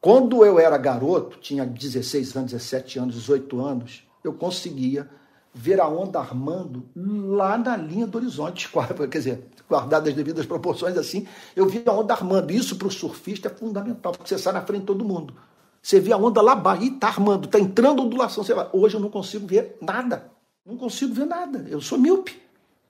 Quando 0.05 0.44
eu 0.44 0.59
era 0.59 0.76
garoto, 0.76 1.38
tinha 1.38 1.64
16 1.64 2.36
anos, 2.36 2.52
17 2.52 2.98
anos, 2.98 3.14
18 3.14 3.59
anos, 3.59 4.02
eu 4.22 4.34
conseguia 4.34 5.09
ver 5.55 5.80
a 5.80 5.88
onda 5.88 6.18
armando 6.18 6.84
lá 6.94 7.57
na 7.57 7.74
linha 7.74 8.07
do 8.07 8.18
horizonte, 8.18 8.68
quer 9.11 9.18
dizer, 9.18 9.46
guardadas 9.66 10.11
as 10.11 10.14
devidas 10.14 10.44
proporções 10.44 10.98
assim, 10.98 11.26
eu 11.57 11.66
vi 11.66 11.82
a 11.86 11.92
onda 11.92 12.12
armando. 12.12 12.50
Isso 12.50 12.76
para 12.76 12.86
o 12.86 12.90
surfista 12.90 13.48
é 13.48 13.50
fundamental, 13.50 14.12
porque 14.12 14.28
você 14.28 14.36
sai 14.36 14.52
na 14.52 14.61
frente 14.61 14.80
de 14.80 14.86
todo 14.88 15.07
mundo. 15.07 15.34
Você 15.80 15.98
vê 15.98 16.12
a 16.12 16.18
onda 16.18 16.42
lá 16.42 16.52
abaixo, 16.52 16.84
está 16.84 17.07
armando, 17.07 17.46
está 17.46 17.59
entrando 17.59 18.02
ondulação. 18.02 18.44
Você 18.44 18.52
vai, 18.52 18.68
hoje 18.74 18.96
eu 18.96 19.00
não 19.00 19.09
consigo 19.09 19.46
ver 19.46 19.78
nada. 19.80 20.30
Não 20.66 20.76
consigo 20.76 21.14
ver 21.14 21.24
nada. 21.24 21.64
Eu 21.66 21.80
sou 21.80 21.96
míope. 21.96 22.42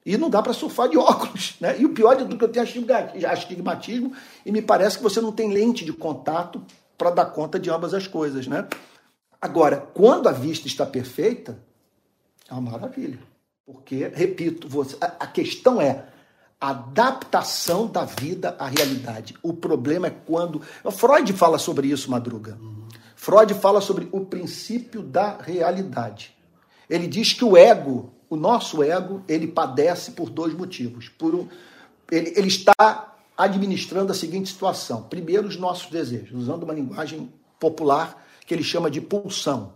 E 0.05 0.19
não 0.19 0.29
dá 0.29 0.43
para 0.43 0.53
surfar 0.53 0.89
de 0.89 0.99
óculos. 0.99 1.55
Né? 1.61 1.81
E 1.81 1.87
o 1.87 1.91
pior 1.91 2.17
tudo 2.17 2.37
que 2.37 2.43
eu 2.43 2.49
tenho 2.49 2.67
é 3.15 3.25
astigmatismo 3.25 4.13
e 4.45 4.51
me 4.51 4.61
parece 4.61 4.97
que 4.97 5.03
você 5.05 5.21
não 5.21 5.31
tem 5.31 5.53
lente 5.53 5.85
de 5.85 5.93
contato 5.93 6.61
para 6.97 7.11
dar 7.11 7.27
conta 7.27 7.59
de 7.59 7.71
ambas 7.71 7.95
as 7.95 8.07
coisas. 8.07 8.47
Né? 8.47 8.67
Agora, 9.41 9.77
quando 9.95 10.29
a 10.29 10.33
vista 10.33 10.67
está 10.67 10.87
perfeita, 10.87 11.59
é 12.49 12.55
uma 12.55 12.73
maravilha. 12.73 13.19
Porque, 13.67 14.09
repito, 14.09 14.69
você, 14.69 14.97
a, 15.01 15.07
a 15.21 15.27
questão 15.27 15.81
é 15.81 16.07
adaptação 16.61 17.87
da 17.87 18.05
vida 18.05 18.57
à 18.59 18.67
realidade. 18.67 19.35
O 19.43 19.53
problema 19.53 20.07
é 20.07 20.11
quando. 20.11 20.61
Freud 20.93 21.33
fala 21.33 21.59
sobre 21.59 21.89
isso, 21.89 22.11
Madruga. 22.11 22.59
Uhum. 22.61 22.89
Freud 23.17 23.55
fala 23.55 23.81
sobre 23.81 24.09
o 24.13 24.25
princípio 24.25 25.03
da 25.03 25.37
realidade. 25.39 26.35
Ele 26.89 27.07
diz 27.07 27.33
que 27.33 27.45
o 27.45 27.57
ego 27.57 28.15
o 28.35 28.37
nosso 28.37 28.83
ego, 28.83 29.23
ele 29.29 29.47
padece 29.47 30.13
por 30.13 30.29
dois 30.29 30.53
motivos. 30.53 31.09
Por 31.09 31.35
um, 31.35 31.49
ele, 32.11 32.33
ele 32.37 32.49
está 32.49 33.14
administrando 33.37 34.13
a 34.13 34.15
seguinte 34.15 34.51
situação. 34.51 35.03
Primeiro, 35.03 35.47
os 35.47 35.57
nossos 35.57 35.91
desejos, 35.91 36.33
usando 36.33 36.63
uma 36.63 36.75
linguagem 36.75 37.33
popular 37.59 38.25
que 38.47 38.55
ele 38.55 38.63
chama 38.63 38.91
de 38.91 39.01
pulsão. 39.01 39.73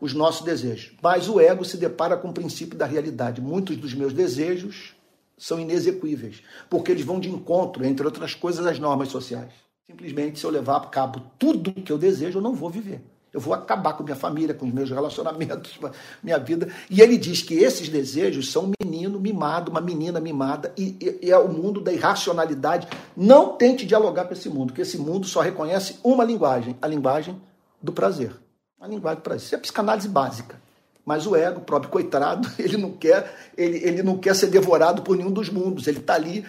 Os 0.00 0.12
nossos 0.12 0.44
desejos. 0.44 0.92
Mas 1.02 1.28
o 1.28 1.40
ego 1.40 1.64
se 1.64 1.78
depara 1.78 2.16
com 2.16 2.28
o 2.28 2.32
princípio 2.32 2.76
da 2.76 2.84
realidade. 2.84 3.40
Muitos 3.40 3.76
dos 3.76 3.94
meus 3.94 4.12
desejos 4.12 4.94
são 5.38 5.58
inexequíveis, 5.58 6.42
porque 6.68 6.90
eles 6.90 7.04
vão 7.04 7.20
de 7.20 7.30
encontro, 7.30 7.84
entre 7.84 8.06
outras 8.06 8.34
coisas, 8.34 8.64
às 8.66 8.78
normas 8.78 9.08
sociais. 9.08 9.52
Simplesmente, 9.86 10.38
se 10.38 10.44
eu 10.44 10.50
levar 10.50 10.76
a 10.76 10.86
cabo 10.86 11.22
tudo 11.38 11.72
que 11.72 11.92
eu 11.92 11.98
desejo, 11.98 12.38
eu 12.38 12.42
não 12.42 12.54
vou 12.54 12.68
viver. 12.68 13.00
Eu 13.32 13.40
vou 13.40 13.52
acabar 13.52 13.92
com 13.92 14.02
minha 14.02 14.16
família, 14.16 14.54
com 14.54 14.66
os 14.66 14.72
meus 14.72 14.90
relacionamentos, 14.90 15.78
minha 16.22 16.38
vida. 16.38 16.72
E 16.90 17.00
ele 17.02 17.18
diz 17.18 17.42
que 17.42 17.54
esses 17.54 17.88
desejos 17.88 18.50
são 18.50 18.64
um 18.64 18.72
menino 18.82 18.95
mimado, 19.26 19.70
uma 19.70 19.80
menina 19.80 20.20
mimada, 20.20 20.72
e, 20.76 20.96
e, 21.00 21.26
e 21.26 21.30
é 21.32 21.38
o 21.38 21.48
mundo 21.48 21.80
da 21.80 21.92
irracionalidade. 21.92 22.86
Não 23.16 23.56
tente 23.56 23.84
dialogar 23.84 24.26
com 24.26 24.32
esse 24.32 24.48
mundo, 24.48 24.66
porque 24.66 24.82
esse 24.82 24.98
mundo 24.98 25.26
só 25.26 25.40
reconhece 25.40 25.98
uma 26.04 26.24
linguagem, 26.24 26.76
a 26.80 26.86
linguagem 26.86 27.40
do 27.82 27.92
prazer. 27.92 28.32
A 28.80 28.86
linguagem 28.86 29.18
do 29.18 29.22
prazer. 29.22 29.46
Isso 29.46 29.54
é 29.54 29.58
psicanálise 29.58 30.08
básica. 30.08 30.60
Mas 31.04 31.26
o 31.26 31.34
ego, 31.34 31.58
o 31.58 31.64
próprio 31.64 31.90
coitado, 31.90 32.48
ele 32.58 32.76
não 32.76 32.92
quer, 32.92 33.50
ele, 33.56 33.78
ele 33.78 34.02
não 34.02 34.16
quer 34.16 34.34
ser 34.34 34.46
devorado 34.46 35.02
por 35.02 35.16
nenhum 35.16 35.30
dos 35.30 35.48
mundos. 35.48 35.86
Ele 35.86 35.98
está 35.98 36.14
ali 36.14 36.44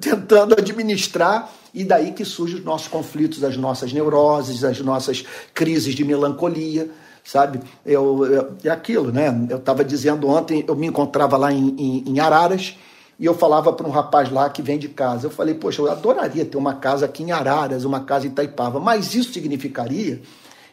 tentando 0.00 0.54
administrar, 0.54 1.52
e 1.74 1.84
daí 1.84 2.12
que 2.12 2.24
surgem 2.24 2.58
os 2.58 2.64
nossos 2.64 2.88
conflitos, 2.88 3.44
as 3.44 3.56
nossas 3.58 3.92
neuroses, 3.92 4.64
as 4.64 4.80
nossas 4.80 5.24
crises 5.52 5.94
de 5.94 6.02
melancolia, 6.02 6.90
sabe? 7.24 7.60
Eu, 7.84 8.24
eu, 8.26 8.56
é 8.64 8.70
aquilo, 8.70 9.12
né? 9.12 9.46
Eu 9.48 9.58
estava 9.58 9.84
dizendo 9.84 10.28
ontem, 10.28 10.64
eu 10.66 10.74
me 10.74 10.86
encontrava 10.86 11.36
lá 11.36 11.52
em, 11.52 11.74
em, 11.78 12.04
em 12.06 12.20
Araras, 12.20 12.76
e 13.18 13.24
eu 13.24 13.34
falava 13.34 13.72
para 13.72 13.86
um 13.86 13.90
rapaz 13.90 14.30
lá 14.30 14.50
que 14.50 14.62
vem 14.62 14.78
de 14.78 14.88
casa. 14.88 15.26
Eu 15.26 15.30
falei, 15.30 15.54
poxa, 15.54 15.80
eu 15.80 15.90
adoraria 15.90 16.44
ter 16.44 16.56
uma 16.56 16.74
casa 16.74 17.06
aqui 17.06 17.22
em 17.22 17.30
Araras, 17.30 17.84
uma 17.84 18.00
casa 18.00 18.26
em 18.26 18.30
Itaipava, 18.30 18.80
mas 18.80 19.14
isso 19.14 19.32
significaria 19.32 20.20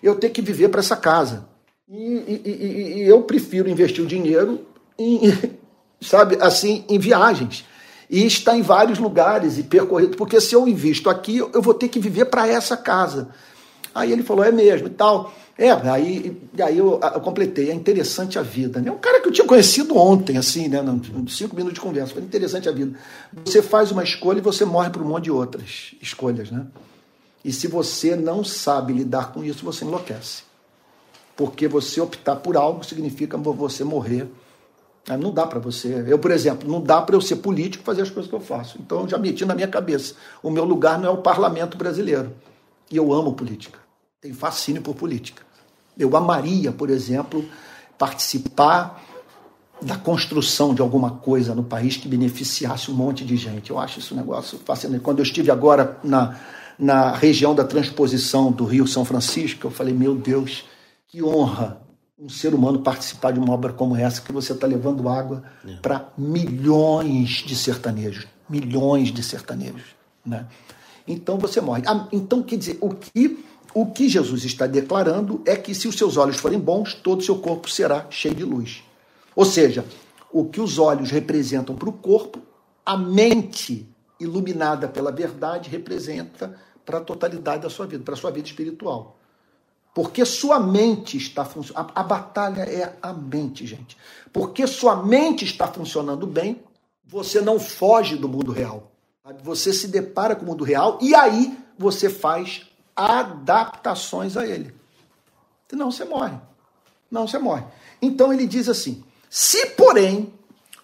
eu 0.01 0.15
ter 0.15 0.29
que 0.29 0.41
viver 0.41 0.69
para 0.69 0.79
essa 0.79 0.95
casa. 0.95 1.45
E, 1.87 1.95
e, 1.95 2.41
e, 2.45 3.03
e, 3.03 3.07
eu 3.07 3.21
prefiro 3.23 3.69
investir 3.69 4.03
o 4.03 4.07
dinheiro 4.07 4.65
em, 4.97 5.19
sabe, 6.01 6.37
assim, 6.39 6.85
em 6.89 6.97
viagens 6.97 7.65
e 8.09 8.25
está 8.25 8.57
em 8.57 8.61
vários 8.61 8.97
lugares 8.97 9.59
e 9.59 9.63
percorrido, 9.63 10.17
porque 10.17 10.41
se 10.41 10.55
eu 10.55 10.67
invisto 10.67 11.09
aqui, 11.09 11.37
eu 11.37 11.61
vou 11.61 11.73
ter 11.73 11.87
que 11.87 11.99
viver 11.99 12.25
para 12.25 12.47
essa 12.47 12.75
casa. 12.75 13.29
Aí 13.93 14.11
ele 14.11 14.23
falou, 14.23 14.43
é 14.43 14.51
mesmo 14.51 14.87
e 14.87 14.91
tal. 14.91 15.31
É, 15.61 15.71
aí, 15.71 16.41
aí 16.61 16.77
eu, 16.77 17.01
eu, 17.01 17.19
completei, 17.19 17.69
é 17.69 17.73
interessante 17.73 18.39
a 18.39 18.41
vida. 18.41 18.79
Né? 18.79 18.89
Um 18.89 18.97
cara 18.97 19.19
que 19.19 19.27
eu 19.27 19.31
tinha 19.33 19.45
conhecido 19.45 19.97
ontem, 19.97 20.37
assim, 20.37 20.69
né? 20.69 20.79
Cinco 21.27 21.53
minutos 21.53 21.75
de 21.75 21.81
conversa, 21.81 22.13
foi 22.13 22.23
interessante 22.23 22.69
a 22.69 22.71
vida. 22.71 22.97
Você 23.43 23.61
faz 23.61 23.91
uma 23.91 24.01
escolha 24.01 24.37
e 24.37 24.41
você 24.41 24.63
morre 24.63 24.89
por 24.89 25.01
um 25.01 25.05
monte 25.09 25.25
de 25.25 25.31
outras 25.31 25.95
escolhas, 26.01 26.49
né? 26.49 26.65
E 27.43 27.51
se 27.51 27.67
você 27.67 28.15
não 28.15 28.41
sabe 28.41 28.93
lidar 28.93 29.33
com 29.33 29.43
isso, 29.43 29.65
você 29.65 29.83
enlouquece. 29.83 30.43
Porque 31.35 31.67
você 31.67 31.99
optar 31.99 32.37
por 32.37 32.55
algo 32.55 32.85
significa 32.85 33.35
você 33.37 33.83
morrer 33.83 34.31
ah, 35.09 35.17
não 35.17 35.33
dá 35.33 35.45
para 35.45 35.59
você. 35.59 36.05
Eu, 36.07 36.19
por 36.19 36.31
exemplo, 36.31 36.69
não 36.69 36.79
dá 36.79 37.01
para 37.01 37.15
eu 37.15 37.21
ser 37.21 37.37
político 37.37 37.83
fazer 37.83 38.03
as 38.03 38.09
coisas 38.09 38.29
que 38.29 38.35
eu 38.35 38.39
faço. 38.39 38.77
Então 38.79 39.01
eu 39.01 39.09
já 39.09 39.17
meti 39.17 39.43
na 39.43 39.55
minha 39.55 39.67
cabeça. 39.67 40.13
O 40.43 40.51
meu 40.51 40.63
lugar 40.63 40.99
não 40.99 41.09
é 41.09 41.11
o 41.11 41.17
parlamento 41.17 41.77
brasileiro. 41.77 42.31
E 42.91 42.95
eu 42.95 43.11
amo 43.11 43.33
política. 43.33 43.79
Tenho 44.21 44.35
fascínio 44.35 44.81
por 44.81 44.95
política. 44.95 45.48
Eu 45.97 46.15
amaria, 46.15 46.71
por 46.71 46.89
exemplo, 46.89 47.45
participar 47.97 49.03
da 49.81 49.95
construção 49.95 50.73
de 50.73 50.81
alguma 50.81 51.11
coisa 51.11 51.55
no 51.55 51.63
país 51.63 51.95
que 51.95 52.07
beneficiasse 52.07 52.91
um 52.91 52.93
monte 52.93 53.23
de 53.23 53.37
gente. 53.37 53.69
Eu 53.69 53.79
acho 53.79 53.99
esse 53.99 54.13
negócio 54.13 54.59
fascinante. 54.65 55.01
Quando 55.01 55.19
eu 55.19 55.23
estive 55.23 55.49
agora 55.51 55.97
na, 56.03 56.37
na 56.77 57.13
região 57.13 57.55
da 57.55 57.63
transposição 57.63 58.51
do 58.51 58.65
Rio 58.65 58.85
São 58.87 59.05
Francisco, 59.05 59.67
eu 59.67 59.71
falei, 59.71 59.93
meu 59.93 60.15
Deus, 60.15 60.65
que 61.07 61.23
honra 61.23 61.81
um 62.19 62.27
ser 62.27 62.53
humano 62.53 62.79
participar 62.79 63.31
de 63.31 63.39
uma 63.39 63.53
obra 63.53 63.71
como 63.71 63.95
essa, 63.95 64.21
que 64.21 64.33
você 64.33 64.51
está 64.51 64.67
levando 64.67 65.07
água 65.07 65.43
é. 65.65 65.75
para 65.75 66.09
milhões 66.17 67.43
de 67.45 67.55
sertanejos. 67.55 68.27
Milhões 68.49 69.13
de 69.13 69.23
sertanejos. 69.23 69.95
Né? 70.25 70.45
Então 71.07 71.37
você 71.37 71.61
morre. 71.61 71.83
Ah, 71.85 72.07
então, 72.11 72.43
quer 72.43 72.57
dizer, 72.57 72.77
o 72.81 72.89
que, 72.89 73.45
o 73.73 73.85
que 73.85 74.09
Jesus 74.09 74.43
está 74.45 74.65
declarando 74.65 75.41
é 75.45 75.55
que 75.55 75.75
se 75.75 75.87
os 75.87 75.95
seus 75.95 76.17
olhos 76.17 76.37
forem 76.37 76.59
bons, 76.59 76.93
todo 76.93 77.19
o 77.19 77.23
seu 77.23 77.37
corpo 77.37 77.69
será 77.69 78.07
cheio 78.09 78.35
de 78.35 78.43
luz. 78.43 78.83
Ou 79.35 79.45
seja, 79.45 79.85
o 80.31 80.45
que 80.45 80.59
os 80.59 80.77
olhos 80.79 81.11
representam 81.11 81.75
para 81.75 81.89
o 81.89 81.93
corpo, 81.93 82.39
a 82.85 82.97
mente 82.97 83.87
iluminada 84.19 84.87
pela 84.87 85.11
verdade 85.11 85.69
representa 85.69 86.57
para 86.85 86.97
a 86.97 87.01
totalidade 87.01 87.63
da 87.63 87.69
sua 87.69 87.85
vida, 87.85 88.03
para 88.03 88.15
a 88.15 88.17
sua 88.17 88.31
vida 88.31 88.47
espiritual. 88.47 89.17
Porque 89.93 90.25
sua 90.25 90.59
mente 90.59 91.17
está 91.17 91.45
funcionando. 91.45 91.91
A, 91.95 92.01
a 92.01 92.03
batalha 92.03 92.61
é 92.61 92.97
a 93.01 93.13
mente, 93.13 93.65
gente. 93.65 93.97
Porque 94.31 94.65
sua 94.67 95.03
mente 95.03 95.45
está 95.45 95.67
funcionando 95.67 96.25
bem, 96.25 96.63
você 97.05 97.41
não 97.41 97.59
foge 97.59 98.15
do 98.15 98.27
mundo 98.27 98.51
real. 98.51 98.91
Você 99.43 99.71
se 99.73 99.87
depara 99.87 100.35
com 100.35 100.43
o 100.43 100.47
mundo 100.47 100.63
real 100.63 100.97
e 101.01 101.13
aí 101.13 101.57
você 101.77 102.09
faz 102.09 102.68
adaptações 102.99 104.35
a 104.35 104.45
ele. 104.45 104.75
Senão 105.69 105.91
você 105.91 106.05
morre. 106.05 106.37
Não, 107.09 107.27
você 107.27 107.37
morre. 107.39 107.63
Então 108.01 108.33
ele 108.33 108.45
diz 108.45 108.67
assim: 108.67 109.03
se 109.29 109.67
porém 109.67 110.33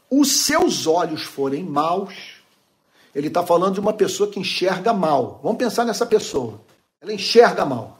os 0.10 0.44
seus 0.46 0.88
olhos 0.88 1.24
forem 1.24 1.64
maus, 1.64 2.36
ele 3.14 3.28
está 3.28 3.46
falando 3.46 3.76
de 3.76 3.80
uma 3.80 3.94
pessoa 3.94 4.30
que 4.30 4.40
enxerga 4.40 4.94
mal. 4.94 5.40
Vamos 5.44 5.58
pensar 5.58 5.86
nessa 5.86 6.06
pessoa. 6.06 6.62
Ela 7.02 7.14
enxerga 7.14 7.66
mal 7.66 8.00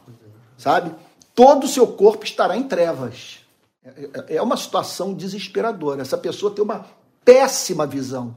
sabe? 0.56 0.94
Todo 1.34 1.64
o 1.64 1.68
seu 1.68 1.86
corpo 1.86 2.24
estará 2.24 2.56
em 2.56 2.62
trevas. 2.62 3.40
É, 3.84 3.88
é, 4.28 4.36
é 4.36 4.42
uma 4.42 4.56
situação 4.56 5.14
desesperadora. 5.14 6.02
Essa 6.02 6.16
pessoa 6.16 6.52
tem 6.52 6.64
uma 6.64 6.86
péssima 7.24 7.86
visão. 7.86 8.36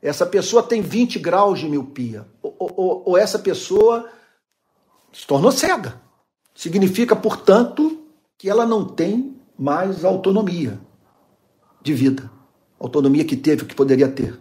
Essa 0.00 0.26
pessoa 0.26 0.62
tem 0.62 0.82
20 0.82 1.18
graus 1.18 1.60
de 1.60 1.68
miopia. 1.68 2.26
Ou, 2.42 2.54
ou, 2.58 3.02
ou 3.06 3.18
essa 3.18 3.38
pessoa 3.38 4.08
se 5.12 5.26
tornou 5.26 5.52
cega. 5.52 6.00
Significa, 6.54 7.14
portanto, 7.14 8.02
que 8.38 8.48
ela 8.48 8.66
não 8.66 8.84
tem 8.84 9.36
mais 9.58 10.04
autonomia 10.04 10.80
de 11.82 11.94
vida. 11.94 12.30
Autonomia 12.78 13.24
que 13.24 13.36
teve, 13.36 13.64
que 13.64 13.74
poderia 13.74 14.08
ter. 14.08 14.38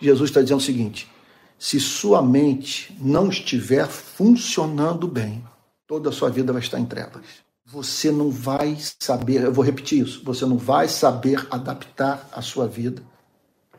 Jesus 0.00 0.30
está 0.30 0.42
dizendo 0.42 0.58
o 0.58 0.62
seguinte: 0.62 1.10
se 1.58 1.78
sua 1.78 2.22
mente 2.22 2.96
não 3.00 3.28
estiver 3.28 3.86
funcionando 3.86 5.06
bem, 5.06 5.44
toda 5.86 6.10
a 6.10 6.12
sua 6.12 6.30
vida 6.30 6.52
vai 6.52 6.62
estar 6.62 6.78
em 6.78 6.86
trevas. 6.86 7.24
Você 7.66 8.10
não 8.10 8.30
vai 8.30 8.76
saber, 8.98 9.42
eu 9.44 9.52
vou 9.52 9.64
repetir 9.64 10.02
isso, 10.02 10.24
você 10.24 10.44
não 10.44 10.58
vai 10.58 10.88
saber 10.88 11.46
adaptar 11.50 12.28
a 12.32 12.42
sua 12.42 12.66
vida 12.66 13.02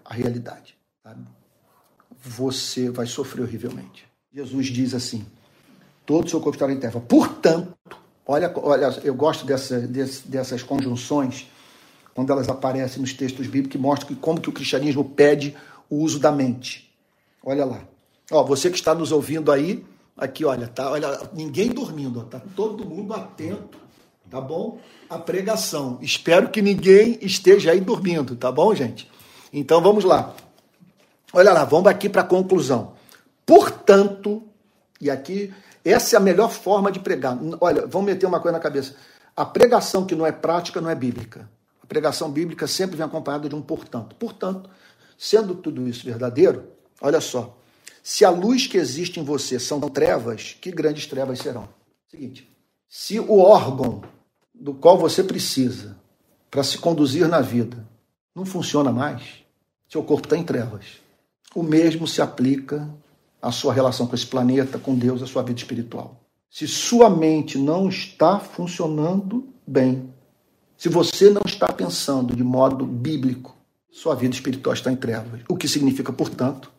à 0.05 0.13
realidade. 0.13 0.77
Sabe? 1.03 1.27
Você 2.23 2.89
vai 2.89 3.05
sofrer 3.05 3.41
horrivelmente. 3.41 4.05
Jesus 4.32 4.67
diz 4.67 4.93
assim: 4.93 5.25
todo 6.06 6.26
o 6.26 6.30
seu 6.30 6.39
corpo 6.39 6.56
estará 6.56 6.72
em 6.72 6.80
trevas. 6.80 7.02
Portanto, 7.08 7.74
olha, 8.26 8.52
olha 8.56 8.99
eu 9.04 9.14
gosto 9.14 9.45
dessa, 9.45 9.80
dessas 10.26 10.64
conjunções, 10.64 11.47
quando 12.14 12.32
elas 12.32 12.49
aparecem 12.49 13.02
nos 13.02 13.14
textos 13.14 13.47
bíblicos, 13.47 13.72
que 13.72 13.78
mostram 13.78 14.08
que, 14.10 14.16
como 14.16 14.41
que 14.41 14.49
o 14.49 14.54
cristianismo 14.54 15.04
pede 15.04 15.56
o 15.89 15.97
uso 15.97 16.20
da 16.20 16.32
mente. 16.32 16.91
Olha 17.43 17.66
lá. 17.66 17.82
Ó, 18.32 18.43
você 18.43 18.70
que 18.70 18.78
está 18.78 18.93
nos 18.93 19.12
ouvindo 19.12 19.52
aí, 19.52 19.84
aqui, 20.16 20.45
olha, 20.45 20.68
tá, 20.68 20.89
olha, 20.89 21.20
ninguém 21.34 21.70
dormindo, 21.70 22.20
ó, 22.20 22.24
tá 22.24 22.41
todo 22.56 22.86
mundo 22.86 23.14
atento, 23.14 23.78
tá 24.30 24.39
bom? 24.39 24.80
A 25.10 25.18
pregação. 25.18 25.97
Espero 26.02 26.49
que 26.49 26.62
ninguém 26.62 27.18
esteja 27.22 27.72
aí 27.72 27.82
dormindo, 27.82 28.36
tá 28.36 28.52
bom, 28.52 28.74
gente? 28.74 29.10
Então 29.52 29.82
vamos 29.82 30.04
lá. 30.04 30.34
Olha 31.34 31.52
lá, 31.52 31.66
vamos 31.66 31.88
aqui 31.88 32.08
para 32.08 32.22
a 32.22 32.26
conclusão. 32.26 32.93
Portanto, 33.45 34.43
e 34.99 35.10
aqui 35.10 35.54
essa 35.84 36.15
é 36.15 36.17
a 36.17 36.21
melhor 36.21 36.51
forma 36.51 36.91
de 36.91 36.99
pregar. 36.99 37.38
Olha, 37.59 37.86
vamos 37.88 38.05
meter 38.05 38.25
uma 38.25 38.39
coisa 38.39 38.57
na 38.57 38.63
cabeça. 38.63 38.95
A 39.36 39.45
pregação 39.45 40.05
que 40.05 40.15
não 40.15 40.25
é 40.25 40.32
prática 40.32 40.79
não 40.79 40.89
é 40.89 40.95
bíblica. 40.95 41.49
A 41.82 41.86
pregação 41.86 42.32
bíblica 42.32 42.67
sempre 42.67 42.95
vem 42.95 43.05
acompanhada 43.05 43.49
de 43.49 43.55
um 43.55 43.61
portanto. 43.61 44.15
Portanto, 44.15 44.69
sendo 45.17 45.55
tudo 45.55 45.88
isso 45.88 46.05
verdadeiro, 46.05 46.67
olha 47.01 47.19
só. 47.19 47.57
Se 48.03 48.25
a 48.25 48.29
luz 48.29 48.67
que 48.67 48.77
existe 48.77 49.19
em 49.19 49.23
você 49.23 49.59
são 49.59 49.79
trevas, 49.82 50.57
que 50.59 50.71
grandes 50.71 51.05
trevas 51.05 51.39
serão? 51.39 51.69
Seguinte, 52.09 52.49
se 52.89 53.19
o 53.19 53.39
órgão 53.39 54.01
do 54.53 54.73
qual 54.73 54.97
você 54.97 55.23
precisa 55.23 55.95
para 56.49 56.63
se 56.63 56.77
conduzir 56.77 57.27
na 57.27 57.41
vida 57.41 57.88
não 58.36 58.45
funciona 58.45 58.91
mais, 58.91 59.45
seu 59.88 60.03
corpo 60.03 60.25
está 60.25 60.38
em 60.38 60.43
trevas. 60.43 60.99
O 61.53 61.63
mesmo 61.63 62.07
se 62.07 62.21
aplica 62.21 62.89
à 63.41 63.51
sua 63.51 63.73
relação 63.73 64.05
com 64.05 64.15
esse 64.15 64.27
planeta, 64.27 64.77
com 64.77 64.95
Deus, 64.95 65.21
à 65.21 65.27
sua 65.27 65.41
vida 65.43 65.59
espiritual. 65.59 66.21
Se 66.49 66.67
sua 66.67 67.09
mente 67.09 67.57
não 67.57 67.89
está 67.89 68.39
funcionando 68.39 69.47
bem, 69.65 70.13
se 70.77 70.89
você 70.89 71.29
não 71.29 71.41
está 71.45 71.71
pensando 71.71 72.35
de 72.35 72.43
modo 72.43 72.85
bíblico, 72.85 73.55
sua 73.91 74.15
vida 74.15 74.33
espiritual 74.33 74.73
está 74.73 74.91
em 74.91 74.95
trevas. 74.95 75.41
O 75.47 75.55
que 75.55 75.67
significa, 75.67 76.11
portanto, 76.11 76.71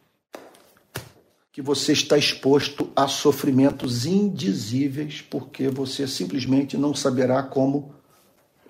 que 1.52 1.60
você 1.60 1.92
está 1.92 2.16
exposto 2.16 2.88
a 2.96 3.06
sofrimentos 3.06 4.06
indizíveis, 4.06 5.20
porque 5.20 5.68
você 5.68 6.08
simplesmente 6.08 6.78
não 6.78 6.94
saberá 6.94 7.42
como, 7.42 7.94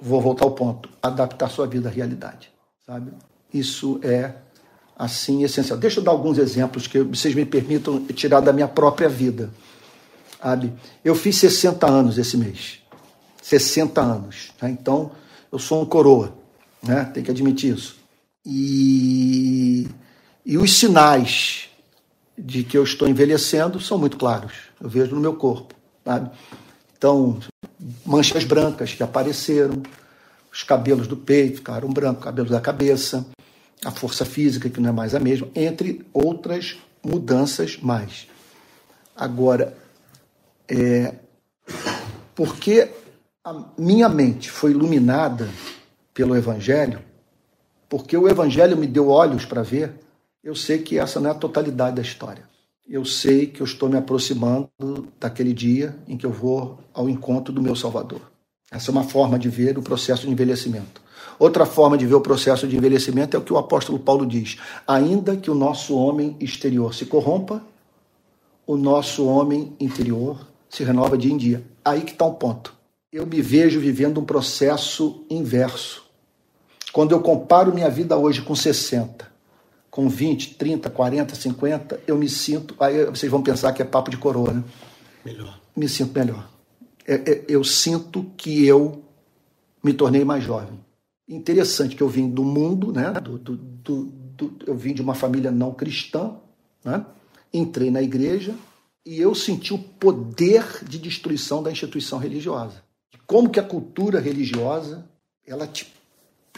vou 0.01 0.20
voltar 0.20 0.45
ao 0.45 0.51
ponto, 0.51 0.88
adaptar 1.01 1.49
sua 1.49 1.66
vida 1.66 1.88
à 1.88 1.93
realidade. 1.93 2.51
Sabe? 2.84 3.12
Isso 3.55 4.01
é 4.03 4.34
assim 5.03 5.43
essencial. 5.43 5.77
Deixa 5.77 5.99
eu 5.99 6.05
dar 6.05 6.13
alguns 6.13 6.39
exemplos 6.39 6.87
que 6.87 7.01
vocês 7.01 7.35
me 7.35 7.45
permitam 7.45 8.05
tirar 8.07 8.39
da 8.39 8.53
minha 8.53 8.69
própria 8.69 9.09
vida. 9.09 9.51
Sabe? 10.41 10.73
Eu 11.05 11.17
fiz 11.17 11.37
60 11.39 11.91
anos 11.91 12.19
esse 12.19 12.37
mês. 12.37 12.79
60 13.43 14.01
anos. 14.01 14.53
Tá? 14.57 14.71
Então, 14.71 15.11
eu 15.51 15.59
sou 15.59 15.83
um 15.83 15.85
coroa. 15.85 16.33
Né? 16.81 17.05
Tem 17.13 17.21
que 17.21 17.33
admitir 17.33 17.75
isso. 17.75 17.97
E, 18.47 19.89
e 20.47 20.57
os 20.57 20.73
sinais 20.73 21.69
de 22.39 22.63
que 22.63 22.79
eu 22.79 22.85
estou 22.85 23.09
envelhecendo 23.09 23.81
são 23.81 23.99
muito 23.99 24.17
claros. 24.17 24.53
Eu 24.81 24.89
vejo 24.89 25.17
no 25.17 25.21
meu 25.21 25.35
corpo. 25.35 25.75
Sabe? 26.05 26.31
Então, 26.97 27.41
manchas 28.07 28.45
brancas 28.45 28.95
que 28.95 29.03
apareceram, 29.03 29.83
os 30.53 30.63
cabelos 30.63 31.09
do 31.09 31.17
peito 31.17 31.57
ficaram 31.57 31.89
brancos, 31.89 32.23
cabelos 32.23 32.53
da 32.53 32.61
cabeça, 32.61 33.27
a 33.85 33.91
força 33.91 34.24
física, 34.24 34.70
que 34.70 34.80
não 34.80 34.91
é 34.91 34.93
mais 34.93 35.14
a 35.14 35.20
mesma, 35.20 35.49
entre 35.55 36.05
outras 36.12 36.78
mudanças 37.05 37.78
mais. 37.78 38.28
Agora, 39.16 39.76
é, 40.68 41.14
porque 42.35 42.89
a 43.45 43.64
minha 43.76 44.09
mente 44.09 44.51
foi 44.51 44.70
iluminada 44.70 45.49
pelo 46.14 46.37
Evangelho, 46.37 47.01
porque 47.89 48.16
o 48.16 48.28
Evangelho 48.28 48.76
me 48.76 48.87
deu 48.87 49.09
olhos 49.09 49.45
para 49.45 49.62
ver, 49.62 49.93
eu 50.43 50.55
sei 50.55 50.78
que 50.78 50.99
essa 50.99 51.20
não 51.20 51.28
é 51.28 51.33
a 51.33 51.37
totalidade 51.37 51.97
da 51.97 52.03
história. 52.03 52.49
Eu 52.89 53.05
sei 53.05 53.47
que 53.47 53.61
eu 53.61 53.64
estou 53.64 53.89
me 53.89 53.97
aproximando 53.97 54.68
daquele 55.18 55.53
dia 55.53 55.97
em 56.09 56.16
que 56.16 56.26
eu 56.26 56.33
vou 56.33 56.78
ao 56.93 57.09
encontro 57.09 57.53
do 57.53 57.62
meu 57.62 57.76
Salvador. 57.76 58.20
Essa 58.70 58.91
é 58.91 58.93
uma 58.93 59.05
forma 59.05 59.39
de 59.39 59.49
ver 59.49 59.76
o 59.76 59.83
processo 59.83 60.22
de 60.22 60.33
envelhecimento. 60.33 61.02
Outra 61.39 61.66
forma 61.66 61.97
de 61.97 62.07
ver 62.07 62.14
o 62.14 62.20
processo 62.20 62.66
de 62.66 62.76
envelhecimento 62.76 63.37
é 63.37 63.41
o 63.41 63.43
que 63.43 63.53
o 63.53 63.59
apóstolo 63.59 63.99
Paulo 63.99 64.26
diz: 64.26 64.59
ainda 64.87 65.37
que 65.37 65.51
o 65.51 65.55
nosso 65.55 65.97
homem 65.97 66.37
exterior 66.41 66.95
se 66.95 67.07
corrompa, 67.07 67.62
o 68.66 68.76
nosso 68.76 69.26
homem 69.26 69.74
interior 69.80 70.47
se 70.68 70.85
renova 70.85 71.18
dia 71.18 71.33
em 71.33 71.37
dia. 71.37 71.62
Aí 71.85 72.03
que 72.03 72.12
está 72.12 72.24
um 72.24 72.35
ponto. 72.35 72.74
Eu 73.12 73.26
me 73.26 73.43
vejo 73.43 73.78
vivendo 73.78 74.20
um 74.20 74.24
processo 74.24 75.24
inverso. 75.28 76.03
Quando 76.93 77.12
eu 77.12 77.20
comparo 77.20 77.74
minha 77.74 77.91
vida 77.91 78.16
hoje 78.16 78.41
com 78.43 78.55
60, 78.55 79.30
com 79.91 80.09
20, 80.09 80.55
30, 80.55 80.91
40, 80.91 81.35
50, 81.35 82.01
eu 82.07 82.16
me 82.16 82.28
sinto. 82.28 82.74
Aí 82.80 83.05
vocês 83.07 83.30
vão 83.30 83.43
pensar 83.43 83.72
que 83.72 83.83
é 83.83 83.85
papo 83.85 84.11
de 84.11 84.16
coroa, 84.16 84.53
né? 84.53 84.64
Melhor. 85.24 85.59
Me 85.76 85.89
sinto 85.89 86.18
melhor. 86.18 86.49
É, 87.07 87.14
é, 87.14 87.45
eu 87.49 87.64
sinto 87.64 88.24
que 88.37 88.64
eu 88.64 89.03
me 89.83 89.93
tornei 89.93 90.24
mais 90.24 90.45
jovem 90.45 90.82
interessante 91.35 91.97
que 91.97 92.03
eu 92.03 92.09
vim 92.09 92.28
do 92.28 92.45
mundo, 92.45 92.93
né? 92.93 93.12
Do, 93.12 93.39
do, 93.39 93.57
do, 93.57 94.12
eu 94.66 94.76
vim 94.76 94.95
de 94.95 95.03
uma 95.03 95.14
família 95.14 95.51
não 95.51 95.72
cristã, 95.72 96.37
né? 96.85 97.05
entrei 97.53 97.91
na 97.91 98.03
igreja 98.03 98.55
e 99.05 99.20
eu 99.20 99.35
senti 99.35 99.74
o 99.74 99.78
poder 99.78 100.85
de 100.85 100.99
destruição 100.99 101.62
da 101.62 101.70
instituição 101.70 102.18
religiosa. 102.18 102.83
Como 103.26 103.51
que 103.51 103.61
a 103.61 103.64
cultura 103.64 104.20
religiosa 104.20 105.09
ela, 105.47 105.66
te, 105.66 105.93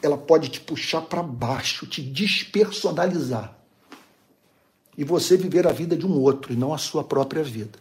ela 0.02 0.16
pode 0.16 0.48
te 0.48 0.60
puxar 0.60 1.02
para 1.02 1.22
baixo, 1.22 1.86
te 1.86 2.02
despersonalizar. 2.02 3.56
E 4.96 5.02
você 5.02 5.36
viver 5.36 5.66
a 5.66 5.72
vida 5.72 5.96
de 5.96 6.06
um 6.06 6.20
outro 6.20 6.52
e 6.52 6.56
não 6.56 6.72
a 6.72 6.78
sua 6.78 7.02
própria 7.02 7.42
vida. 7.42 7.78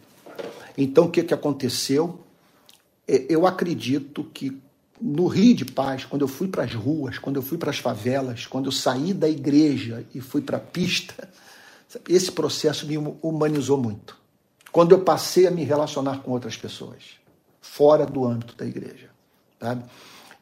Então, 0.76 1.04
o 1.04 1.10
que, 1.10 1.22
que 1.22 1.34
aconteceu? 1.34 2.20
É, 3.06 3.26
eu 3.28 3.46
acredito 3.46 4.24
que 4.34 4.60
no 5.04 5.26
Rio 5.26 5.54
de 5.54 5.66
Paz, 5.66 6.06
quando 6.06 6.22
eu 6.22 6.28
fui 6.28 6.48
para 6.48 6.64
as 6.64 6.72
ruas, 6.72 7.18
quando 7.18 7.36
eu 7.36 7.42
fui 7.42 7.58
para 7.58 7.68
as 7.68 7.76
favelas, 7.76 8.46
quando 8.46 8.66
eu 8.66 8.72
saí 8.72 9.12
da 9.12 9.28
igreja 9.28 10.02
e 10.14 10.20
fui 10.22 10.40
para 10.40 10.56
a 10.56 10.60
pista, 10.60 11.28
esse 12.08 12.32
processo 12.32 12.86
me 12.86 12.96
humanizou 13.20 13.76
muito. 13.76 14.16
Quando 14.72 14.92
eu 14.92 15.00
passei 15.02 15.46
a 15.46 15.50
me 15.50 15.62
relacionar 15.62 16.22
com 16.22 16.30
outras 16.30 16.56
pessoas, 16.56 17.18
fora 17.60 18.06
do 18.06 18.24
âmbito 18.24 18.56
da 18.56 18.64
igreja, 18.64 19.10
sabe? 19.60 19.84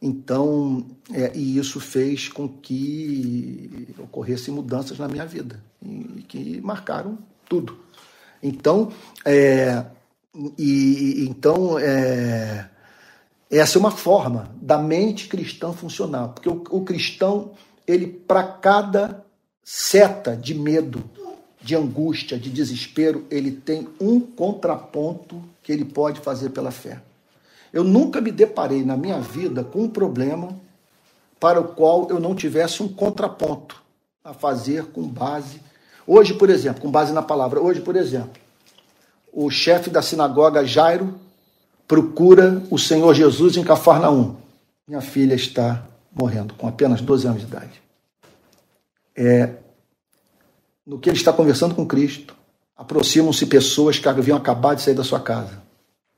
Então, 0.00 0.86
é, 1.12 1.32
e 1.34 1.58
isso 1.58 1.80
fez 1.80 2.28
com 2.28 2.48
que 2.48 3.88
ocorressem 3.98 4.54
mudanças 4.54 4.96
na 4.96 5.08
minha 5.08 5.26
vida, 5.26 5.60
e, 5.84 6.22
que 6.28 6.60
marcaram 6.60 7.18
tudo. 7.48 7.76
Então, 8.40 8.92
é, 9.24 9.84
e, 10.56 11.24
então 11.28 11.76
é, 11.80 12.68
essa 13.58 13.76
é 13.76 13.80
uma 13.80 13.90
forma 13.90 14.50
da 14.60 14.78
mente 14.78 15.28
cristã 15.28 15.72
funcionar, 15.72 16.28
porque 16.28 16.48
o, 16.48 16.62
o 16.70 16.84
cristão, 16.84 17.50
ele 17.86 18.06
para 18.06 18.42
cada 18.42 19.24
seta 19.62 20.36
de 20.36 20.54
medo, 20.54 21.04
de 21.60 21.76
angústia, 21.76 22.38
de 22.38 22.50
desespero, 22.50 23.24
ele 23.30 23.50
tem 23.50 23.88
um 24.00 24.20
contraponto 24.20 25.42
que 25.62 25.70
ele 25.70 25.84
pode 25.84 26.20
fazer 26.20 26.50
pela 26.50 26.70
fé. 26.70 27.00
Eu 27.72 27.84
nunca 27.84 28.20
me 28.20 28.32
deparei 28.32 28.84
na 28.84 28.96
minha 28.96 29.20
vida 29.20 29.62
com 29.62 29.82
um 29.82 29.88
problema 29.88 30.58
para 31.38 31.60
o 31.60 31.68
qual 31.68 32.08
eu 32.10 32.18
não 32.18 32.34
tivesse 32.34 32.82
um 32.82 32.88
contraponto 32.88 33.82
a 34.24 34.32
fazer 34.32 34.86
com 34.86 35.02
base. 35.02 35.60
Hoje, 36.06 36.34
por 36.34 36.50
exemplo, 36.50 36.82
com 36.82 36.90
base 36.90 37.12
na 37.12 37.22
palavra, 37.22 37.60
hoje, 37.60 37.80
por 37.80 37.96
exemplo, 37.96 38.40
o 39.32 39.50
chefe 39.50 39.88
da 39.88 40.02
sinagoga 40.02 40.64
Jairo 40.64 41.18
procura 41.92 42.62
o 42.70 42.78
Senhor 42.78 43.12
Jesus 43.12 43.58
em 43.58 43.62
Cafarnaum. 43.62 44.36
Minha 44.88 45.02
filha 45.02 45.34
está 45.34 45.86
morrendo 46.10 46.54
com 46.54 46.66
apenas 46.66 47.02
12 47.02 47.26
anos 47.26 47.40
de 47.42 47.48
idade. 47.48 47.82
É, 49.14 49.56
no 50.86 50.98
que 50.98 51.10
ele 51.10 51.18
está 51.18 51.34
conversando 51.34 51.74
com 51.74 51.84
Cristo, 51.84 52.34
aproximam-se 52.74 53.44
pessoas 53.44 53.98
que 53.98 54.08
haviam 54.08 54.38
acabado 54.38 54.76
de 54.76 54.84
sair 54.84 54.94
da 54.94 55.04
sua 55.04 55.20
casa. 55.20 55.62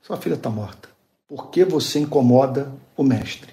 Sua 0.01 0.17
filha 0.17 0.35
está 0.35 0.49
morta. 0.49 0.89
Por 1.27 1.51
que 1.51 1.65
você 1.65 1.99
incomoda 1.99 2.71
o 2.97 3.03
mestre? 3.03 3.53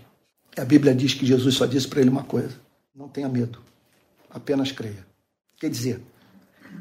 A 0.55 0.63
Bíblia 0.63 0.93
diz 0.93 1.15
que 1.15 1.25
Jesus 1.25 1.55
só 1.55 1.65
disse 1.65 1.87
para 1.87 2.01
ele 2.01 2.11
uma 2.11 2.23
coisa: 2.23 2.53
não 2.95 3.07
tenha 3.07 3.27
medo, 3.27 3.57
apenas 4.29 4.71
creia. 4.71 5.07
Quer 5.57 5.71
dizer, 5.71 5.99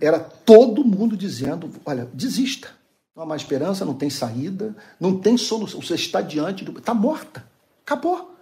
era 0.03 0.21
todo 0.21 0.85
mundo 0.85 1.17
dizendo: 1.17 1.73
olha, 1.87 2.07
desista. 2.13 2.79
Não 3.15 3.25
há 3.25 3.27
mais 3.27 3.43
esperança, 3.43 3.85
não 3.85 3.95
tem 3.95 4.09
saída, 4.09 4.75
não 4.99 5.19
tem 5.19 5.37
solução. 5.37 5.81
Você 5.83 5.95
está 5.95 6.21
diante 6.21 6.65
do. 6.65 6.79
Está 6.79 6.95
morta. 6.95 7.45
Acabou. 7.85 8.35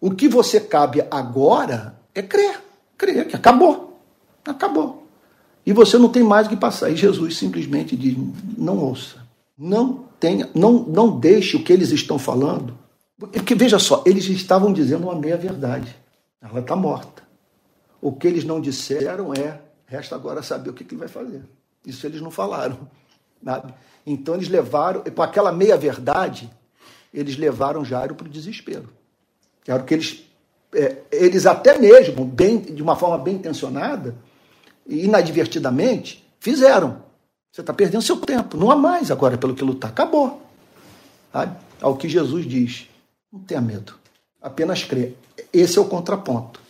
O 0.00 0.10
que 0.10 0.28
você 0.28 0.60
cabe 0.60 1.06
agora 1.10 1.98
é 2.14 2.22
crer. 2.22 2.60
Crer 2.98 3.28
que 3.28 3.36
acabou. 3.36 4.00
Acabou. 4.44 5.06
E 5.64 5.72
você 5.72 5.96
não 5.96 6.08
tem 6.08 6.22
mais 6.22 6.46
o 6.46 6.50
que 6.50 6.56
passar. 6.56 6.90
E 6.90 6.96
Jesus 6.96 7.38
simplesmente 7.38 7.96
diz: 7.96 8.16
não 8.56 8.78
ouça. 8.78 9.24
Não 9.56 10.04
tenha, 10.18 10.50
não, 10.54 10.72
não 10.72 11.18
deixe 11.18 11.56
o 11.56 11.62
que 11.62 11.72
eles 11.72 11.90
estão 11.90 12.18
falando. 12.18 12.76
Porque 13.16 13.54
veja 13.54 13.78
só, 13.78 14.02
eles 14.04 14.24
estavam 14.24 14.72
dizendo 14.72 15.04
uma 15.04 15.14
meia 15.14 15.36
verdade. 15.36 15.94
Ela 16.42 16.60
está 16.60 16.74
morta. 16.74 17.22
O 18.00 18.12
que 18.12 18.26
eles 18.26 18.44
não 18.44 18.60
disseram 18.60 19.32
é, 19.32 19.60
resta 19.86 20.14
agora 20.14 20.42
saber 20.42 20.70
o 20.70 20.72
que, 20.74 20.84
que 20.84 20.94
ele 20.94 20.98
vai 20.98 21.08
fazer. 21.08 21.42
Isso 21.86 22.06
eles 22.06 22.20
não 22.20 22.30
falaram. 22.30 22.88
Sabe? 23.44 23.74
Então 24.06 24.34
eles 24.34 24.48
levaram, 24.48 25.02
com 25.02 25.22
aquela 25.22 25.52
meia-verdade, 25.52 26.50
eles 27.12 27.36
levaram 27.36 27.84
Jairo 27.84 28.14
para 28.14 28.26
o 28.26 28.30
desespero. 28.30 28.88
Era 29.66 29.82
o 29.82 29.86
que 29.86 29.94
eles, 29.94 30.24
é, 30.74 30.96
eles 31.12 31.46
até 31.46 31.78
mesmo, 31.78 32.24
bem, 32.24 32.58
de 32.58 32.82
uma 32.82 32.96
forma 32.96 33.18
bem 33.18 33.36
intencionada, 33.36 34.14
e 34.86 35.04
inadvertidamente, 35.04 36.24
fizeram. 36.38 37.02
Você 37.50 37.60
está 37.60 37.72
perdendo 37.72 38.02
seu 38.02 38.16
tempo. 38.16 38.56
Não 38.56 38.70
há 38.70 38.76
mais 38.76 39.10
agora 39.10 39.38
pelo 39.38 39.54
que 39.54 39.64
lutar. 39.64 39.90
Acabou. 39.90 40.42
Sabe? 41.32 41.56
Ao 41.80 41.96
que 41.96 42.08
Jesus 42.08 42.44
diz. 42.46 42.88
Não 43.32 43.40
tenha 43.40 43.60
medo. 43.60 43.94
Apenas 44.42 44.82
crê. 44.82 45.14
Esse 45.52 45.78
é 45.78 45.80
o 45.80 45.86
contraponto. 45.86 46.60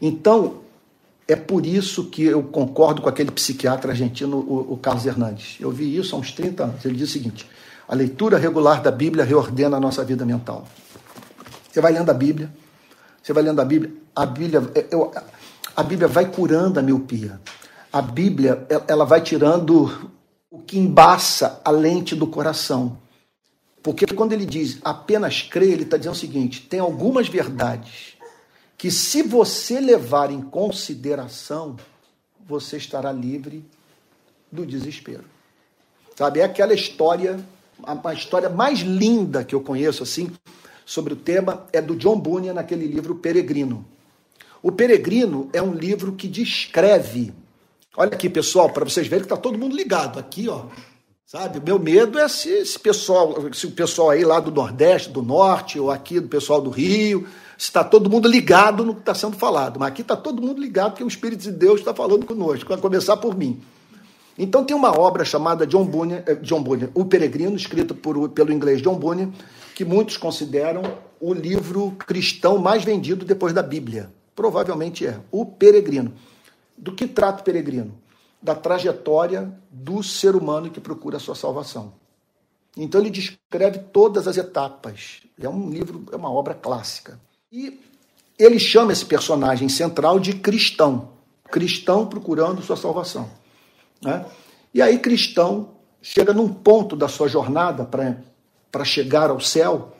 Então, 0.00 0.60
é 1.30 1.36
por 1.36 1.64
isso 1.64 2.04
que 2.04 2.24
eu 2.24 2.42
concordo 2.42 3.02
com 3.02 3.08
aquele 3.08 3.30
psiquiatra 3.30 3.92
argentino, 3.92 4.38
o, 4.38 4.74
o 4.74 4.76
Carlos 4.76 5.06
Hernandes. 5.06 5.56
Eu 5.60 5.70
vi 5.70 5.96
isso 5.96 6.16
há 6.16 6.18
uns 6.18 6.32
30 6.32 6.64
anos. 6.64 6.84
Ele 6.84 6.96
diz 6.96 7.10
o 7.10 7.12
seguinte: 7.12 7.48
a 7.86 7.94
leitura 7.94 8.38
regular 8.38 8.82
da 8.82 8.90
Bíblia 8.90 9.24
reordena 9.24 9.76
a 9.76 9.80
nossa 9.80 10.04
vida 10.04 10.24
mental. 10.24 10.66
Você 11.70 11.80
vai 11.80 11.92
lendo 11.92 12.10
a 12.10 12.14
Bíblia, 12.14 12.50
você 13.22 13.32
vai 13.32 13.42
lendo 13.42 13.60
a 13.60 13.64
Bíblia, 13.64 13.92
a 14.14 14.26
Bíblia, 14.26 14.62
eu, 14.90 15.12
a 15.76 15.82
Bíblia 15.82 16.08
vai 16.08 16.26
curando 16.26 16.80
a 16.80 16.82
miopia. 16.82 17.40
A 17.92 18.02
Bíblia, 18.02 18.66
ela 18.86 19.04
vai 19.04 19.20
tirando 19.20 20.10
o 20.50 20.58
que 20.58 20.78
embaça 20.78 21.60
a 21.64 21.70
lente 21.70 22.14
do 22.14 22.26
coração. 22.26 22.98
Porque 23.82 24.06
quando 24.06 24.32
ele 24.32 24.46
diz 24.46 24.78
apenas 24.84 25.42
crê, 25.42 25.66
ele 25.70 25.84
está 25.84 25.96
dizendo 25.96 26.14
o 26.14 26.18
seguinte: 26.18 26.62
tem 26.62 26.80
algumas 26.80 27.28
verdades 27.28 28.09
que, 28.80 28.90
se 28.90 29.22
você 29.22 29.78
levar 29.78 30.30
em 30.30 30.40
consideração, 30.40 31.76
você 32.48 32.78
estará 32.78 33.12
livre 33.12 33.62
do 34.50 34.64
desespero. 34.64 35.24
Sabe? 36.16 36.40
É 36.40 36.44
aquela 36.44 36.72
história, 36.72 37.38
a, 37.82 38.14
história 38.14 38.48
mais 38.48 38.78
linda 38.78 39.44
que 39.44 39.54
eu 39.54 39.60
conheço, 39.60 40.02
assim, 40.02 40.32
sobre 40.86 41.12
o 41.12 41.16
tema, 41.16 41.66
é 41.74 41.82
do 41.82 41.94
John 41.94 42.18
Bunyan, 42.18 42.54
naquele 42.54 42.86
livro 42.86 43.16
Peregrino. 43.16 43.84
O 44.62 44.72
Peregrino 44.72 45.50
é 45.52 45.60
um 45.60 45.74
livro 45.74 46.14
que 46.14 46.26
descreve. 46.26 47.34
Olha 47.94 48.14
aqui, 48.14 48.30
pessoal, 48.30 48.70
para 48.70 48.86
vocês 48.86 49.06
verem 49.06 49.26
que 49.26 49.32
está 49.32 49.36
todo 49.36 49.58
mundo 49.58 49.76
ligado. 49.76 50.18
Aqui, 50.18 50.48
ó, 50.48 50.64
Sabe? 51.30 51.60
O 51.60 51.62
meu 51.62 51.78
medo 51.78 52.18
é 52.18 52.26
se 52.26 52.48
esse 52.48 52.76
pessoal, 52.76 53.36
se 53.52 53.64
o 53.66 53.70
pessoal 53.70 54.10
aí 54.10 54.24
lá 54.24 54.40
do 54.40 54.50
Nordeste, 54.50 55.10
do 55.10 55.22
Norte, 55.22 55.78
ou 55.78 55.88
aqui 55.88 56.18
do 56.18 56.26
pessoal 56.26 56.60
do 56.60 56.70
Rio, 56.70 57.24
está 57.64 57.84
todo 57.84 58.10
mundo 58.10 58.28
ligado 58.28 58.84
no 58.84 58.94
que 58.94 59.00
está 59.00 59.14
sendo 59.14 59.36
falado. 59.36 59.78
Mas 59.78 59.88
aqui 59.88 60.02
está 60.02 60.16
todo 60.16 60.42
mundo 60.42 60.60
ligado 60.60 60.92
porque 60.92 61.04
o 61.04 61.08
Espírito 61.08 61.42
de 61.42 61.52
Deus 61.52 61.80
está 61.80 61.94
falando 61.94 62.26
conosco, 62.26 62.68
vai 62.68 62.78
começar 62.78 63.16
por 63.16 63.36
mim. 63.36 63.60
Então 64.38 64.64
tem 64.64 64.76
uma 64.76 64.98
obra 64.98 65.24
chamada 65.24 65.66
John 65.66 65.84
Bunyan, 65.84 66.22
eh, 66.26 66.34
John 66.36 66.62
Bunyan 66.62 66.88
O 66.94 67.04
Peregrino, 67.04 67.54
escrito 67.56 67.94
por, 67.94 68.28
pelo 68.30 68.52
inglês 68.52 68.80
John 68.80 68.96
Bunyan, 68.96 69.30
que 69.74 69.84
muitos 69.84 70.16
consideram 70.16 70.82
o 71.20 71.34
livro 71.34 71.92
cristão 72.06 72.56
mais 72.58 72.82
vendido 72.82 73.24
depois 73.24 73.52
da 73.52 73.62
Bíblia. 73.62 74.10
Provavelmente 74.34 75.06
é. 75.06 75.20
O 75.30 75.44
Peregrino. 75.44 76.12
Do 76.76 76.92
que 76.92 77.06
trata 77.06 77.42
o 77.42 77.44
Peregrino? 77.44 78.00
da 78.42 78.54
trajetória 78.54 79.52
do 79.70 80.02
ser 80.02 80.34
humano 80.34 80.70
que 80.70 80.80
procura 80.80 81.18
a 81.18 81.20
sua 81.20 81.34
salvação. 81.34 81.92
Então 82.76 83.00
ele 83.00 83.10
descreve 83.10 83.80
todas 83.92 84.26
as 84.26 84.36
etapas. 84.36 85.22
É 85.38 85.48
um 85.48 85.68
livro, 85.68 86.06
é 86.12 86.16
uma 86.16 86.30
obra 86.30 86.54
clássica. 86.54 87.20
E 87.52 87.80
ele 88.38 88.58
chama 88.58 88.92
esse 88.92 89.04
personagem 89.04 89.68
central 89.68 90.18
de 90.20 90.34
cristão. 90.34 91.10
Cristão 91.50 92.06
procurando 92.06 92.62
sua 92.62 92.76
salvação. 92.76 93.30
Né? 94.02 94.24
E 94.72 94.80
aí, 94.80 94.98
cristão 94.98 95.74
chega 96.00 96.32
num 96.32 96.48
ponto 96.48 96.96
da 96.96 97.08
sua 97.08 97.28
jornada 97.28 97.84
para 97.84 98.84
chegar 98.84 99.30
ao 99.30 99.40
céu 99.40 99.96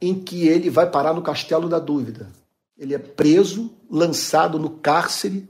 em 0.00 0.14
que 0.14 0.48
ele 0.48 0.70
vai 0.70 0.90
parar 0.90 1.12
no 1.12 1.22
castelo 1.22 1.68
da 1.68 1.78
dúvida. 1.78 2.30
Ele 2.78 2.94
é 2.94 2.98
preso, 2.98 3.70
lançado 3.90 4.58
no 4.58 4.70
cárcere 4.70 5.46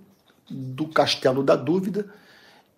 do 0.51 0.89
castelo 0.89 1.45
da 1.45 1.55
dúvida 1.55 2.13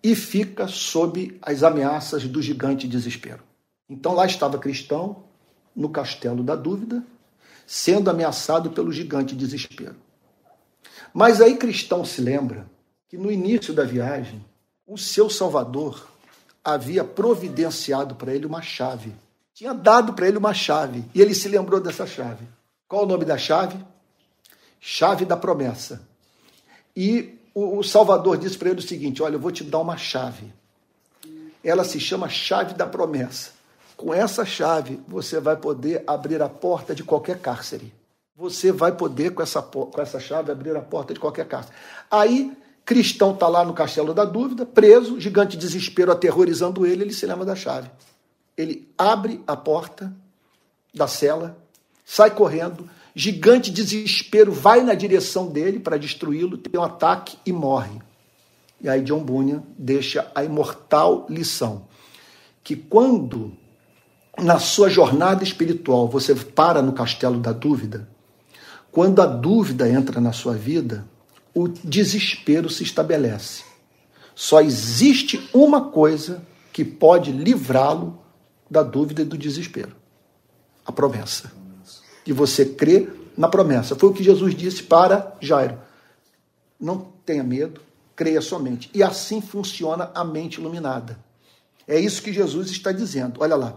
e 0.03 0.13
fica 0.15 0.67
sob 0.67 1.37
as 1.41 1.63
ameaças 1.63 2.27
do 2.27 2.41
gigante 2.41 2.87
desespero. 2.87 3.41
Então 3.89 4.13
lá 4.13 4.25
estava 4.27 4.59
cristão, 4.59 5.23
no 5.75 5.89
castelo 5.89 6.43
da 6.43 6.55
dúvida, 6.55 7.03
sendo 7.65 8.09
ameaçado 8.09 8.71
pelo 8.71 8.91
gigante 8.91 9.35
desespero. 9.35 9.95
Mas 11.13 11.41
aí 11.41 11.55
cristão 11.55 12.03
se 12.03 12.21
lembra 12.21 12.67
que 13.07 13.17
no 13.17 13.31
início 13.31 13.73
da 13.73 13.83
viagem, 13.83 14.43
o 14.87 14.97
seu 14.97 15.29
Salvador 15.29 16.07
havia 16.63 17.03
providenciado 17.03 18.15
para 18.15 18.33
ele 18.33 18.45
uma 18.45 18.61
chave. 18.61 19.13
Tinha 19.53 19.73
dado 19.73 20.13
para 20.13 20.27
ele 20.27 20.37
uma 20.37 20.53
chave 20.53 21.03
e 21.13 21.21
ele 21.21 21.35
se 21.35 21.47
lembrou 21.47 21.79
dessa 21.79 22.07
chave. 22.07 22.47
Qual 22.87 23.03
o 23.03 23.07
nome 23.07 23.25
da 23.25 23.37
chave? 23.37 23.77
Chave 24.79 25.25
da 25.25 25.37
promessa. 25.37 26.07
E 26.95 27.39
o, 27.53 27.83
Salvador 27.83 28.37
disse 28.37 28.57
para 28.57 28.69
ele 28.69 28.79
o 28.79 28.87
seguinte: 28.87 29.21
Olha, 29.21 29.35
eu 29.35 29.39
vou 29.39 29.51
te 29.51 29.63
dar 29.63 29.79
uma 29.79 29.97
chave. 29.97 30.51
Ela 31.63 31.83
se 31.83 31.99
chama 31.99 32.27
chave 32.27 32.73
da 32.73 32.85
promessa. 32.85 33.51
Com 33.95 34.13
essa 34.13 34.45
chave, 34.45 34.99
você 35.07 35.39
vai 35.39 35.55
poder 35.55 36.03
abrir 36.05 36.41
a 36.41 36.49
porta 36.49 36.95
de 36.95 37.03
qualquer 37.03 37.39
cárcere. 37.39 37.93
Você 38.35 38.71
vai 38.71 38.91
poder, 38.91 39.31
com 39.31 39.43
essa, 39.43 39.61
com 39.61 40.01
essa 40.01 40.19
chave, 40.19 40.51
abrir 40.51 40.75
a 40.75 40.81
porta 40.81 41.13
de 41.13 41.19
qualquer 41.19 41.47
cárcere. 41.47 41.75
Aí, 42.09 42.55
cristão 42.83 43.33
está 43.33 43.47
lá 43.47 43.63
no 43.63 43.73
castelo 43.73 44.13
da 44.13 44.25
dúvida, 44.25 44.65
preso, 44.65 45.19
gigante 45.19 45.55
desespero 45.55 46.11
aterrorizando 46.11 46.85
ele, 46.85 47.03
ele 47.03 47.13
se 47.13 47.25
lembra 47.25 47.45
da 47.45 47.55
chave. 47.55 47.89
Ele 48.57 48.91
abre 48.97 49.43
a 49.45 49.55
porta 49.55 50.11
da 50.93 51.07
cela, 51.07 51.57
sai 52.03 52.31
correndo, 52.31 52.89
Gigante 53.15 53.69
desespero 53.69 54.51
vai 54.51 54.81
na 54.81 54.95
direção 54.95 55.47
dele 55.47 55.79
para 55.79 55.97
destruí-lo, 55.97 56.57
tem 56.57 56.79
um 56.79 56.83
ataque 56.83 57.37
e 57.45 57.51
morre. 57.51 58.01
E 58.81 58.89
aí 58.89 59.01
John 59.01 59.23
Bunyan 59.23 59.63
deixa 59.77 60.31
a 60.33 60.43
imortal 60.43 61.27
lição 61.29 61.87
que 62.63 62.75
quando 62.75 63.55
na 64.37 64.59
sua 64.59 64.89
jornada 64.89 65.43
espiritual 65.43 66.07
você 66.07 66.33
para 66.33 66.81
no 66.81 66.93
castelo 66.93 67.39
da 67.39 67.51
dúvida, 67.51 68.07
quando 68.91 69.21
a 69.21 69.25
dúvida 69.25 69.89
entra 69.89 70.19
na 70.21 70.31
sua 70.31 70.53
vida, 70.53 71.05
o 71.53 71.67
desespero 71.67 72.69
se 72.69 72.83
estabelece. 72.83 73.63
Só 74.35 74.61
existe 74.61 75.49
uma 75.53 75.89
coisa 75.89 76.43
que 76.71 76.83
pode 76.83 77.31
livrá-lo 77.31 78.19
da 78.69 78.81
dúvida 78.81 79.21
e 79.21 79.25
do 79.25 79.37
desespero: 79.37 79.95
a 80.85 80.91
promessa 80.91 81.63
de 82.25 82.33
você 82.33 82.65
crer 82.65 83.31
na 83.37 83.47
promessa. 83.47 83.95
Foi 83.95 84.09
o 84.09 84.13
que 84.13 84.23
Jesus 84.23 84.55
disse 84.55 84.83
para 84.83 85.35
Jairo. 85.41 85.77
Não 86.79 87.11
tenha 87.25 87.43
medo, 87.43 87.81
creia 88.15 88.41
somente. 88.41 88.89
E 88.93 89.03
assim 89.03 89.41
funciona 89.41 90.11
a 90.13 90.23
mente 90.23 90.59
iluminada. 90.59 91.17
É 91.87 91.99
isso 91.99 92.21
que 92.21 92.31
Jesus 92.31 92.69
está 92.69 92.91
dizendo. 92.91 93.41
Olha 93.41 93.55
lá. 93.55 93.75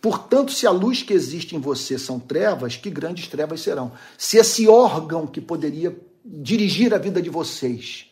Portanto, 0.00 0.52
se 0.52 0.66
a 0.66 0.70
luz 0.70 1.02
que 1.02 1.12
existe 1.12 1.56
em 1.56 1.58
você 1.58 1.98
são 1.98 2.20
trevas, 2.20 2.76
que 2.76 2.90
grandes 2.90 3.26
trevas 3.26 3.60
serão. 3.60 3.92
Se 4.16 4.36
esse 4.36 4.68
órgão 4.68 5.26
que 5.26 5.40
poderia 5.40 5.96
dirigir 6.24 6.94
a 6.94 6.98
vida 6.98 7.20
de 7.20 7.30
vocês 7.30 8.06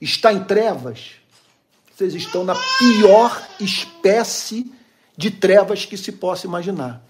está 0.00 0.32
em 0.32 0.44
trevas, 0.44 1.12
vocês 1.94 2.14
estão 2.14 2.44
na 2.44 2.54
pior 2.78 3.46
espécie 3.60 4.72
de 5.16 5.30
trevas 5.30 5.84
que 5.84 5.96
se 5.96 6.12
possa 6.12 6.46
imaginar 6.46 7.06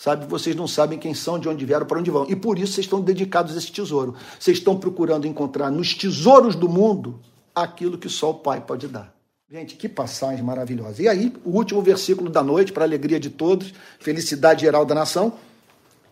sabe? 0.00 0.24
Vocês 0.24 0.56
não 0.56 0.66
sabem 0.66 0.98
quem 0.98 1.12
são, 1.12 1.38
de 1.38 1.46
onde 1.46 1.66
vieram, 1.66 1.84
para 1.84 1.98
onde 1.98 2.10
vão. 2.10 2.24
E 2.26 2.34
por 2.34 2.58
isso 2.58 2.72
vocês 2.72 2.86
estão 2.86 3.02
dedicados 3.02 3.54
a 3.54 3.58
esse 3.58 3.70
tesouro. 3.70 4.14
Vocês 4.38 4.56
estão 4.56 4.74
procurando 4.78 5.26
encontrar 5.26 5.70
nos 5.70 5.92
tesouros 5.92 6.56
do 6.56 6.70
mundo 6.70 7.20
aquilo 7.54 7.98
que 7.98 8.08
só 8.08 8.30
o 8.30 8.34
Pai 8.34 8.62
pode 8.62 8.88
dar. 8.88 9.14
Gente, 9.50 9.74
que 9.74 9.88
passagem 9.88 10.44
maravilhosa. 10.44 11.02
E 11.02 11.08
aí, 11.08 11.32
o 11.44 11.50
último 11.50 11.82
versículo 11.82 12.30
da 12.30 12.42
noite, 12.42 12.72
para 12.72 12.84
a 12.84 12.86
alegria 12.86 13.18
de 13.18 13.30
todos, 13.30 13.74
felicidade 13.98 14.60
geral 14.60 14.84
da 14.84 14.94
nação. 14.94 15.32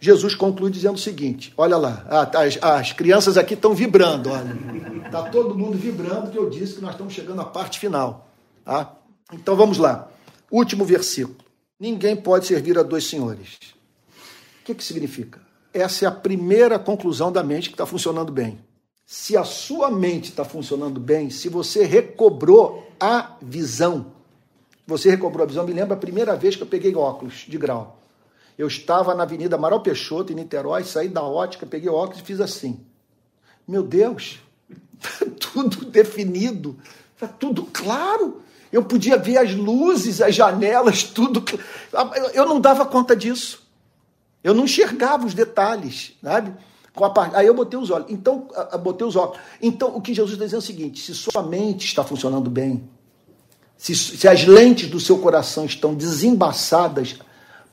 Jesus 0.01 0.35
conclui 0.35 0.71
dizendo 0.71 0.97
o 0.97 0.99
seguinte: 0.99 1.53
olha 1.57 1.77
lá, 1.77 2.05
as, 2.35 2.59
as 2.63 2.93
crianças 2.93 3.37
aqui 3.37 3.55
estão 3.55 3.75
vibrando, 3.75 4.31
olha. 4.31 4.57
Está 5.07 5.23
todo 5.31 5.57
mundo 5.57 5.79
vibrando, 5.79 6.31
que 6.31 6.37
eu 6.37 6.51
disse 6.51 6.75
que 6.75 6.81
nós 6.83 6.93
estamos 6.93 7.15
chegando 7.15 7.41
à 7.41 7.45
parte 7.45 7.79
final. 7.79 8.29
Tá? 8.65 8.95
Então 9.33 9.57
vamos 9.57 9.79
lá. 9.79 10.11
Último 10.51 10.85
versículo. 10.85 11.39
Ninguém 11.81 12.17
pode 12.17 12.47
servir 12.47 12.79
a 12.79 12.83
dois 12.83 13.05
senhores 13.05 13.79
que, 14.69 14.75
que 14.75 14.85
significa? 14.85 15.41
Essa 15.73 16.05
é 16.05 16.09
a 16.09 16.13
primeira 16.13 16.79
conclusão 16.79 17.33
da 17.33 17.43
mente 17.43 17.69
que 17.69 17.75
está 17.75 17.87
funcionando 17.87 18.31
bem. 18.31 18.59
Se 19.07 19.37
a 19.37 19.45
sua 19.45 19.91
mente 19.91 20.31
está 20.31 20.45
funcionando 20.45 21.01
bem, 21.01 21.31
se 21.31 21.49
você 21.49 21.85
recobrou 21.85 22.87
a 23.01 23.37
visão, 23.41 24.13
você 24.87 25.11
recobrou 25.11 25.45
a 25.45 25.47
visão, 25.47 25.67
me 25.67 25.73
lembra 25.73 25.95
a 25.95 26.01
primeira 26.01 26.35
vez 26.35 26.57
que 26.57 26.63
eu 26.63 26.67
peguei 26.67 26.95
óculos 26.95 27.45
de 27.49 27.59
grau. 27.59 27.99
Eu 28.57 28.67
estava 28.67 29.15
na 29.15 29.23
Avenida 29.23 29.57
Amaral 29.57 29.83
Peixoto, 29.83 30.33
em 30.33 30.37
Niterói, 30.37 30.83
saí 30.83 31.09
da 31.09 31.23
ótica, 31.23 31.67
peguei 31.67 31.89
óculos 31.89 32.21
e 32.21 32.25
fiz 32.25 32.41
assim. 32.41 32.81
Meu 33.67 33.83
Deus, 33.83 34.41
tudo 35.39 35.85
definido, 35.85 36.77
está 37.15 37.29
tudo 37.29 37.65
claro. 37.65 38.43
Eu 38.73 38.85
podia 38.85 39.17
ver 39.17 39.39
as 39.39 39.55
luzes, 39.55 40.21
as 40.21 40.35
janelas, 40.35 41.03
tudo. 41.03 41.45
Eu 42.35 42.47
não 42.47 42.61
dava 42.61 42.85
conta 42.85 43.15
disso. 43.15 43.67
Eu 44.43 44.55
não 44.55 44.65
enxergava 44.65 45.27
os 45.27 45.35
detalhes, 45.35 46.17
sabe? 46.23 46.55
Aí 47.35 47.47
eu 47.47 47.55
botei 47.55 47.79
os 47.79 47.91
olhos. 47.91 48.11
Então, 48.11 48.49
botei 48.83 49.07
os 49.07 49.17
olhos. 49.17 49.39
Então, 49.61 49.97
o 49.97 50.01
que 50.01 50.15
Jesus 50.15 50.33
está 50.33 50.45
dizendo 50.45 50.61
é 50.61 50.65
o 50.65 50.67
seguinte: 50.67 51.01
se 51.01 51.15
sua 51.15 51.43
mente 51.43 51.87
está 51.87 52.03
funcionando 52.03 52.51
bem, 52.51 52.89
se, 53.77 53.95
se 53.95 54.27
as 54.27 54.45
lentes 54.45 54.89
do 54.91 54.99
seu 54.99 55.19
coração 55.19 55.65
estão 55.65 55.95
desembaçadas, 55.95 57.17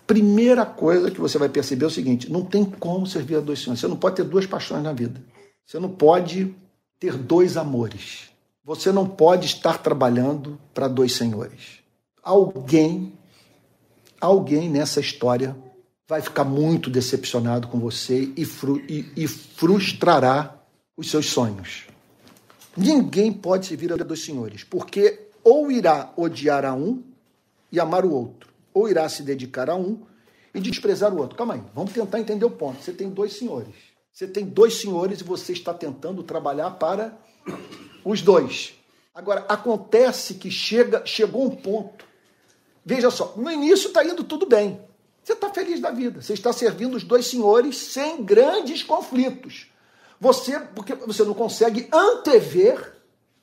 primeira 0.06 0.66
coisa 0.66 1.10
que 1.10 1.20
você 1.20 1.38
vai 1.38 1.50
perceber 1.50 1.86
é 1.86 1.88
o 1.88 1.92
seguinte: 1.92 2.32
não 2.32 2.44
tem 2.44 2.64
como 2.64 3.08
servir 3.08 3.38
a 3.38 3.40
dois 3.40 3.60
senhores. 3.60 3.82
Você 3.82 3.88
não 3.88 3.98
pode 3.98 4.18
ter 4.18 4.24
duas 4.24 4.46
paixões 4.46 4.84
na 4.84 4.94
vida. 4.94 5.22
Você 5.66 5.80
não 5.80 5.90
pode 5.90 6.56
ter 7.00 7.18
dois 7.18 7.58
amores. 7.58 8.30
Você 8.64 8.92
não 8.92 9.08
pode 9.08 9.48
estar 9.48 9.80
trabalhando 9.80 10.60
para 10.74 10.88
dois 10.88 11.14
senhores. 11.14 11.80
Alguém, 12.24 13.14
alguém 14.20 14.70
nessa 14.70 15.00
história 15.00 15.56
vai 16.08 16.22
ficar 16.22 16.44
muito 16.44 16.90
decepcionado 16.90 17.68
com 17.68 17.80
você 17.80 18.32
e, 18.38 18.46
fru 18.46 18.78
e, 18.88 19.12
e 19.16 19.28
frustrará 19.28 20.56
os 20.96 21.10
seus 21.10 21.28
sonhos. 21.28 21.86
Ninguém 22.78 23.32
pode 23.32 23.68
servir 23.68 23.92
a 23.92 23.96
dois 23.96 24.24
senhores, 24.24 24.64
porque 24.64 25.28
ou 25.44 25.72
irá 25.72 26.12
odiar 26.18 26.66
a 26.66 26.74
um 26.74 27.04
e 27.72 27.80
amar 27.80 28.06
o 28.06 28.12
outro, 28.12 28.50
ou 28.74 28.90
irá 28.90 29.08
se 29.10 29.24
dedicar 29.24 29.70
a 29.70 29.76
um 29.76 30.02
e 30.54 30.60
desprezar 30.60 31.14
o 31.14 31.18
outro. 31.18 31.38
Calma 31.38 31.56
aí, 31.56 31.64
vamos 31.74 31.94
tentar 31.94 32.20
entender 32.20 32.46
o 32.46 32.52
ponto. 32.52 32.82
Você 32.82 32.92
tem 32.92 33.10
dois 33.10 33.34
senhores. 33.34 33.76
Você 34.12 34.28
tem 34.28 34.46
dois 34.46 34.76
senhores 34.76 35.20
e 35.20 35.24
você 35.24 35.52
está 35.52 35.74
tentando 35.74 36.24
trabalhar 36.24 36.72
para 36.72 37.18
os 38.04 38.22
dois. 38.22 38.74
Agora, 39.14 39.46
acontece 39.48 40.36
que 40.36 40.50
chega, 40.50 41.06
chegou 41.06 41.46
um 41.46 41.56
ponto. 41.56 42.06
Veja 42.86 43.10
só, 43.10 43.34
no 43.36 43.52
início 43.52 43.88
está 43.88 44.06
indo 44.06 44.24
tudo 44.24 44.46
bem. 44.46 44.80
Você 45.26 45.34
está 45.34 45.50
feliz 45.50 45.80
da 45.80 45.90
vida. 45.90 46.22
Você 46.22 46.34
está 46.34 46.54
servindo 46.54 46.96
os 46.96 47.04
dois 47.04 47.26
senhores 47.26 47.76
sem 47.78 48.24
grandes 48.24 48.84
conflitos. 48.84 49.66
Você, 50.20 50.60
porque 50.60 50.94
você 50.94 51.24
não 51.24 51.34
consegue 51.34 51.90
antever 51.92 52.94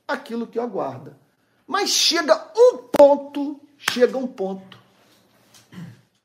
aquilo 0.07 0.47
que 0.47 0.61
aguarda. 0.61 1.18
Mas 1.66 1.91
chega 1.91 2.41
um 2.57 2.76
ponto, 2.76 3.61
chega 3.76 4.16
um 4.16 4.28
ponto 4.28 4.78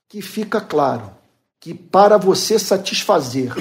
que 0.07 0.21
fica 0.21 0.61
claro 0.61 1.11
que 1.59 1.73
para 1.73 2.17
você 2.17 2.59
satisfazer 2.59 3.51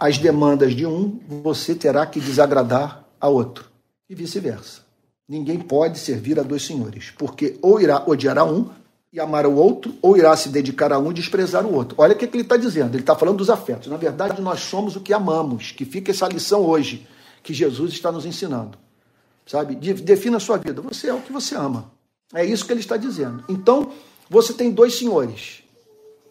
as 0.00 0.16
demandas 0.16 0.74
de 0.74 0.86
um, 0.86 1.20
você 1.42 1.74
terá 1.74 2.06
que 2.06 2.18
desagradar 2.18 3.04
a 3.20 3.28
outro 3.28 3.66
e 4.08 4.14
vice-versa. 4.14 4.80
Ninguém 5.28 5.58
pode 5.58 5.98
servir 5.98 6.40
a 6.40 6.42
dois 6.42 6.64
senhores, 6.64 7.12
porque 7.18 7.58
ou 7.60 7.78
irá 7.78 8.02
odiar 8.06 8.38
a 8.38 8.44
um 8.44 8.70
e 9.14 9.20
amar 9.20 9.46
o 9.46 9.54
outro, 9.54 9.94
ou 10.02 10.16
irá 10.16 10.36
se 10.36 10.48
dedicar 10.48 10.92
a 10.92 10.98
um 10.98 11.12
e 11.12 11.14
desprezar 11.14 11.64
o 11.64 11.72
outro. 11.72 11.94
Olha 11.98 12.14
o 12.14 12.18
que, 12.18 12.24
ele 12.24 12.40
está 12.40 12.56
dizendo. 12.56 12.96
Ele 12.96 13.04
está 13.04 13.14
falando 13.14 13.36
dos 13.36 13.48
afetos. 13.48 13.86
Na 13.86 13.96
verdade, 13.96 14.42
nós 14.42 14.58
somos 14.58 14.96
o 14.96 15.00
que 15.00 15.12
amamos, 15.12 15.70
que 15.70 15.84
fica 15.84 16.10
essa 16.10 16.26
lição 16.26 16.62
hoje, 16.62 17.06
que 17.40 17.54
Jesus 17.54 17.92
está 17.92 18.10
nos 18.10 18.26
ensinando. 18.26 18.76
Sabe? 19.46 19.76
Defina 19.76 20.38
a 20.38 20.40
sua 20.40 20.56
vida. 20.56 20.82
Você 20.82 21.10
é 21.10 21.14
o 21.14 21.20
que 21.20 21.30
você 21.30 21.54
ama. 21.54 21.92
É 22.34 22.44
isso 22.44 22.66
que 22.66 22.72
ele 22.72 22.80
está 22.80 22.96
dizendo. 22.96 23.44
Então, 23.48 23.92
você 24.28 24.52
tem 24.52 24.72
dois 24.72 24.98
senhores. 24.98 25.62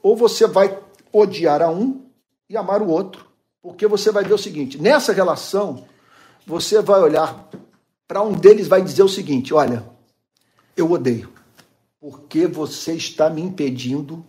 Ou 0.02 0.18
você 0.18 0.46
vai 0.46 0.78
odiar 1.10 1.62
a 1.62 1.72
um 1.72 2.02
e 2.50 2.58
amar 2.58 2.82
o 2.82 2.90
outro. 2.90 3.26
Porque 3.62 3.88
você 3.88 4.12
vai 4.12 4.26
ver 4.26 4.34
o 4.34 4.38
seguinte: 4.38 4.78
nessa 4.78 5.14
relação, 5.14 5.86
você 6.46 6.82
vai 6.82 7.00
olhar 7.00 7.50
para 8.10 8.22
um 8.22 8.34
deles 8.34 8.68
vai 8.68 8.82
dizer 8.82 9.04
o 9.04 9.08
seguinte: 9.08 9.54
olha, 9.54 9.86
eu 10.76 10.92
odeio, 10.92 11.30
porque 12.04 12.46
você 12.48 12.96
está 12.96 13.30
me 13.30 13.42
impedindo 13.42 14.26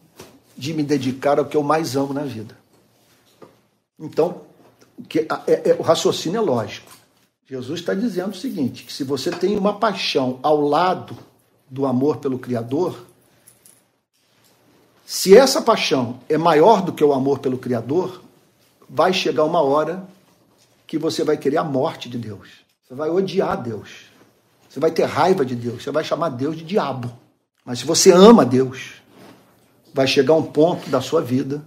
de 0.57 0.73
me 0.73 0.85
dedicar 0.85 1.41
ao 1.41 1.45
que 1.45 1.57
eu 1.57 1.63
mais 1.65 1.97
amo 1.97 2.13
na 2.13 2.23
vida. 2.23 2.57
Então, 3.99 4.43
é, 5.49 5.71
é, 5.71 5.77
o 5.77 5.83
raciocínio 5.83 6.39
é 6.39 6.41
lógico. 6.41 6.93
Jesus 7.45 7.81
está 7.81 7.93
dizendo 7.93 8.31
o 8.31 8.37
seguinte: 8.37 8.85
que 8.85 8.93
se 8.93 9.03
você 9.03 9.29
tem 9.33 9.59
uma 9.59 9.77
paixão 9.77 10.39
ao 10.41 10.61
lado 10.61 11.19
do 11.69 11.85
amor 11.85 12.19
pelo 12.19 12.39
Criador, 12.39 13.05
se 15.05 15.37
essa 15.37 15.61
paixão 15.61 16.21
é 16.29 16.39
maior 16.39 16.81
do 16.81 16.93
que 16.93 17.03
o 17.03 17.13
amor 17.13 17.41
pelo 17.41 17.59
Criador, 17.59 18.23
vai 18.89 19.13
chegar 19.13 19.43
uma 19.43 19.61
hora 19.61 20.07
que 20.87 20.97
você 20.97 21.25
vai 21.25 21.37
querer 21.37 21.57
a 21.57 21.65
morte 21.65 22.09
de 22.09 22.19
Deus. 22.19 22.51
Você 22.87 22.95
vai 22.95 23.11
odiar 23.11 23.61
Deus. 23.61 24.05
Você 24.71 24.79
vai 24.79 24.93
ter 24.93 25.07
raiva 25.07 25.45
de 25.45 25.57
Deus. 25.57 25.83
Você 25.83 25.91
vai 25.91 26.05
chamar 26.05 26.29
Deus 26.29 26.57
de 26.57 26.63
diabo. 26.63 27.24
Mas 27.65 27.79
se 27.79 27.87
você 27.87 28.13
ama 28.13 28.45
Deus, 28.45 28.95
vai 29.93 30.07
chegar 30.07 30.35
um 30.35 30.43
ponto 30.43 30.91
da 30.91 31.01
sua 31.01 31.23
vida 31.23 31.65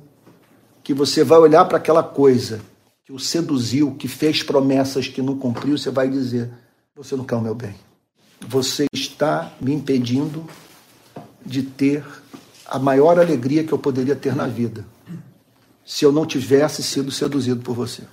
que 0.83 0.93
você 0.93 1.23
vai 1.23 1.39
olhar 1.39 1.65
para 1.65 1.77
aquela 1.77 2.03
coisa 2.03 2.61
que 3.03 3.11
o 3.11 3.19
seduziu, 3.19 3.95
que 3.95 4.07
fez 4.07 4.43
promessas 4.43 5.07
que 5.07 5.21
não 5.21 5.37
cumpriu, 5.37 5.77
você 5.77 5.89
vai 5.89 6.09
dizer: 6.09 6.51
Você 6.95 7.15
não 7.15 7.25
quer 7.25 7.35
o 7.35 7.41
meu 7.41 7.55
bem. 7.55 7.75
Você 8.47 8.85
está 8.93 9.51
me 9.59 9.73
impedindo 9.73 10.45
de 11.43 11.63
ter 11.63 12.05
a 12.65 12.77
maior 12.77 13.17
alegria 13.17 13.63
que 13.63 13.73
eu 13.73 13.79
poderia 13.79 14.15
ter 14.15 14.35
na 14.35 14.45
vida, 14.45 14.85
se 15.85 16.05
eu 16.05 16.11
não 16.11 16.25
tivesse 16.25 16.83
sido 16.83 17.09
seduzido 17.09 17.61
por 17.61 17.73
você. 17.73 18.03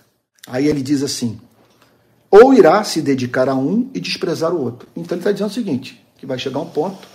Aí 0.46 0.66
ele 0.66 0.80
diz 0.80 1.02
assim: 1.02 1.38
ou 2.30 2.54
irá 2.54 2.82
se 2.82 3.02
dedicar 3.02 3.48
a 3.48 3.54
um 3.54 3.90
e 3.92 4.00
desprezar 4.00 4.54
o 4.54 4.60
outro. 4.60 4.88
Então 4.96 5.16
ele 5.16 5.20
está 5.20 5.32
dizendo 5.32 5.50
o 5.50 5.54
seguinte: 5.54 6.04
que 6.16 6.24
vai 6.24 6.38
chegar 6.38 6.60
um 6.60 6.70
ponto 6.70 7.13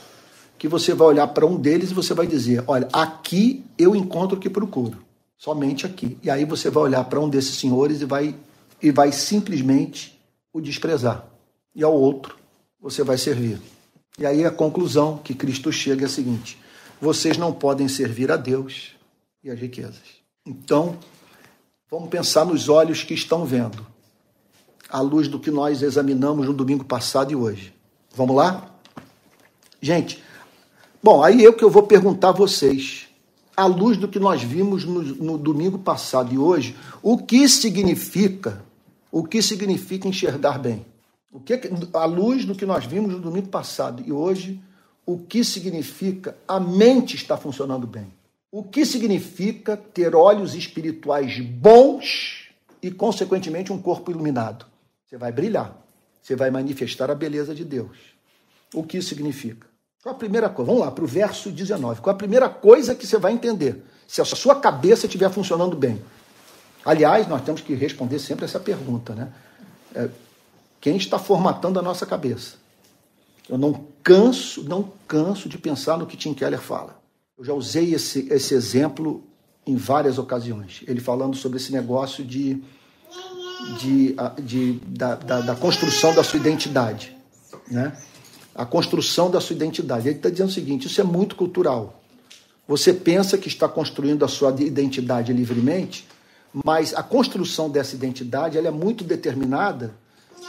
que 0.60 0.68
você 0.68 0.94
vai 0.94 1.08
olhar 1.08 1.28
para 1.28 1.46
um 1.46 1.56
deles 1.56 1.90
e 1.90 1.94
você 1.94 2.14
vai 2.14 2.28
dizer: 2.28 2.64
olha, 2.68 2.88
aqui 2.94 3.66
eu 3.78 3.96
encontro 3.96 4.38
o 4.38 4.40
que 4.40 4.50
procuro 4.50 5.10
somente 5.40 5.86
aqui. 5.86 6.18
E 6.22 6.30
aí 6.30 6.44
você 6.44 6.70
vai 6.70 6.84
olhar 6.84 7.04
para 7.06 7.20
um 7.20 7.30
desses 7.30 7.56
senhores 7.56 8.02
e 8.02 8.06
vai, 8.06 8.36
e 8.82 8.92
vai 8.92 9.12
simplesmente 9.14 10.20
o 10.54 10.60
desprezar. 10.60 11.26
E 11.74 11.82
ao 11.82 11.94
outro 11.94 12.36
você 12.80 13.04
vai 13.04 13.18
servir. 13.18 13.60
E 14.20 14.26
aí 14.26 14.46
a 14.46 14.52
conclusão 14.52 15.18
que 15.18 15.34
Cristo 15.34 15.72
chega 15.72 16.04
é 16.04 16.06
a 16.06 16.10
seguinte: 16.10 16.60
vocês 17.00 17.38
não 17.38 17.54
podem 17.54 17.88
servir 17.88 18.30
a 18.30 18.36
Deus 18.36 18.96
e 19.42 19.50
as 19.50 19.58
riquezas. 19.58 20.20
Então, 20.46 20.98
vamos 21.90 22.10
pensar 22.10 22.46
nos 22.46 22.68
olhos 22.68 23.02
que 23.04 23.14
estão 23.14 23.46
vendo, 23.46 23.86
à 24.90 25.00
luz 25.00 25.30
do 25.30 25.40
que 25.40 25.50
nós 25.50 25.82
examinamos 25.82 26.46
no 26.46 26.54
domingo 26.54 26.84
passado 26.84 27.32
e 27.32 27.36
hoje. 27.36 27.74
Vamos 28.14 28.36
lá? 28.36 28.76
Gente, 29.82 30.22
bom, 31.02 31.24
aí 31.24 31.44
eu 31.44 31.54
que 31.54 31.64
eu 31.64 31.70
vou 31.70 31.84
perguntar 31.84 32.30
a 32.30 32.34
vocês 32.34 33.10
à 33.60 33.66
luz 33.66 33.98
do 33.98 34.08
que 34.08 34.20
nós 34.20 34.42
vimos 34.42 34.86
no, 34.86 35.02
no 35.02 35.38
domingo 35.38 35.78
passado 35.78 36.34
e 36.34 36.38
hoje, 36.38 36.78
o 37.04 37.18
que 37.18 37.50
significa, 37.50 38.64
o 39.12 39.24
que 39.24 39.42
significa 39.42 40.08
enxergar 40.08 40.58
bem? 40.58 40.86
O 41.30 41.42
que, 41.42 41.60
à 41.94 42.06
luz 42.06 42.46
do 42.46 42.56
que 42.56 42.66
nós 42.66 42.86
vimos 42.86 43.12
no 43.12 43.20
domingo 43.20 43.50
passado 43.50 44.02
e 44.06 44.14
hoje, 44.14 44.62
o 45.06 45.18
que 45.18 45.44
significa 45.44 46.38
a 46.48 46.60
mente 46.60 47.16
está 47.16 47.36
funcionando 47.36 47.86
bem? 47.86 48.14
O 48.52 48.64
que 48.64 48.86
significa 48.86 49.76
ter 49.76 50.16
olhos 50.16 50.56
espirituais 50.56 51.40
bons 51.40 52.50
e, 52.82 52.90
consequentemente, 52.90 53.74
um 53.74 53.80
corpo 53.80 54.10
iluminado? 54.10 54.66
Você 55.06 55.18
vai 55.18 55.32
brilhar, 55.32 55.76
você 56.22 56.36
vai 56.36 56.50
manifestar 56.50 57.12
a 57.12 57.16
beleza 57.16 57.54
de 57.54 57.66
Deus. 57.66 57.98
O 58.74 58.84
que 58.84 58.98
isso 58.98 59.10
significa? 59.10 59.69
Qual 60.02 60.16
a 60.16 60.18
primeira 60.18 60.48
coisa? 60.50 60.72
Vamos 60.72 60.86
lá, 60.86 60.92
para 60.92 61.04
o 61.04 61.08
verso 61.08 61.52
19. 61.52 62.02
Qual 62.02 62.14
a 62.14 62.18
primeira 62.18 62.48
coisa 62.48 62.96
que 62.96 63.06
você 63.06 63.18
vai 63.18 63.34
entender? 63.34 63.84
Se 64.08 64.22
a 64.22 64.26
sua 64.26 64.56
cabeça 64.56 65.06
estiver 65.06 65.30
funcionando 65.30 65.76
bem. 65.76 66.02
Aliás, 66.86 67.28
nós 67.28 67.42
temos 67.42 67.60
que 67.62 67.74
responder 67.74 68.18
sempre 68.20 68.46
essa 68.46 68.60
pergunta, 68.60 69.14
né? 69.14 69.32
É, 69.94 70.10
quem 70.80 70.96
está 70.96 71.20
formatando 71.20 71.78
a 71.78 71.82
nossa 71.82 72.06
cabeça? 72.06 72.56
Eu 73.50 73.58
não 73.58 73.88
canso, 74.02 74.64
não 74.64 74.92
canso 75.06 75.50
de 75.50 75.58
pensar 75.58 75.98
no 75.98 76.06
que 76.06 76.16
Tim 76.16 76.34
Keller 76.34 76.62
fala. 76.62 76.98
Eu 77.38 77.44
já 77.44 77.54
usei 77.54 77.94
esse, 77.94 78.28
esse 78.32 78.54
exemplo 78.54 79.22
em 79.68 79.76
várias 79.76 80.18
ocasiões. 80.18 80.82
Ele 80.88 81.02
falando 81.02 81.36
sobre 81.36 81.58
esse 81.58 81.74
negócio 81.74 82.24
de, 82.24 82.64
de, 83.80 84.16
de 84.44 84.74
da, 84.88 85.16
da, 85.16 85.42
da 85.42 85.56
construção 85.56 86.16
da 86.16 86.24
sua 86.24 86.40
identidade, 86.40 87.16
né? 87.70 87.98
A 88.60 88.66
construção 88.66 89.32
da 89.32 89.40
sua 89.40 89.56
identidade. 89.56 90.10
Ele 90.10 90.18
está 90.18 90.30
dizendo 90.30 90.50
o 90.50 90.52
seguinte: 90.52 90.88
isso 90.88 91.00
é 91.00 91.04
muito 91.04 91.34
cultural. 91.38 92.02
Você 92.68 92.94
pensa 92.94 93.38
que 93.38 93.48
está 93.48 93.70
construindo 93.70 94.26
a 94.26 94.28
sua 94.28 94.54
identidade 94.60 95.32
livremente, 95.32 96.06
mas 96.54 96.94
a 96.94 97.02
construção 97.02 97.70
dessa 97.70 97.96
identidade 97.96 98.58
ela 98.58 98.68
é 98.68 98.72
muito 98.72 99.06
determinada 99.06 99.96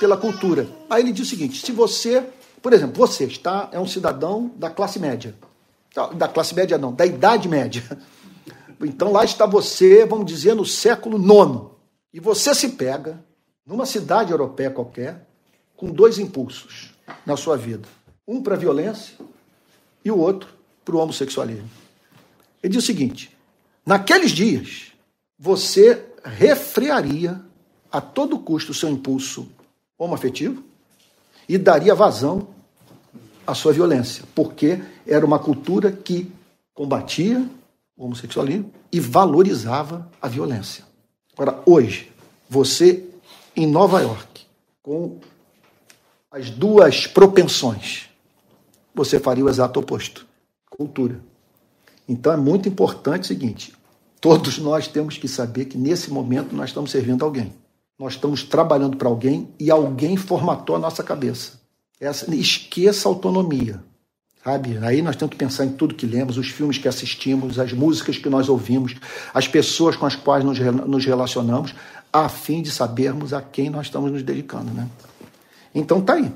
pela 0.00 0.16
cultura. 0.16 0.66
Aí 0.90 1.04
ele 1.04 1.12
diz 1.12 1.28
o 1.28 1.30
seguinte: 1.30 1.64
se 1.64 1.70
você, 1.70 2.26
por 2.60 2.72
exemplo, 2.72 2.96
você 2.96 3.26
está 3.26 3.68
é 3.70 3.78
um 3.78 3.86
cidadão 3.86 4.50
da 4.56 4.68
classe 4.68 4.98
média, 4.98 5.32
da 6.16 6.26
classe 6.26 6.52
média 6.52 6.76
não, 6.76 6.92
da 6.92 7.06
idade 7.06 7.48
média. 7.48 7.84
Então 8.82 9.12
lá 9.12 9.24
está 9.24 9.44
você, 9.44 10.06
vamos 10.06 10.24
dizer, 10.24 10.54
no 10.54 10.64
século 10.64 11.18
IX, 11.18 11.66
e 12.14 12.18
você 12.18 12.54
se 12.54 12.70
pega 12.70 13.22
numa 13.64 13.84
cidade 13.84 14.32
europeia 14.32 14.70
qualquer, 14.70 15.28
com 15.76 15.90
dois 15.90 16.18
impulsos 16.18 16.90
na 17.26 17.36
sua 17.36 17.56
vida: 17.56 17.86
um 18.30 18.40
para 18.40 18.54
a 18.54 18.58
violência 18.58 19.14
e 20.04 20.10
o 20.10 20.16
outro 20.16 20.48
para 20.84 20.94
o 20.94 21.00
homossexualismo. 21.00 21.68
Ele 22.62 22.72
diz 22.72 22.84
o 22.84 22.86
seguinte: 22.86 23.36
naqueles 23.84 24.30
dias, 24.30 24.92
você 25.36 26.06
refrearia 26.24 27.40
a 27.90 28.00
todo 28.00 28.38
custo 28.38 28.70
o 28.70 28.74
seu 28.74 28.88
impulso 28.88 29.48
homoafetivo 29.98 30.62
e 31.48 31.58
daria 31.58 31.94
vazão 31.94 32.48
à 33.44 33.52
sua 33.52 33.72
violência, 33.72 34.22
porque 34.32 34.80
era 35.04 35.26
uma 35.26 35.40
cultura 35.40 35.90
que 35.90 36.30
combatia 36.72 37.44
o 37.96 38.04
homossexualismo 38.04 38.72
e 38.92 39.00
valorizava 39.00 40.08
a 40.22 40.28
violência. 40.28 40.84
Agora, 41.32 41.60
hoje, 41.66 42.12
você 42.48 43.04
em 43.56 43.66
Nova 43.66 44.00
York, 44.00 44.46
com 44.82 45.18
as 46.30 46.48
duas 46.48 47.08
propensões, 47.08 48.09
você 48.94 49.18
faria 49.18 49.44
o 49.44 49.48
exato 49.48 49.80
oposto. 49.80 50.26
Cultura. 50.68 51.20
Então 52.08 52.32
é 52.32 52.36
muito 52.36 52.68
importante 52.68 53.24
o 53.24 53.26
seguinte: 53.26 53.74
todos 54.20 54.58
nós 54.58 54.88
temos 54.88 55.16
que 55.16 55.28
saber 55.28 55.66
que 55.66 55.78
nesse 55.78 56.10
momento 56.10 56.54
nós 56.54 56.70
estamos 56.70 56.90
servindo 56.90 57.24
alguém. 57.24 57.52
Nós 57.98 58.14
estamos 58.14 58.42
trabalhando 58.42 58.96
para 58.96 59.08
alguém 59.08 59.48
e 59.58 59.70
alguém 59.70 60.16
formatou 60.16 60.74
a 60.74 60.78
nossa 60.78 61.02
cabeça. 61.02 61.60
Essa, 62.00 62.34
esqueça 62.34 63.08
a 63.08 63.10
autonomia. 63.10 63.82
Sabe? 64.42 64.78
Aí 64.78 65.02
nós 65.02 65.16
temos 65.16 65.32
que 65.32 65.36
pensar 65.36 65.66
em 65.66 65.72
tudo 65.72 65.94
que 65.94 66.06
lemos, 66.06 66.38
os 66.38 66.48
filmes 66.48 66.78
que 66.78 66.88
assistimos, 66.88 67.58
as 67.58 67.74
músicas 67.74 68.16
que 68.16 68.30
nós 68.30 68.48
ouvimos, 68.48 68.96
as 69.34 69.46
pessoas 69.46 69.96
com 69.96 70.06
as 70.06 70.16
quais 70.16 70.42
nos, 70.42 70.58
nos 70.58 71.04
relacionamos, 71.04 71.74
a 72.10 72.26
fim 72.28 72.62
de 72.62 72.70
sabermos 72.70 73.34
a 73.34 73.42
quem 73.42 73.68
nós 73.68 73.86
estamos 73.86 74.10
nos 74.10 74.22
dedicando. 74.22 74.72
Né? 74.72 74.88
Então 75.74 76.00
tá 76.00 76.14
aí. 76.14 76.32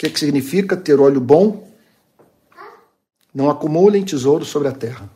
Que, 0.00 0.08
que 0.08 0.18
significa 0.18 0.78
ter 0.78 0.98
olho 0.98 1.20
bom? 1.20 1.68
Não 3.34 3.50
acumulem 3.50 4.02
tesouro 4.02 4.46
sobre 4.46 4.68
a 4.68 4.72
terra. 4.72 5.10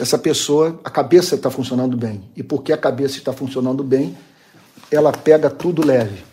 Essa 0.00 0.16
pessoa, 0.16 0.80
a 0.82 0.88
cabeça 0.88 1.34
está 1.34 1.50
funcionando 1.50 1.94
bem. 1.94 2.24
E 2.34 2.42
porque 2.42 2.72
a 2.72 2.78
cabeça 2.78 3.18
está 3.18 3.34
funcionando 3.34 3.84
bem, 3.84 4.16
ela 4.90 5.12
pega 5.12 5.50
tudo 5.50 5.86
leve 5.86 6.24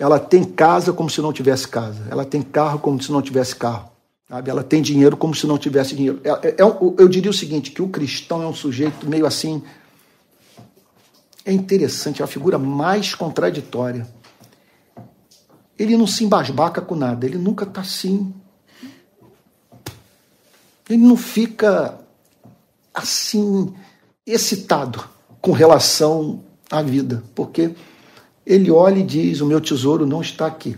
ela 0.00 0.18
tem 0.18 0.42
casa 0.42 0.94
como 0.94 1.10
se 1.10 1.20
não 1.20 1.30
tivesse 1.30 1.68
casa. 1.68 2.06
Ela 2.10 2.24
tem 2.24 2.40
carro 2.40 2.78
como 2.78 3.00
se 3.02 3.12
não 3.12 3.20
tivesse 3.20 3.54
carro. 3.54 3.90
Sabe? 4.26 4.48
Ela 4.50 4.64
tem 4.64 4.80
dinheiro 4.80 5.14
como 5.14 5.34
se 5.34 5.46
não 5.46 5.58
tivesse 5.58 5.94
dinheiro. 5.94 6.18
É, 6.24 6.30
é, 6.30 6.48
é 6.52 6.62
eu 6.62 7.06
diria 7.06 7.30
o 7.30 7.34
seguinte, 7.34 7.70
que 7.70 7.82
o 7.82 7.88
cristão 7.88 8.42
é 8.42 8.46
um 8.46 8.54
sujeito 8.54 9.06
meio 9.06 9.26
assim... 9.26 9.62
É 11.44 11.52
interessante, 11.52 12.22
é 12.22 12.24
a 12.24 12.28
figura 12.28 12.58
mais 12.58 13.14
contraditória. 13.14 14.06
Ele 15.80 15.96
não 15.96 16.06
se 16.06 16.24
embasbaca 16.24 16.82
com 16.82 16.94
nada, 16.94 17.24
ele 17.24 17.38
nunca 17.38 17.64
está 17.64 17.80
assim. 17.80 18.34
Ele 20.86 21.02
não 21.02 21.16
fica 21.16 21.98
assim 22.92 23.72
excitado 24.26 25.02
com 25.40 25.52
relação 25.52 26.44
à 26.70 26.82
vida, 26.82 27.24
porque 27.34 27.74
ele 28.44 28.70
olha 28.70 28.98
e 28.98 29.02
diz: 29.02 29.40
O 29.40 29.46
meu 29.46 29.58
tesouro 29.58 30.04
não 30.04 30.20
está 30.20 30.46
aqui. 30.46 30.76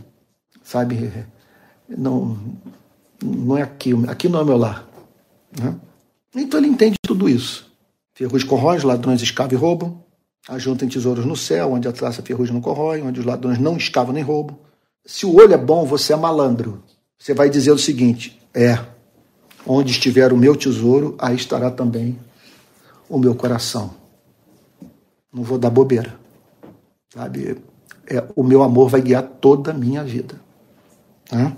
Sabe? 0.63 1.27
Não, 1.89 2.39
não 3.21 3.59
é 3.59 3.63
aqui. 3.63 3.93
Aqui 4.07 4.29
não 4.29 4.41
é 4.41 4.45
meu 4.45 4.57
lar. 4.57 4.87
Né? 5.59 5.75
Então 6.33 6.61
ele 6.61 6.69
entende 6.69 6.95
tudo 7.05 7.29
isso. 7.29 7.69
Ferrugem 8.15 8.47
corrói, 8.47 8.79
ladrões 8.79 9.21
escavam 9.21 9.55
e 9.55 9.57
roubam. 9.57 10.01
Ajuntem 10.49 10.89
tesouros 10.89 11.27
no 11.27 11.35
céu, 11.35 11.73
onde 11.73 11.89
a 11.89 11.93
traça 11.93 12.23
ferrugem 12.23 12.55
não 12.55 12.61
corrói, 12.61 13.03
onde 13.03 13.19
os 13.19 13.27
ladrões 13.27 13.59
não 13.59 13.77
escavam 13.77 14.15
nem 14.15 14.23
roubam. 14.23 14.57
Se 15.05 15.27
o 15.27 15.35
olho 15.37 15.55
é 15.55 15.59
bom, 15.59 15.85
você 15.85 16.13
é 16.13 16.17
malandro. 16.17 16.83
Você 17.19 17.35
vai 17.35 17.51
dizer 17.51 17.73
o 17.73 17.79
seguinte: 17.79 18.41
é, 18.55 18.79
onde 19.67 19.91
estiver 19.91 20.33
o 20.33 20.37
meu 20.37 20.57
tesouro, 20.57 21.17
aí 21.19 21.37
estará 21.37 21.71
também 21.71 22.19
o 23.09 23.19
meu 23.19 23.35
coração. 23.35 23.95
Não 25.33 25.43
vou 25.43 25.59
dar 25.59 25.71
bobeira. 25.71 26.15
Sabe? 27.13 27.59
É, 28.07 28.25
o 28.35 28.43
meu 28.43 28.63
amor 28.63 28.89
vai 28.89 29.01
guiar 29.01 29.23
toda 29.23 29.71
a 29.71 29.75
minha 29.75 30.05
vida. 30.05 30.41
Né? 31.31 31.57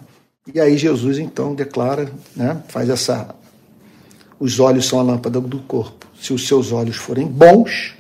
E 0.52 0.60
aí 0.60 0.76
Jesus 0.76 1.18
então 1.18 1.54
declara, 1.54 2.12
né, 2.36 2.62
faz 2.68 2.88
essa. 2.88 3.34
Os 4.38 4.60
olhos 4.60 4.86
são 4.86 5.00
a 5.00 5.02
lâmpada 5.02 5.40
do 5.40 5.58
corpo. 5.60 6.06
Se 6.20 6.32
os 6.32 6.46
seus 6.46 6.72
olhos 6.72 6.96
forem 6.96 7.26
bons, 7.26 7.94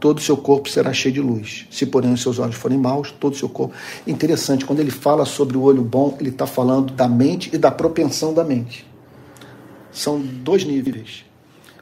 todo 0.00 0.18
o 0.18 0.20
seu 0.20 0.36
corpo 0.36 0.68
será 0.68 0.92
cheio 0.92 1.14
de 1.14 1.20
luz. 1.20 1.66
Se, 1.70 1.86
porém, 1.86 2.12
os 2.12 2.22
seus 2.22 2.38
olhos 2.38 2.56
forem 2.56 2.78
maus, 2.78 3.10
todo 3.10 3.32
o 3.32 3.36
seu 3.36 3.48
corpo. 3.48 3.74
Interessante, 4.06 4.64
quando 4.64 4.80
ele 4.80 4.90
fala 4.90 5.24
sobre 5.24 5.56
o 5.56 5.62
olho 5.62 5.82
bom, 5.82 6.16
ele 6.20 6.30
está 6.30 6.46
falando 6.46 6.92
da 6.92 7.08
mente 7.08 7.50
e 7.52 7.58
da 7.58 7.70
propensão 7.70 8.32
da 8.32 8.44
mente. 8.44 8.86
São 9.90 10.20
dois 10.20 10.64
níveis. 10.64 11.24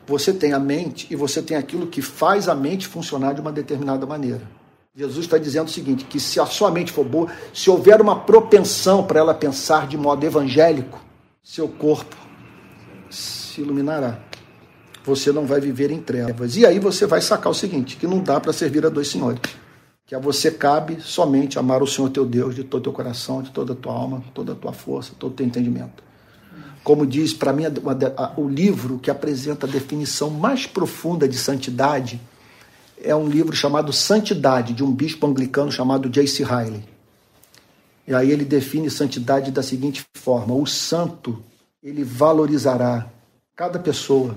Você 0.06 0.32
tem 0.32 0.52
a 0.52 0.58
mente 0.58 1.06
e 1.10 1.16
você 1.16 1.42
tem 1.42 1.56
aquilo 1.56 1.86
que 1.86 2.00
faz 2.00 2.48
a 2.48 2.54
mente 2.54 2.86
funcionar 2.86 3.34
de 3.34 3.40
uma 3.40 3.52
determinada 3.52 4.06
maneira. 4.06 4.42
Jesus 4.94 5.26
está 5.26 5.36
dizendo 5.36 5.66
o 5.66 5.70
seguinte: 5.70 6.04
que 6.04 6.18
se 6.18 6.40
a 6.40 6.46
sua 6.46 6.70
mente 6.70 6.90
for 6.90 7.04
boa, 7.04 7.28
se 7.52 7.68
houver 7.68 8.00
uma 8.00 8.20
propensão 8.20 9.04
para 9.04 9.20
ela 9.20 9.34
pensar 9.34 9.86
de 9.86 9.98
modo 9.98 10.24
evangélico, 10.24 10.98
seu 11.42 11.68
corpo 11.68 12.16
se 13.10 13.60
iluminará. 13.60 14.25
Você 15.06 15.30
não 15.30 15.46
vai 15.46 15.60
viver 15.60 15.92
em 15.92 16.00
trevas. 16.00 16.56
E 16.56 16.66
aí 16.66 16.80
você 16.80 17.06
vai 17.06 17.20
sacar 17.20 17.50
o 17.50 17.54
seguinte: 17.54 17.96
que 17.96 18.06
não 18.06 18.18
dá 18.18 18.40
para 18.40 18.52
servir 18.52 18.84
a 18.84 18.88
dois 18.88 19.08
senhores. 19.08 19.40
Que 20.04 20.14
a 20.14 20.18
você 20.18 20.50
cabe 20.50 21.00
somente 21.00 21.58
amar 21.58 21.82
o 21.82 21.86
Senhor 21.86 22.10
teu 22.10 22.26
Deus 22.26 22.54
de 22.54 22.64
todo 22.64 22.80
o 22.80 22.82
teu 22.84 22.92
coração, 22.92 23.42
de 23.42 23.50
toda 23.50 23.72
a 23.72 23.76
tua 23.76 23.92
alma, 23.92 24.22
toda 24.34 24.52
a 24.52 24.54
tua 24.56 24.72
força, 24.72 25.12
todo 25.18 25.32
o 25.32 25.34
teu 25.34 25.46
entendimento. 25.46 26.04
Como 26.82 27.04
diz, 27.04 27.32
para 27.32 27.52
mim, 27.52 27.64
o 28.36 28.48
livro 28.48 28.98
que 28.98 29.10
apresenta 29.10 29.66
a 29.66 29.70
definição 29.70 30.30
mais 30.30 30.66
profunda 30.66 31.28
de 31.28 31.36
santidade 31.36 32.20
é 33.02 33.14
um 33.14 33.28
livro 33.28 33.54
chamado 33.54 33.92
Santidade, 33.92 34.72
de 34.72 34.84
um 34.84 34.92
bispo 34.92 35.26
anglicano 35.26 35.70
chamado 35.70 36.08
J.C. 36.08 36.44
Riley. 36.44 36.84
E 38.06 38.14
aí 38.14 38.30
ele 38.30 38.44
define 38.44 38.88
santidade 38.88 39.50
da 39.50 39.62
seguinte 39.62 40.04
forma: 40.16 40.54
o 40.54 40.66
santo, 40.66 41.42
ele 41.82 42.04
valorizará 42.04 43.06
cada 43.56 43.78
pessoa, 43.78 44.36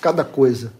cada 0.00 0.24
coisa, 0.24 0.72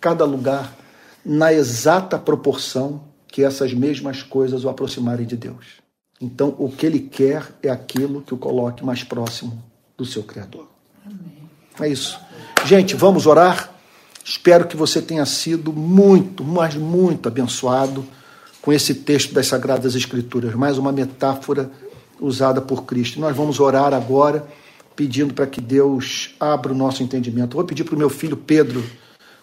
cada 0.00 0.24
lugar, 0.24 0.76
na 1.24 1.52
exata 1.52 2.18
proporção 2.18 3.02
que 3.26 3.42
essas 3.42 3.74
mesmas 3.74 4.22
coisas 4.22 4.64
o 4.64 4.68
aproximarem 4.68 5.26
de 5.26 5.36
Deus. 5.36 5.78
Então, 6.20 6.54
o 6.58 6.70
que 6.70 6.86
ele 6.86 7.00
quer 7.00 7.46
é 7.62 7.68
aquilo 7.68 8.22
que 8.22 8.34
o 8.34 8.38
coloque 8.38 8.84
mais 8.84 9.04
próximo 9.04 9.62
do 9.96 10.04
seu 10.04 10.22
Criador. 10.22 10.68
Amém. 11.04 11.48
É 11.80 11.88
isso. 11.88 12.18
Gente, 12.64 12.96
vamos 12.96 13.26
orar. 13.26 13.72
Espero 14.24 14.66
que 14.66 14.76
você 14.76 15.00
tenha 15.00 15.24
sido 15.24 15.72
muito, 15.72 16.44
mas 16.44 16.74
muito 16.74 17.28
abençoado 17.28 18.04
com 18.60 18.72
esse 18.72 18.94
texto 18.94 19.32
das 19.32 19.46
Sagradas 19.46 19.94
Escrituras, 19.94 20.54
mais 20.54 20.76
uma 20.76 20.92
metáfora 20.92 21.70
usada 22.20 22.60
por 22.60 22.84
Cristo. 22.84 23.20
Nós 23.20 23.34
vamos 23.36 23.60
orar 23.60 23.94
agora, 23.94 24.46
pedindo 24.98 25.32
para 25.32 25.46
que 25.46 25.60
Deus 25.60 26.34
abra 26.40 26.72
o 26.72 26.74
nosso 26.74 27.04
entendimento. 27.04 27.54
Vou 27.54 27.64
pedir 27.64 27.84
para 27.84 27.94
o 27.94 27.98
meu 27.98 28.10
filho 28.10 28.36
Pedro 28.36 28.84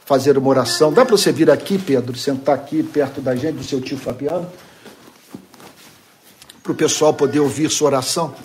fazer 0.03 0.38
uma 0.38 0.49
oração. 0.49 0.91
Dá 0.91 1.06
para 1.06 1.16
você 1.16 1.32
vir 1.32 1.49
aqui, 1.49 1.80
Pedro, 1.80 2.14
sentar 2.18 2.56
aqui 2.56 2.84
perto 2.84 3.22
da 3.22 3.34
gente, 3.38 3.56
do 3.56 3.64
seu 3.64 3.80
tio 3.80 3.97
Fabiano, 3.97 4.51
para 6.62 6.74
o 6.74 6.76
pessoal 6.76 7.14
poder 7.14 7.39
ouvir 7.39 7.72
sua 7.72 7.88
oração? 7.88 8.36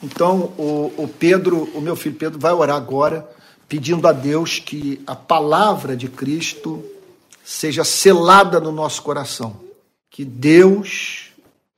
Então, 0.00 0.52
o, 0.56 0.92
o 0.96 1.08
Pedro, 1.08 1.68
o 1.74 1.80
meu 1.80 1.96
filho 1.96 2.14
Pedro, 2.14 2.38
vai 2.38 2.52
orar 2.52 2.76
agora, 2.76 3.28
pedindo 3.68 4.06
a 4.06 4.12
Deus 4.12 4.60
que 4.60 5.02
a 5.04 5.16
palavra 5.16 5.96
de 5.96 6.06
Cristo 6.06 6.80
seja 7.44 7.82
selada 7.82 8.60
no 8.60 8.70
nosso 8.70 9.02
coração. 9.02 9.58
Que 10.08 10.24
Deus 10.24 11.17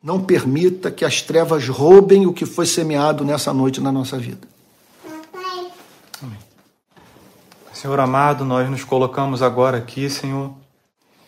não 0.02 0.22
permita 0.22 0.90
que 0.90 1.04
as 1.04 1.20
trevas 1.20 1.68
roubem 1.68 2.26
o 2.26 2.32
que 2.32 2.46
foi 2.46 2.64
semeado 2.64 3.24
nessa 3.24 3.52
noite 3.52 3.80
na 3.80 3.92
nossa 3.92 4.18
vida. 4.18 4.48
Amém. 6.22 6.38
Senhor 7.72 8.00
amado, 8.00 8.44
nós 8.44 8.68
nos 8.70 8.84
colocamos 8.84 9.42
agora 9.42 9.78
aqui, 9.78 10.08
Senhor, 10.08 10.54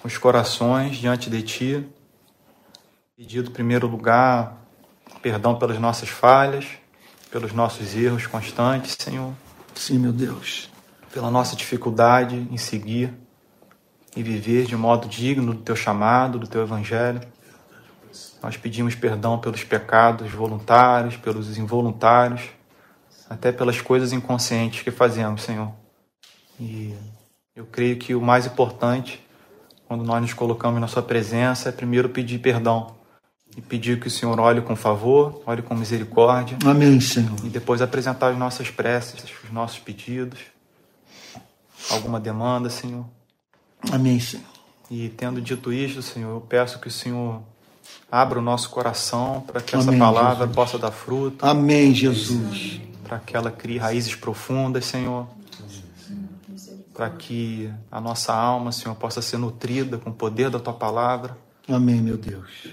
com 0.00 0.08
os 0.08 0.16
corações 0.16 0.96
diante 0.96 1.28
de 1.28 1.42
Ti, 1.42 1.88
pedindo, 3.16 3.50
em 3.50 3.52
primeiro 3.52 3.86
lugar, 3.86 4.58
perdão 5.20 5.54
pelas 5.58 5.78
nossas 5.78 6.08
falhas, 6.08 6.66
pelos 7.30 7.52
nossos 7.52 7.94
erros 7.94 8.26
constantes, 8.26 8.96
Senhor. 8.98 9.32
Sim, 9.74 9.98
meu 9.98 10.12
Deus. 10.12 10.70
Pela 11.12 11.30
nossa 11.30 11.56
dificuldade 11.56 12.48
em 12.50 12.56
seguir 12.56 13.12
e 14.16 14.22
viver 14.22 14.66
de 14.66 14.76
modo 14.76 15.08
digno 15.08 15.54
do 15.54 15.60
teu 15.60 15.76
chamado, 15.76 16.38
do 16.38 16.46
teu 16.46 16.62
evangelho. 16.62 17.20
Nós 18.42 18.56
pedimos 18.56 18.94
perdão 18.94 19.38
pelos 19.38 19.62
pecados 19.62 20.32
voluntários, 20.32 21.16
pelos 21.16 21.56
involuntários, 21.56 22.42
até 23.30 23.52
pelas 23.52 23.80
coisas 23.80 24.12
inconscientes 24.12 24.82
que 24.82 24.90
fazemos, 24.90 25.42
Senhor. 25.42 25.72
E 26.58 26.94
eu 27.54 27.64
creio 27.64 27.96
que 27.96 28.14
o 28.14 28.20
mais 28.20 28.44
importante, 28.44 29.24
quando 29.86 30.02
nós 30.02 30.20
nos 30.20 30.34
colocamos 30.34 30.80
na 30.80 30.88
Sua 30.88 31.02
presença, 31.02 31.68
é 31.68 31.72
primeiro 31.72 32.08
pedir 32.08 32.40
perdão. 32.40 33.00
E 33.56 33.60
pedir 33.60 34.00
que 34.00 34.08
o 34.08 34.10
Senhor 34.10 34.40
olhe 34.40 34.62
com 34.62 34.74
favor, 34.74 35.42
olhe 35.46 35.60
com 35.60 35.74
misericórdia. 35.74 36.56
Amém, 36.64 36.98
Senhor. 37.00 37.36
E 37.44 37.50
depois 37.50 37.82
apresentar 37.82 38.28
as 38.28 38.38
nossas 38.38 38.70
preces, 38.70 39.22
os 39.44 39.52
nossos 39.52 39.78
pedidos. 39.78 40.40
Alguma 41.90 42.18
demanda, 42.18 42.70
Senhor. 42.70 43.04
Amém, 43.92 44.18
Senhor. 44.18 44.46
E 44.90 45.10
tendo 45.10 45.40
dito 45.40 45.70
isto, 45.70 46.00
Senhor, 46.00 46.30
eu 46.30 46.40
peço 46.40 46.78
que 46.78 46.88
o 46.88 46.90
Senhor 46.90 47.42
abra 48.10 48.38
o 48.38 48.42
nosso 48.42 48.70
coração 48.70 49.42
para 49.46 49.60
que 49.60 49.74
essa 49.74 49.88
Amém, 49.88 49.98
palavra 49.98 50.38
Jesus. 50.46 50.54
possa 50.54 50.78
dar 50.78 50.90
fruto, 50.90 51.44
Amém, 51.44 51.94
Jesus. 51.94 52.80
para 53.04 53.18
que 53.18 53.36
ela 53.36 53.50
crie 53.50 53.78
raízes 53.78 54.14
profundas, 54.14 54.84
Senhor. 54.84 55.26
Para 56.94 57.08
que 57.08 57.70
a 57.90 58.00
nossa 58.00 58.34
alma, 58.34 58.70
Senhor, 58.70 58.94
possa 58.94 59.22
ser 59.22 59.38
nutrida 59.38 59.96
com 59.96 60.10
o 60.10 60.12
poder 60.12 60.50
da 60.50 60.60
tua 60.60 60.74
palavra, 60.74 61.36
Amém, 61.68 62.00
meu 62.02 62.18
Deus. 62.18 62.68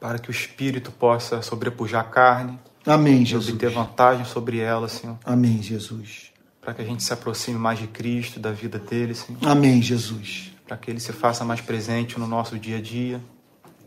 para 0.00 0.18
que 0.18 0.28
o 0.28 0.32
espírito 0.32 0.92
possa 0.92 1.42
sobrepujar 1.42 2.02
a 2.02 2.04
carne 2.04 2.58
Amém, 2.86 3.22
e 3.22 3.24
Jesus. 3.24 3.48
obter 3.52 3.70
vantagem 3.70 4.24
sobre 4.24 4.58
ela, 4.58 4.88
Senhor. 4.88 5.18
Amém, 5.24 5.60
Jesus. 5.60 6.30
Para 6.60 6.72
que 6.72 6.82
a 6.82 6.84
gente 6.84 7.02
se 7.02 7.12
aproxime 7.12 7.58
mais 7.58 7.78
de 7.78 7.86
Cristo, 7.88 8.38
da 8.38 8.52
vida 8.52 8.78
dele, 8.78 9.14
Senhor. 9.14 9.38
Amém, 9.44 9.82
Jesus. 9.82 10.52
para 10.66 10.76
que 10.78 10.90
ele 10.90 11.00
se 11.00 11.12
faça 11.12 11.44
mais 11.44 11.60
presente 11.60 12.18
no 12.18 12.26
nosso 12.26 12.58
dia 12.58 12.78
a 12.78 12.80
dia, 12.80 13.20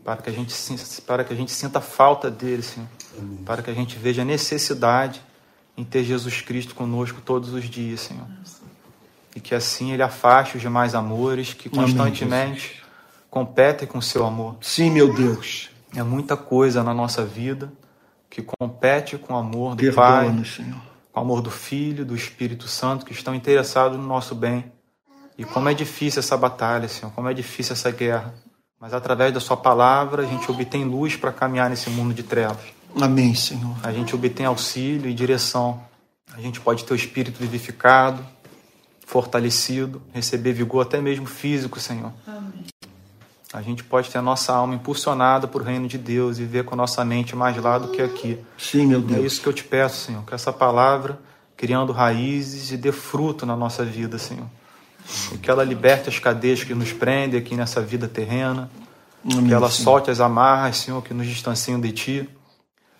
para 0.08 0.22
que 0.22 0.30
a 0.30 0.32
gente 0.32 0.54
para 1.02 1.22
que 1.22 1.34
a 1.34 1.36
gente 1.36 1.52
sinta 1.52 1.82
falta 1.82 2.30
dele, 2.30 2.62
Senhor, 2.62 2.88
para 3.44 3.62
que 3.62 3.68
a 3.68 3.74
gente 3.74 3.98
veja 3.98 4.22
a 4.22 4.24
necessidade 4.24 5.20
em 5.76 5.84
ter 5.84 6.02
Jesus 6.02 6.40
Cristo 6.40 6.74
conosco 6.74 7.20
todos 7.20 7.52
os 7.52 7.68
dias, 7.68 8.00
Senhor. 8.00 8.26
E 9.36 9.40
que 9.40 9.54
assim 9.54 9.92
ele 9.92 10.02
afaste 10.02 10.56
os 10.56 10.62
demais 10.62 10.94
amores 10.94 11.52
que 11.52 11.68
Amém, 11.68 11.84
constantemente 11.84 12.82
competem 13.28 13.86
com 13.86 13.98
o 13.98 14.02
seu 14.02 14.24
amor. 14.24 14.56
Sim, 14.62 14.90
meu 14.90 15.12
Deus. 15.12 15.68
É 15.94 16.02
muita 16.02 16.38
coisa 16.38 16.82
na 16.82 16.94
nossa 16.94 17.22
vida 17.26 17.70
que 18.30 18.40
compete 18.40 19.18
com 19.18 19.34
o 19.34 19.36
amor 19.36 19.76
do 19.76 19.92
Pai, 19.92 20.34
com 21.12 21.20
o 21.20 21.22
amor 21.22 21.42
do 21.42 21.50
Filho, 21.50 22.06
do 22.06 22.16
Espírito 22.16 22.66
Santo, 22.66 23.04
que 23.04 23.12
estão 23.12 23.34
interessados 23.34 23.98
no 23.98 24.06
nosso 24.06 24.34
bem. 24.34 24.72
E 25.36 25.44
como 25.44 25.68
é 25.68 25.74
difícil 25.74 26.20
essa 26.20 26.36
batalha, 26.36 26.88
Senhor, 26.88 27.12
como 27.12 27.28
é 27.28 27.34
difícil 27.34 27.74
essa 27.74 27.90
guerra. 27.90 28.34
Mas 28.80 28.94
através 28.94 29.32
da 29.34 29.40
Sua 29.40 29.56
palavra, 29.56 30.22
a 30.22 30.26
gente 30.26 30.50
obtém 30.50 30.84
luz 30.84 31.16
para 31.16 31.32
caminhar 31.32 31.68
nesse 31.68 31.90
mundo 31.90 32.14
de 32.14 32.22
trevas. 32.22 32.64
Amém, 33.00 33.34
Senhor. 33.34 33.76
A 33.82 33.92
gente 33.92 34.14
obtém 34.14 34.46
auxílio 34.46 35.10
e 35.10 35.14
direção. 35.14 35.82
A 36.34 36.40
gente 36.40 36.60
pode 36.60 36.84
ter 36.84 36.92
o 36.92 36.96
espírito 36.96 37.38
vivificado, 37.40 38.24
fortalecido, 39.04 40.00
receber 40.12 40.52
vigor 40.52 40.82
até 40.82 41.00
mesmo 41.00 41.26
físico, 41.26 41.80
Senhor. 41.80 42.12
A 43.52 43.62
gente 43.62 43.82
pode 43.82 44.10
ter 44.10 44.18
a 44.18 44.22
nossa 44.22 44.52
alma 44.52 44.74
impulsionada 44.74 45.48
por 45.48 45.62
reino 45.62 45.88
de 45.88 45.96
Deus 45.96 46.38
e 46.38 46.44
ver 46.44 46.64
com 46.64 46.74
a 46.74 46.76
nossa 46.76 47.02
mente 47.04 47.34
mais 47.34 47.56
lá 47.56 47.78
do 47.78 47.88
que 47.88 48.02
aqui. 48.02 48.38
Sim, 48.58 48.86
meu 48.86 48.98
É 48.98 49.02
Deus. 49.02 49.24
isso 49.32 49.40
que 49.40 49.48
eu 49.48 49.52
te 49.54 49.64
peço, 49.64 50.04
Senhor, 50.04 50.22
que 50.24 50.34
essa 50.34 50.52
palavra 50.52 51.18
criando 51.56 51.90
raízes 51.92 52.70
e 52.70 52.76
dê 52.76 52.92
fruto 52.92 53.46
na 53.46 53.56
nossa 53.56 53.84
vida, 53.84 54.18
Senhor. 54.18 54.46
Que 55.42 55.50
ela 55.50 55.64
liberte 55.64 56.08
as 56.08 56.18
cadeias 56.18 56.62
que 56.64 56.74
nos 56.74 56.92
prendem 56.92 57.40
aqui 57.40 57.54
nessa 57.56 57.80
vida 57.80 58.06
terrena. 58.06 58.70
Amém, 59.24 59.46
Que 59.46 59.54
ela 59.54 59.70
Senhor. 59.70 59.84
solte 59.84 60.10
as 60.10 60.20
amarras, 60.20 60.76
Senhor, 60.78 61.02
que 61.02 61.14
nos 61.14 61.26
distanciam 61.26 61.80
de 61.80 61.92
Ti. 61.92 62.28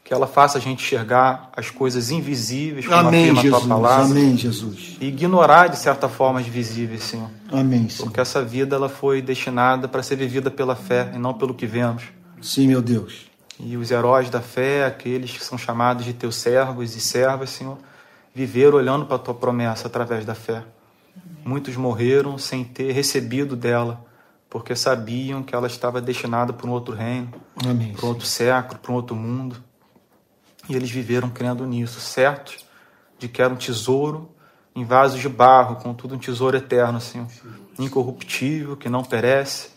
Que 0.05 0.15
ela 0.15 0.27
faça 0.27 0.57
a 0.57 0.61
gente 0.61 0.83
enxergar 0.83 1.51
as 1.55 1.69
coisas 1.71 2.11
invisíveis, 2.11 2.87
como 2.87 2.97
Amém, 3.09 3.25
afirma 3.31 3.41
a 3.41 3.43
Tua 3.43 3.51
Jesus. 3.59 3.69
palavra. 3.69 4.05
Amém, 4.07 4.37
Jesus. 4.39 4.97
E 5.01 5.09
ignorar, 5.09 5.67
de 5.69 5.77
certa 5.79 6.09
forma, 6.09 6.41
as 6.41 6.47
visíveis, 6.47 7.03
Senhor. 7.05 7.29
Amém, 7.53 7.91
Senhor. 7.91 8.07
Porque 8.07 8.19
essa 8.21 8.43
vida 8.43 8.75
ela 8.75 8.89
foi 8.89 9.21
destinada 9.21 9.87
para 9.87 10.03
ser 10.03 10.17
vivida 10.17 10.51
pela 10.51 10.75
fé 10.75 11.11
e 11.15 11.19
não 11.19 11.35
pelo 11.35 11.53
que 11.53 11.67
vemos. 11.67 12.05
Sim, 12.41 12.69
meu 12.69 12.81
Deus. 12.81 13.27
E 13.61 13.77
os 13.77 13.91
heróis 13.91 14.31
da 14.31 14.41
fé, 14.41 14.87
aqueles 14.87 15.33
que 15.33 15.45
são 15.45 15.59
chamados 15.59 16.07
de 16.07 16.15
teus 16.15 16.37
servos 16.37 16.97
e 16.97 17.01
servas, 17.01 17.51
Senhor, 17.51 17.77
viveram 18.35 18.79
olhando 18.79 19.05
para 19.05 19.17
a 19.17 19.19
tua 19.19 19.35
promessa 19.35 19.89
através 19.89 20.25
da 20.25 20.35
fé. 20.35 20.63
Muitos 21.45 21.77
morreram 21.77 22.37
sem 22.37 22.65
ter 22.65 22.93
recebido 22.93 23.57
dela, 23.57 24.05
porque 24.51 24.75
sabiam 24.77 25.43
que 25.43 25.55
ela 25.55 25.67
estava 25.67 26.01
destinada 26.01 26.53
para 26.53 26.67
um 26.67 26.71
outro 26.71 26.95
reino, 26.95 27.33
Amém. 27.65 27.93
para 27.93 28.07
um 28.07 28.09
outro 28.09 28.27
século, 28.27 28.79
para 28.79 28.93
um 28.93 28.95
outro 28.95 29.17
mundo. 29.17 29.57
E 30.69 30.77
eles 30.77 30.91
viveram 30.91 31.31
crendo 31.31 31.67
nisso, 31.67 32.01
certos 32.01 32.67
de 33.19 33.29
que 33.29 33.41
era 33.43 33.53
um 33.53 33.57
tesouro 33.57 34.31
em 34.75 34.85
vasos 34.85 35.21
de 35.21 35.29
barro, 35.29 35.77
contudo 35.77 36.15
um 36.15 36.19
tesouro 36.19 36.57
eterno, 36.57 37.01
Senhor, 37.01 37.27
incorruptível, 37.79 38.77
que 38.77 38.89
não 38.89 39.03
perece, 39.03 39.71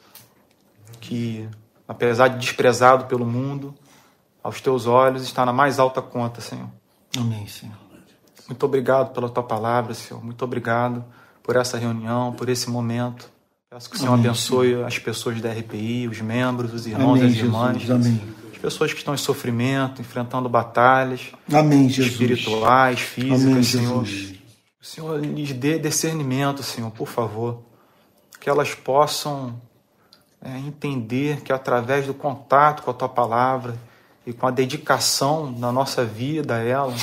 que 1.00 1.50
apesar 1.88 2.28
de 2.28 2.38
desprezado 2.38 3.06
pelo 3.06 3.26
mundo, 3.26 3.74
aos 4.44 4.62
teus 4.62 4.86
olhos 4.86 5.24
está 5.24 5.46
na 5.46 5.54
mais 5.54 5.80
alta 5.80 6.02
conta, 6.02 6.39
Senhor. 6.42 6.70
Amém, 7.18 7.48
Senhor. 7.48 7.76
Muito 8.48 8.66
obrigado 8.66 9.14
pela 9.14 9.30
tua 9.30 9.44
palavra, 9.44 9.94
Senhor. 9.94 10.24
Muito 10.24 10.44
obrigado 10.44 11.04
por 11.44 11.56
essa 11.56 11.78
reunião, 11.78 12.34
por 12.34 12.50
esse 12.50 12.70
momento. 12.70 13.30
Peço 13.70 13.89
que 13.89 13.96
o 13.96 14.00
Senhor 14.00 14.14
Amém, 14.14 14.26
abençoe 14.26 14.84
as 14.84 15.00
pessoas 15.00 15.39
da 15.39 15.52
RPI, 15.52 16.08
os 16.08 16.20
membros, 16.20 16.74
os 16.74 16.86
irmãos 16.86 17.18
e 17.18 17.22
Amém, 17.22 17.32
as 17.32 17.38
irmãs. 17.38 17.82
Jesus. 17.82 18.06
Amém. 18.08 18.22
As 18.52 18.58
pessoas 18.58 18.92
que 18.92 19.00
estão 19.00 19.14
em 19.14 19.18
sofrimento, 19.18 20.02
enfrentando 20.02 20.50
batalhas 20.50 21.32
Amém, 21.52 21.89
Jesus. 21.89 22.12
espirituais, 22.12 23.00
físicas, 23.00 23.44
Amém, 23.44 23.64
Senhor. 23.64 24.06
Jesus. 24.06 24.39
O 24.82 24.86
Senhor 24.86 25.20
lhes 25.20 25.54
dê 25.54 25.80
discernimento, 25.80 26.64
Senhor, 26.64 26.92
por 26.92 27.08
favor. 27.08 27.62
Que 28.39 28.50
elas 28.50 28.74
possam 28.76 29.56
é, 30.42 30.58
entender 30.58 31.42
que 31.42 31.54
através 31.54 32.08
do 32.08 32.14
contato 32.14 32.84
com 32.84 32.92
a 32.92 32.94
Tua 32.94 33.10
palavra 33.10 33.78
e 34.26 34.34
com 34.34 34.48
a 34.48 34.52
dedicação 34.52 35.52
na 35.52 35.72
nossa 35.72 36.04
vida 36.04 36.56
a 36.56 36.60
ela, 36.60 36.96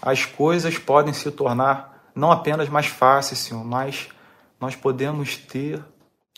as 0.00 0.24
coisas 0.24 0.78
podem 0.78 1.12
se 1.12 1.30
tornar 1.30 1.91
não 2.14 2.30
apenas 2.30 2.68
mais 2.68 2.86
fáceis, 2.86 3.40
Senhor, 3.40 3.64
mas 3.64 4.08
nós 4.60 4.76
podemos 4.76 5.36
ter 5.36 5.82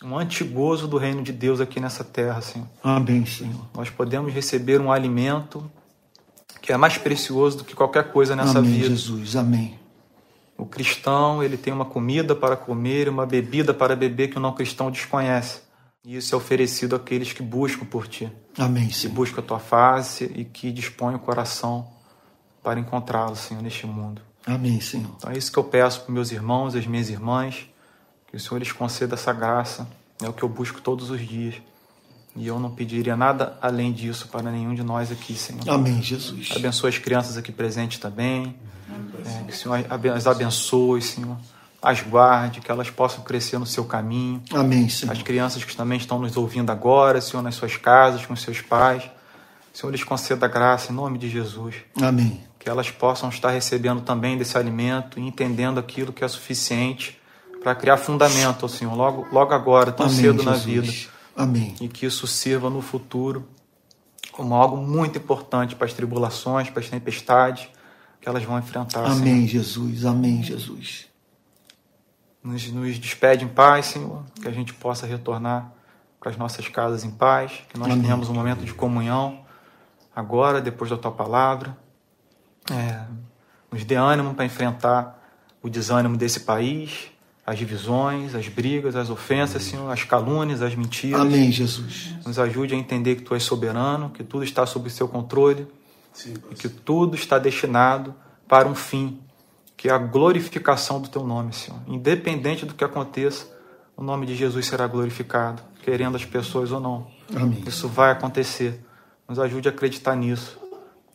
um 0.03 0.17
antigozo 0.17 0.87
do 0.87 0.97
reino 0.97 1.23
de 1.23 1.31
Deus 1.31 1.61
aqui 1.61 1.79
nessa 1.79 2.03
terra, 2.03 2.41
Senhor. 2.41 2.67
Amém, 2.83 3.25
Senhor. 3.25 3.65
Nós 3.73 3.89
podemos 3.89 4.33
receber 4.33 4.81
um 4.81 4.91
alimento 4.91 5.69
que 6.61 6.73
é 6.73 6.77
mais 6.77 6.97
precioso 6.97 7.59
do 7.59 7.63
que 7.63 7.75
qualquer 7.75 8.11
coisa 8.11 8.35
nessa 8.35 8.59
Amém, 8.59 8.71
vida. 8.71 8.89
Jesus. 8.89 9.35
Amém. 9.35 9.79
O 10.57 10.65
cristão, 10.65 11.43
ele 11.43 11.57
tem 11.57 11.71
uma 11.73 11.85
comida 11.85 12.35
para 12.35 12.55
comer 12.55 13.07
e 13.07 13.09
uma 13.09 13.25
bebida 13.25 13.73
para 13.73 13.95
beber 13.95 14.29
que 14.29 14.37
o 14.37 14.41
não 14.41 14.53
cristão 14.53 14.89
desconhece. 14.89 15.61
E 16.03 16.15
isso 16.15 16.33
é 16.33 16.37
oferecido 16.37 16.95
àqueles 16.95 17.33
que 17.33 17.41
buscam 17.41 17.85
por 17.85 18.07
ti, 18.07 18.31
Amém, 18.57 18.87
que 18.87 18.95
Senhor. 18.95 19.13
buscam 19.13 19.41
a 19.41 19.43
tua 19.43 19.59
face 19.59 20.31
e 20.35 20.45
que 20.45 20.71
dispõem 20.71 21.15
o 21.15 21.19
coração 21.19 21.87
para 22.63 22.79
encontrá-lo, 22.79 23.35
Senhor, 23.35 23.61
neste 23.61 23.85
mundo. 23.85 24.21
Amém, 24.45 24.79
Senhor. 24.79 25.11
Então 25.17 25.31
é 25.31 25.37
isso 25.37 25.51
que 25.51 25.57
eu 25.57 25.63
peço 25.63 26.01
para 26.01 26.13
meus 26.13 26.31
irmãos 26.31 26.75
e 26.75 26.77
as 26.77 26.85
minhas 26.85 27.09
irmãs, 27.09 27.67
que 28.27 28.37
o 28.37 28.39
Senhor 28.39 28.59
lhes 28.59 28.71
conceda 28.71 29.15
essa 29.15 29.33
graça. 29.33 29.87
É 30.21 30.29
o 30.29 30.33
que 30.33 30.43
eu 30.43 30.49
busco 30.49 30.81
todos 30.81 31.09
os 31.09 31.25
dias. 31.25 31.55
E 32.35 32.47
eu 32.47 32.59
não 32.59 32.69
pediria 32.69 33.15
nada 33.15 33.57
além 33.61 33.93
disso 33.93 34.27
para 34.27 34.51
nenhum 34.51 34.75
de 34.75 34.83
nós 34.83 35.11
aqui, 35.11 35.33
Senhor. 35.35 35.69
Amém, 35.69 36.01
Jesus. 36.01 36.49
Abençoa 36.53 36.89
as 36.89 36.97
crianças 36.97 37.37
aqui 37.37 37.51
presentes 37.51 37.97
também. 37.97 38.55
É, 39.25 39.43
que 39.43 39.53
o 39.53 39.55
Senhor 39.55 39.85
as 40.13 40.27
abençoe, 40.27 41.01
Senhor. 41.01 41.37
As 41.81 42.01
guarde, 42.01 42.61
que 42.61 42.69
elas 42.69 42.89
possam 42.89 43.23
crescer 43.23 43.57
no 43.57 43.65
seu 43.65 43.85
caminho. 43.85 44.41
Amém, 44.51 44.85
As 44.85 44.93
Senhor. 44.93 45.15
crianças 45.23 45.63
que 45.63 45.75
também 45.75 45.97
estão 45.97 46.19
nos 46.19 46.35
ouvindo 46.35 46.71
agora, 46.71 47.21
Senhor, 47.21 47.41
nas 47.41 47.55
suas 47.55 47.77
casas, 47.77 48.25
com 48.25 48.35
seus 48.35 48.59
pais. 48.59 49.03
Senhor, 49.73 49.91
lhes 49.91 50.03
conceda 50.03 50.47
graça 50.47 50.91
em 50.91 50.95
nome 50.95 51.17
de 51.17 51.29
Jesus. 51.29 51.75
Amém. 52.01 52.41
Que 52.65 52.69
elas 52.71 52.89
possam 52.89 53.29
estar 53.29 53.51
recebendo 53.51 54.01
também 54.01 54.39
desse 54.39 54.57
alimento 54.57 55.19
e 55.19 55.21
entendendo 55.21 55.79
aquilo 55.79 56.11
que 56.11 56.23
é 56.23 56.27
suficiente 56.27 57.21
para 57.61 57.75
criar 57.75 57.97
fundamento, 57.97 58.63
ó 58.63 58.67
Senhor, 58.67 58.95
logo, 58.95 59.27
logo 59.31 59.53
agora, 59.53 59.91
tão 59.91 60.07
Amém, 60.07 60.17
cedo 60.17 60.41
na 60.41 60.55
Jesus. 60.55 60.87
vida 60.87 61.09
Amém. 61.37 61.75
e 61.79 61.87
que 61.87 62.07
isso 62.07 62.25
sirva 62.25 62.67
no 62.67 62.81
futuro 62.81 63.47
como 64.31 64.55
algo 64.55 64.77
muito 64.77 65.19
importante 65.19 65.75
para 65.75 65.85
as 65.85 65.93
tribulações, 65.93 66.71
para 66.71 66.81
as 66.81 66.89
tempestades 66.89 67.69
que 68.19 68.27
elas 68.27 68.43
vão 68.43 68.57
enfrentar. 68.57 69.03
Senhor. 69.03 69.11
Amém, 69.11 69.45
Jesus. 69.47 70.03
Amém, 70.03 70.41
Jesus. 70.41 71.05
Nos, 72.43 72.71
nos 72.71 72.97
despede 72.97 73.45
em 73.45 73.47
paz, 73.47 73.85
Senhor, 73.85 74.23
que 74.41 74.47
a 74.47 74.51
gente 74.51 74.73
possa 74.73 75.05
retornar 75.05 75.71
para 76.19 76.31
as 76.31 76.37
nossas 76.37 76.67
casas 76.67 77.03
em 77.03 77.11
paz, 77.11 77.51
que 77.69 77.77
nós 77.77 77.91
Amém. 77.91 78.01
tenhamos 78.01 78.27
um 78.27 78.33
momento 78.33 78.65
de 78.65 78.73
comunhão 78.73 79.45
agora, 80.15 80.59
depois 80.59 80.89
da 80.89 80.97
tua 80.97 81.11
palavra. 81.11 81.84
É, 82.71 83.01
nos 83.71 83.83
dê 83.83 83.95
ânimo 83.95 84.33
para 84.33 84.45
enfrentar 84.45 85.21
o 85.61 85.69
desânimo 85.69 86.17
desse 86.17 86.41
país, 86.41 87.11
as 87.45 87.57
divisões, 87.57 88.33
as 88.33 88.47
brigas, 88.47 88.95
as 88.95 89.09
ofensas, 89.09 89.63
Senhor, 89.63 89.89
as 89.91 90.03
calúnias, 90.03 90.61
as 90.61 90.73
mentiras. 90.75 91.21
Amém, 91.21 91.51
Jesus. 91.51 92.15
Nos 92.25 92.39
ajude 92.39 92.73
a 92.73 92.77
entender 92.77 93.15
que 93.15 93.21
tu 93.21 93.35
és 93.35 93.43
soberano, 93.43 94.09
que 94.09 94.23
tudo 94.23 94.43
está 94.43 94.65
sob 94.65 94.89
seu 94.89 95.07
controle 95.07 95.67
Sim, 96.11 96.33
e 96.49 96.55
que 96.55 96.67
tudo 96.67 97.15
está 97.15 97.37
destinado 97.37 98.15
para 98.47 98.67
um 98.67 98.75
fim. 98.75 99.19
que 99.77 99.89
é 99.89 99.91
a 99.91 99.97
glorificação 99.97 101.01
do 101.01 101.09
teu 101.09 101.23
nome, 101.23 101.53
Senhor. 101.53 101.79
Independente 101.85 102.65
do 102.65 102.73
que 102.73 102.83
aconteça, 102.83 103.45
o 103.95 104.01
nome 104.03 104.25
de 104.25 104.35
Jesus 104.35 104.65
será 104.65 104.87
glorificado, 104.87 105.61
querendo 105.83 106.15
as 106.15 106.25
pessoas 106.25 106.71
ou 106.71 106.79
não. 106.79 107.07
Amém. 107.35 107.63
Isso 107.67 107.87
vai 107.87 108.11
acontecer. 108.11 108.79
Nos 109.27 109.37
ajude 109.37 109.67
a 109.67 109.71
acreditar 109.71 110.15
nisso, 110.15 110.57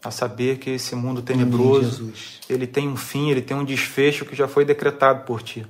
a 0.02 0.10
saber 0.10 0.58
que 0.58 0.70
esse 0.70 0.94
mundo 0.94 1.20
tenebroso, 1.22 2.12
ele 2.48 2.66
tem 2.66 2.88
um 2.88 2.96
fim, 2.96 3.30
ele 3.30 3.42
tem 3.42 3.56
um 3.56 3.64
desfecho 3.64 4.24
que 4.24 4.34
já 4.34 4.48
foi 4.48 4.64
decretado 4.64 5.24
por 5.24 5.42
ti. 5.42 5.66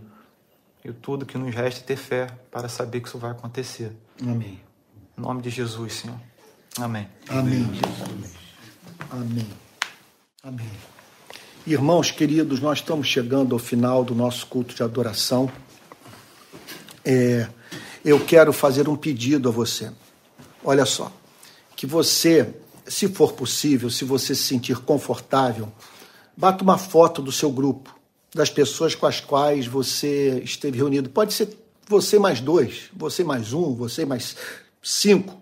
E 0.84 0.92
tudo 0.92 1.26
que 1.26 1.36
nos 1.36 1.54
resta 1.54 1.80
é 1.80 1.84
ter 1.84 1.96
fé 1.96 2.26
para 2.50 2.68
saber 2.68 3.00
que 3.00 3.08
isso 3.08 3.18
vai 3.18 3.32
acontecer. 3.32 3.92
Amém. 4.22 4.60
Em 5.18 5.20
nome 5.20 5.42
de 5.42 5.50
Jesus, 5.50 5.94
Senhor. 5.94 6.18
Amém. 6.78 7.08
Amém, 7.28 7.68
Jesus. 7.74 8.34
Amém. 9.10 9.46
Amém. 10.42 10.70
Irmãos 11.66 12.10
queridos, 12.10 12.60
nós 12.60 12.78
estamos 12.78 13.06
chegando 13.06 13.54
ao 13.54 13.58
final 13.58 14.02
do 14.02 14.14
nosso 14.14 14.46
culto 14.46 14.74
de 14.74 14.82
adoração. 14.82 15.50
É, 17.04 17.48
eu 18.04 18.24
quero 18.24 18.52
fazer 18.52 18.88
um 18.88 18.96
pedido 18.96 19.48
a 19.48 19.52
você. 19.52 19.92
Olha 20.64 20.86
só, 20.86 21.12
que 21.76 21.86
você, 21.86 22.54
se 22.90 23.06
for 23.08 23.32
possível, 23.32 23.88
se 23.88 24.04
você 24.04 24.34
se 24.34 24.42
sentir 24.42 24.78
confortável, 24.78 25.72
bata 26.36 26.64
uma 26.64 26.76
foto 26.76 27.22
do 27.22 27.30
seu 27.30 27.50
grupo, 27.50 27.94
das 28.34 28.50
pessoas 28.50 28.96
com 28.96 29.06
as 29.06 29.20
quais 29.20 29.66
você 29.66 30.40
esteve 30.44 30.78
reunido. 30.78 31.08
Pode 31.08 31.32
ser 31.32 31.56
você 31.86 32.18
mais 32.18 32.40
dois, 32.40 32.90
você 32.92 33.22
mais 33.22 33.52
um, 33.52 33.74
você 33.74 34.04
mais 34.04 34.36
cinco. 34.82 35.40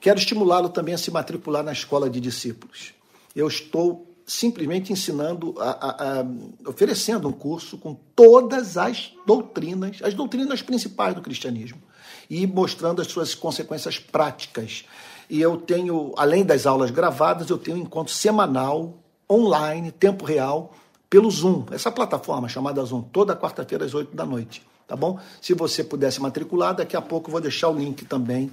Quero 0.00 0.18
estimulá-lo 0.18 0.70
também 0.70 0.94
a 0.94 0.98
se 0.98 1.10
matricular 1.10 1.62
na 1.62 1.72
escola 1.72 2.08
de 2.08 2.18
discípulos. 2.18 2.94
Eu 3.36 3.46
estou 3.46 4.06
simplesmente 4.26 4.90
ensinando, 4.92 5.54
a, 5.58 5.70
a, 5.70 6.20
a, 6.20 6.26
oferecendo 6.66 7.28
um 7.28 7.32
curso 7.32 7.76
com 7.76 7.94
todas 8.14 8.78
as 8.78 9.12
doutrinas, 9.26 9.98
as 10.02 10.14
doutrinas 10.14 10.62
principais 10.62 11.14
do 11.14 11.20
cristianismo, 11.20 11.82
e 12.30 12.46
mostrando 12.46 13.02
as 13.02 13.08
suas 13.08 13.34
consequências 13.34 13.98
práticas 13.98 14.86
e 15.30 15.40
eu 15.40 15.56
tenho, 15.56 16.12
além 16.16 16.44
das 16.44 16.66
aulas 16.66 16.90
gravadas, 16.90 17.48
eu 17.48 17.56
tenho 17.56 17.76
um 17.76 17.80
encontro 17.80 18.12
semanal, 18.12 18.94
online, 19.30 19.92
tempo 19.92 20.24
real, 20.24 20.72
pelo 21.08 21.30
Zoom, 21.30 21.64
essa 21.70 21.90
plataforma 21.90 22.48
chamada 22.48 22.84
Zoom, 22.84 23.02
toda 23.02 23.36
quarta-feira 23.36 23.84
às 23.84 23.94
8 23.94 24.14
da 24.14 24.26
noite. 24.26 24.62
Tá 24.86 24.96
bom? 24.96 25.20
Se 25.40 25.54
você 25.54 25.84
pudesse 25.84 26.20
matricular, 26.20 26.74
daqui 26.74 26.96
a 26.96 27.00
pouco 27.00 27.28
eu 27.28 27.32
vou 27.32 27.40
deixar 27.40 27.68
o 27.68 27.78
link 27.78 28.04
também 28.04 28.50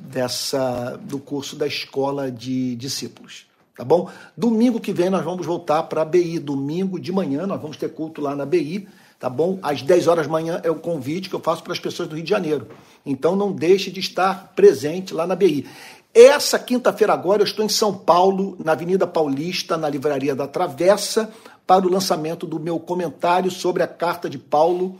dessa, 0.00 1.00
do 1.02 1.18
curso 1.18 1.56
da 1.56 1.66
Escola 1.66 2.30
de 2.30 2.76
Discípulos. 2.76 3.46
Tá 3.74 3.82
bom? 3.82 4.10
Domingo 4.36 4.78
que 4.78 4.92
vem 4.92 5.08
nós 5.08 5.24
vamos 5.24 5.46
voltar 5.46 5.84
para 5.84 6.02
a 6.02 6.04
BI. 6.04 6.38
Domingo 6.38 7.00
de 7.00 7.10
manhã 7.10 7.46
nós 7.46 7.60
vamos 7.60 7.78
ter 7.78 7.88
culto 7.88 8.20
lá 8.20 8.36
na 8.36 8.44
BI 8.44 8.86
tá 9.24 9.30
bom? 9.30 9.58
Às 9.62 9.80
10 9.80 10.06
horas 10.06 10.26
da 10.26 10.32
manhã 10.32 10.60
é 10.62 10.70
o 10.70 10.74
convite 10.74 11.30
que 11.30 11.34
eu 11.34 11.40
faço 11.40 11.62
para 11.62 11.72
as 11.72 11.78
pessoas 11.78 12.06
do 12.06 12.14
Rio 12.14 12.22
de 12.22 12.28
Janeiro. 12.28 12.68
Então 13.06 13.34
não 13.34 13.52
deixe 13.52 13.90
de 13.90 13.98
estar 13.98 14.52
presente 14.54 15.14
lá 15.14 15.26
na 15.26 15.34
BI. 15.34 15.66
Essa 16.12 16.58
quinta-feira 16.58 17.14
agora 17.14 17.40
eu 17.40 17.46
estou 17.46 17.64
em 17.64 17.68
São 17.70 17.96
Paulo, 17.96 18.54
na 18.62 18.72
Avenida 18.72 19.06
Paulista, 19.06 19.78
na 19.78 19.88
Livraria 19.88 20.34
da 20.34 20.46
Travessa, 20.46 21.32
para 21.66 21.86
o 21.86 21.90
lançamento 21.90 22.46
do 22.46 22.60
meu 22.60 22.78
comentário 22.78 23.50
sobre 23.50 23.82
a 23.82 23.88
carta 23.88 24.28
de 24.28 24.36
Paulo 24.36 24.98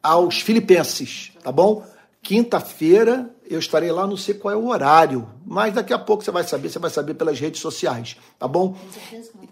aos 0.00 0.40
Filipenses, 0.40 1.32
tá 1.42 1.50
bom? 1.50 1.84
Quinta-feira 2.22 3.28
eu 3.50 3.58
estarei 3.58 3.90
lá, 3.90 4.06
não 4.06 4.16
sei 4.16 4.34
qual 4.34 4.54
é 4.54 4.56
o 4.56 4.68
horário, 4.68 5.28
mas 5.44 5.74
daqui 5.74 5.92
a 5.92 5.98
pouco 5.98 6.22
você 6.22 6.30
vai 6.30 6.44
saber, 6.44 6.68
você 6.70 6.78
vai 6.78 6.90
saber 6.90 7.14
pelas 7.14 7.40
redes 7.40 7.60
sociais, 7.60 8.16
tá 8.38 8.46
bom? 8.46 8.76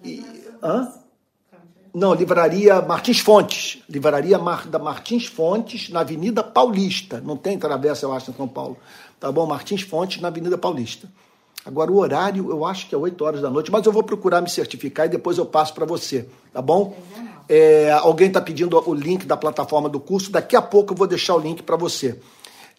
E, 0.04 0.24
hã? 0.62 1.01
Não, 1.94 2.14
Livraria 2.14 2.80
Martins 2.80 3.18
Fontes. 3.18 3.82
Livraria 3.88 4.38
Mar, 4.38 4.66
da 4.66 4.78
Martins 4.78 5.26
Fontes, 5.26 5.90
na 5.90 6.00
Avenida 6.00 6.42
Paulista. 6.42 7.20
Não 7.20 7.36
tem 7.36 7.58
travessa, 7.58 8.06
eu 8.06 8.12
acho, 8.12 8.30
em 8.30 8.34
São 8.34 8.48
Paulo. 8.48 8.78
Tá 9.20 9.30
bom? 9.30 9.46
Martins 9.46 9.82
Fontes, 9.82 10.20
na 10.20 10.28
Avenida 10.28 10.56
Paulista. 10.56 11.06
Agora, 11.64 11.92
o 11.92 11.98
horário, 11.98 12.50
eu 12.50 12.64
acho 12.64 12.88
que 12.88 12.94
é 12.94 12.98
8 12.98 13.22
horas 13.22 13.42
da 13.42 13.50
noite, 13.50 13.70
mas 13.70 13.84
eu 13.84 13.92
vou 13.92 14.02
procurar 14.02 14.40
me 14.40 14.48
certificar 14.48 15.06
e 15.06 15.10
depois 15.10 15.38
eu 15.38 15.46
passo 15.46 15.72
para 15.74 15.86
você, 15.86 16.26
tá 16.52 16.60
bom? 16.60 16.96
É, 17.48 17.92
alguém 17.92 18.26
está 18.26 18.40
pedindo 18.40 18.82
o 18.84 18.94
link 18.94 19.26
da 19.26 19.36
plataforma 19.36 19.88
do 19.88 20.00
curso, 20.00 20.32
daqui 20.32 20.56
a 20.56 20.62
pouco 20.62 20.92
eu 20.92 20.96
vou 20.96 21.06
deixar 21.06 21.36
o 21.36 21.38
link 21.38 21.62
para 21.62 21.76
você. 21.76 22.18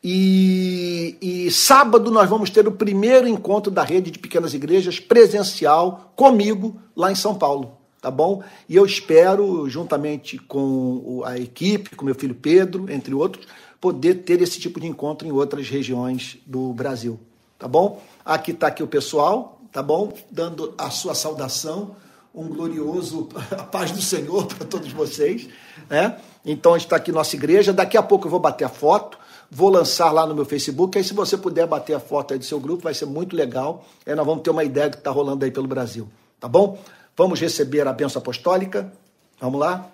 E, 0.03 1.15
e, 1.21 1.51
sábado 1.51 2.11
nós 2.11 2.29
vamos 2.29 2.49
ter 2.49 2.67
o 2.67 2.73
primeiro 2.73 3.25
encontro 3.25 3.71
da 3.71 3.83
rede 3.83 4.11
de 4.11 4.19
pequenas 4.19 4.53
igrejas 4.53 4.99
presencial 4.99 6.11
comigo 6.13 6.75
lá 6.93 7.09
em 7.09 7.15
São 7.15 7.35
Paulo 7.35 7.82
tá 8.03 8.11
bom? 8.11 8.43
E 8.67 8.75
eu 8.75 8.85
espero, 8.85 9.69
juntamente 9.69 10.37
com 10.37 11.23
a 11.25 11.37
equipe, 11.37 11.95
com 11.95 12.03
meu 12.03 12.13
filho 12.13 12.35
Pedro, 12.35 12.91
entre 12.91 13.13
outros, 13.13 13.47
poder 13.79 14.15
ter 14.15 14.41
esse 14.41 14.59
tipo 14.59 14.77
de 14.77 14.87
encontro 14.87 15.25
em 15.25 15.31
outras 15.31 15.69
regiões 15.69 16.37
do 16.45 16.73
Brasil, 16.73 17.17
tá 17.57 17.65
bom? 17.65 18.01
Aqui 18.25 18.51
está 18.51 18.67
aqui 18.67 18.83
o 18.83 18.87
pessoal, 18.87 19.57
tá 19.71 19.81
bom? 19.81 20.11
Dando 20.29 20.73
a 20.77 20.89
sua 20.89 21.15
saudação, 21.15 21.95
um 22.35 22.49
glorioso 22.49 23.29
a 23.57 23.63
paz 23.63 23.91
do 23.91 24.01
Senhor 24.01 24.47
para 24.47 24.67
todos 24.67 24.91
vocês, 24.91 25.47
né? 25.89 26.17
Então 26.45 26.75
está 26.75 26.97
aqui 26.97 27.09
nossa 27.09 27.37
igreja. 27.37 27.71
Daqui 27.71 27.95
a 27.95 28.03
pouco 28.03 28.27
eu 28.27 28.31
vou 28.31 28.39
bater 28.41 28.65
a 28.65 28.69
foto, 28.69 29.17
vou 29.49 29.69
lançar 29.69 30.11
lá 30.11 30.27
no 30.27 30.35
meu 30.35 30.43
Facebook. 30.43 30.97
Aí 30.97 31.05
se 31.05 31.13
você 31.13 31.37
puder 31.37 31.65
bater 31.67 31.93
a 31.93 32.01
foto 32.01 32.33
aí 32.33 32.37
do 32.37 32.43
seu 32.43 32.59
grupo, 32.59 32.83
vai 32.83 32.93
ser 32.93 33.05
muito 33.05 33.33
legal. 33.33 33.85
Aí 34.05 34.13
nós 34.13 34.25
vamos 34.25 34.43
ter 34.43 34.49
uma 34.49 34.65
ideia 34.65 34.89
do 34.89 34.97
que 34.97 34.99
está 34.99 35.11
rolando 35.11 35.45
aí 35.45 35.51
pelo 35.51 35.67
Brasil, 35.67 36.09
tá 36.37 36.49
bom? 36.49 36.77
Vamos 37.15 37.39
receber 37.39 37.87
a 37.87 37.93
bênção 37.93 38.21
apostólica? 38.21 38.91
Vamos 39.39 39.59
lá? 39.59 39.89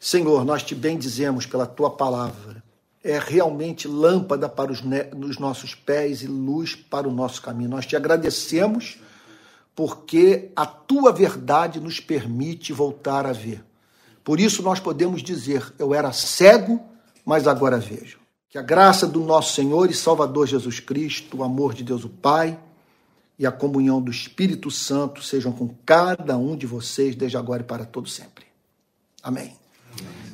Senhor, 0.00 0.44
nós 0.44 0.62
te 0.62 0.74
bendizemos 0.74 1.46
pela 1.46 1.66
tua 1.66 1.90
palavra. 1.90 2.62
É 3.02 3.18
realmente 3.18 3.88
lâmpada 3.88 4.48
para 4.48 4.70
os, 4.70 4.80
os 4.80 5.38
nossos 5.38 5.74
pés 5.74 6.22
e 6.22 6.26
luz 6.26 6.74
para 6.74 7.08
o 7.08 7.12
nosso 7.12 7.42
caminho. 7.42 7.70
Nós 7.70 7.86
te 7.86 7.96
agradecemos 7.96 8.98
porque 9.74 10.50
a 10.54 10.66
tua 10.66 11.12
verdade 11.12 11.80
nos 11.80 11.98
permite 11.98 12.72
voltar 12.72 13.26
a 13.26 13.32
ver. 13.32 13.64
Por 14.22 14.38
isso 14.38 14.62
nós 14.62 14.78
podemos 14.78 15.22
dizer: 15.22 15.72
eu 15.78 15.94
era 15.94 16.12
cego, 16.12 16.80
mas 17.24 17.46
agora 17.46 17.78
vejo. 17.78 18.18
Que 18.48 18.58
a 18.58 18.62
graça 18.62 19.06
do 19.06 19.20
nosso 19.20 19.54
Senhor 19.54 19.90
e 19.90 19.94
Salvador 19.94 20.46
Jesus 20.46 20.78
Cristo, 20.78 21.38
o 21.38 21.42
amor 21.42 21.74
de 21.74 21.82
Deus 21.82 22.04
o 22.04 22.08
Pai, 22.08 22.58
e 23.38 23.46
a 23.46 23.52
comunhão 23.52 24.00
do 24.00 24.10
Espírito 24.10 24.70
Santo 24.70 25.22
sejam 25.22 25.52
com 25.52 25.68
cada 25.84 26.36
um 26.36 26.56
de 26.56 26.66
vocês, 26.66 27.16
desde 27.16 27.36
agora 27.36 27.62
e 27.62 27.64
para 27.64 27.84
todo 27.84 28.08
sempre. 28.08 28.44
Amém. 29.22 29.56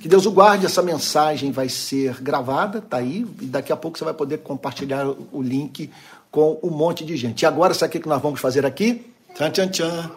Que 0.01 0.09
Deus 0.09 0.27
o 0.27 0.31
guarde, 0.31 0.67
essa 0.67 0.83
mensagem 0.83 1.51
vai 1.51 1.69
ser 1.69 2.21
gravada, 2.23 2.81
tá 2.81 2.99
aí, 2.99 3.27
e 3.41 3.47
daqui 3.47 3.73
a 3.73 3.77
pouco 3.77 3.99
você 3.99 4.05
vai 4.05 4.15
poder 4.15 4.39
compartilhar 4.39 5.09
o 5.09 5.43
link 5.43 5.91
com 6.31 6.59
um 6.63 6.71
monte 6.71 7.05
de 7.05 7.17
gente. 7.17 7.43
E 7.43 7.47
agora, 7.47 7.75
sabe 7.75 7.99
o 7.99 8.01
que 8.01 8.09
nós 8.09 8.23
vamos 8.23 8.41
fazer 8.41 8.65
aqui? 8.65 9.07
Tchan, 9.35 9.51
tchan, 9.51 9.69
tchan. 9.69 10.11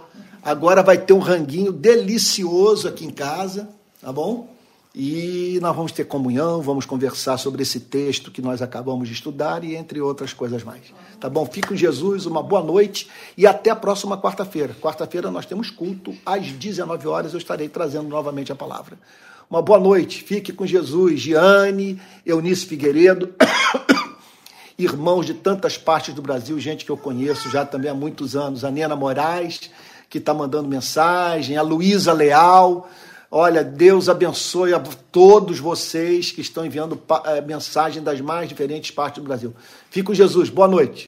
Agora 0.43 0.83
vai 0.83 0.97
ter 0.97 1.13
um 1.13 1.19
ranguinho 1.19 1.71
delicioso 1.71 2.87
aqui 2.87 3.05
em 3.05 3.11
casa, 3.11 3.69
tá 4.01 4.11
bom? 4.11 4.47
E 4.93 5.57
nós 5.61 5.73
vamos 5.73 5.93
ter 5.93 6.03
comunhão, 6.03 6.61
vamos 6.61 6.85
conversar 6.85 7.37
sobre 7.37 7.63
esse 7.63 7.79
texto 7.79 8.29
que 8.29 8.41
nós 8.41 8.61
acabamos 8.61 9.07
de 9.07 9.13
estudar 9.13 9.63
e 9.63 9.73
entre 9.73 10.01
outras 10.01 10.33
coisas 10.33 10.63
mais. 10.63 10.81
Tá 11.17 11.29
bom? 11.29 11.45
Fique 11.45 11.69
com 11.69 11.75
Jesus, 11.75 12.25
uma 12.25 12.43
boa 12.43 12.61
noite 12.61 13.07
e 13.37 13.47
até 13.47 13.69
a 13.69 13.75
próxima 13.75 14.17
quarta-feira. 14.17 14.75
Quarta-feira 14.81 15.31
nós 15.31 15.45
temos 15.45 15.69
culto, 15.69 16.13
às 16.25 16.47
19 16.47 17.07
horas 17.07 17.31
eu 17.31 17.37
estarei 17.37 17.69
trazendo 17.69 18.09
novamente 18.09 18.51
a 18.51 18.55
palavra. 18.55 18.99
Uma 19.49 19.61
boa 19.61 19.79
noite, 19.79 20.23
fique 20.23 20.51
com 20.51 20.65
Jesus, 20.65 21.21
Giane, 21.21 22.01
Eunice 22.25 22.65
Figueiredo. 22.65 23.33
irmãos 24.77 25.25
de 25.25 25.35
tantas 25.35 25.77
partes 25.77 26.13
do 26.13 26.21
Brasil, 26.21 26.59
gente 26.59 26.83
que 26.83 26.91
eu 26.91 26.97
conheço 26.97 27.49
já 27.49 27.65
também 27.65 27.89
há 27.89 27.93
muitos 27.93 28.35
anos, 28.35 28.65
a 28.65 28.71
Nena 28.71 28.95
Moraes, 28.95 29.69
que 30.09 30.17
está 30.17 30.33
mandando 30.33 30.67
mensagem, 30.67 31.55
a 31.55 31.61
Luísa 31.61 32.11
Leal. 32.11 32.89
Olha, 33.33 33.63
Deus 33.63 34.09
abençoe 34.09 34.73
a 34.73 34.79
todos 34.79 35.57
vocês 35.57 36.31
que 36.31 36.41
estão 36.41 36.65
enviando 36.65 37.01
eh, 37.27 37.39
mensagem 37.39 38.03
das 38.03 38.19
mais 38.19 38.49
diferentes 38.49 38.91
partes 38.91 39.23
do 39.23 39.25
Brasil. 39.25 39.55
Fico 39.89 40.13
Jesus, 40.13 40.49
boa 40.49 40.67
noite. 40.67 40.99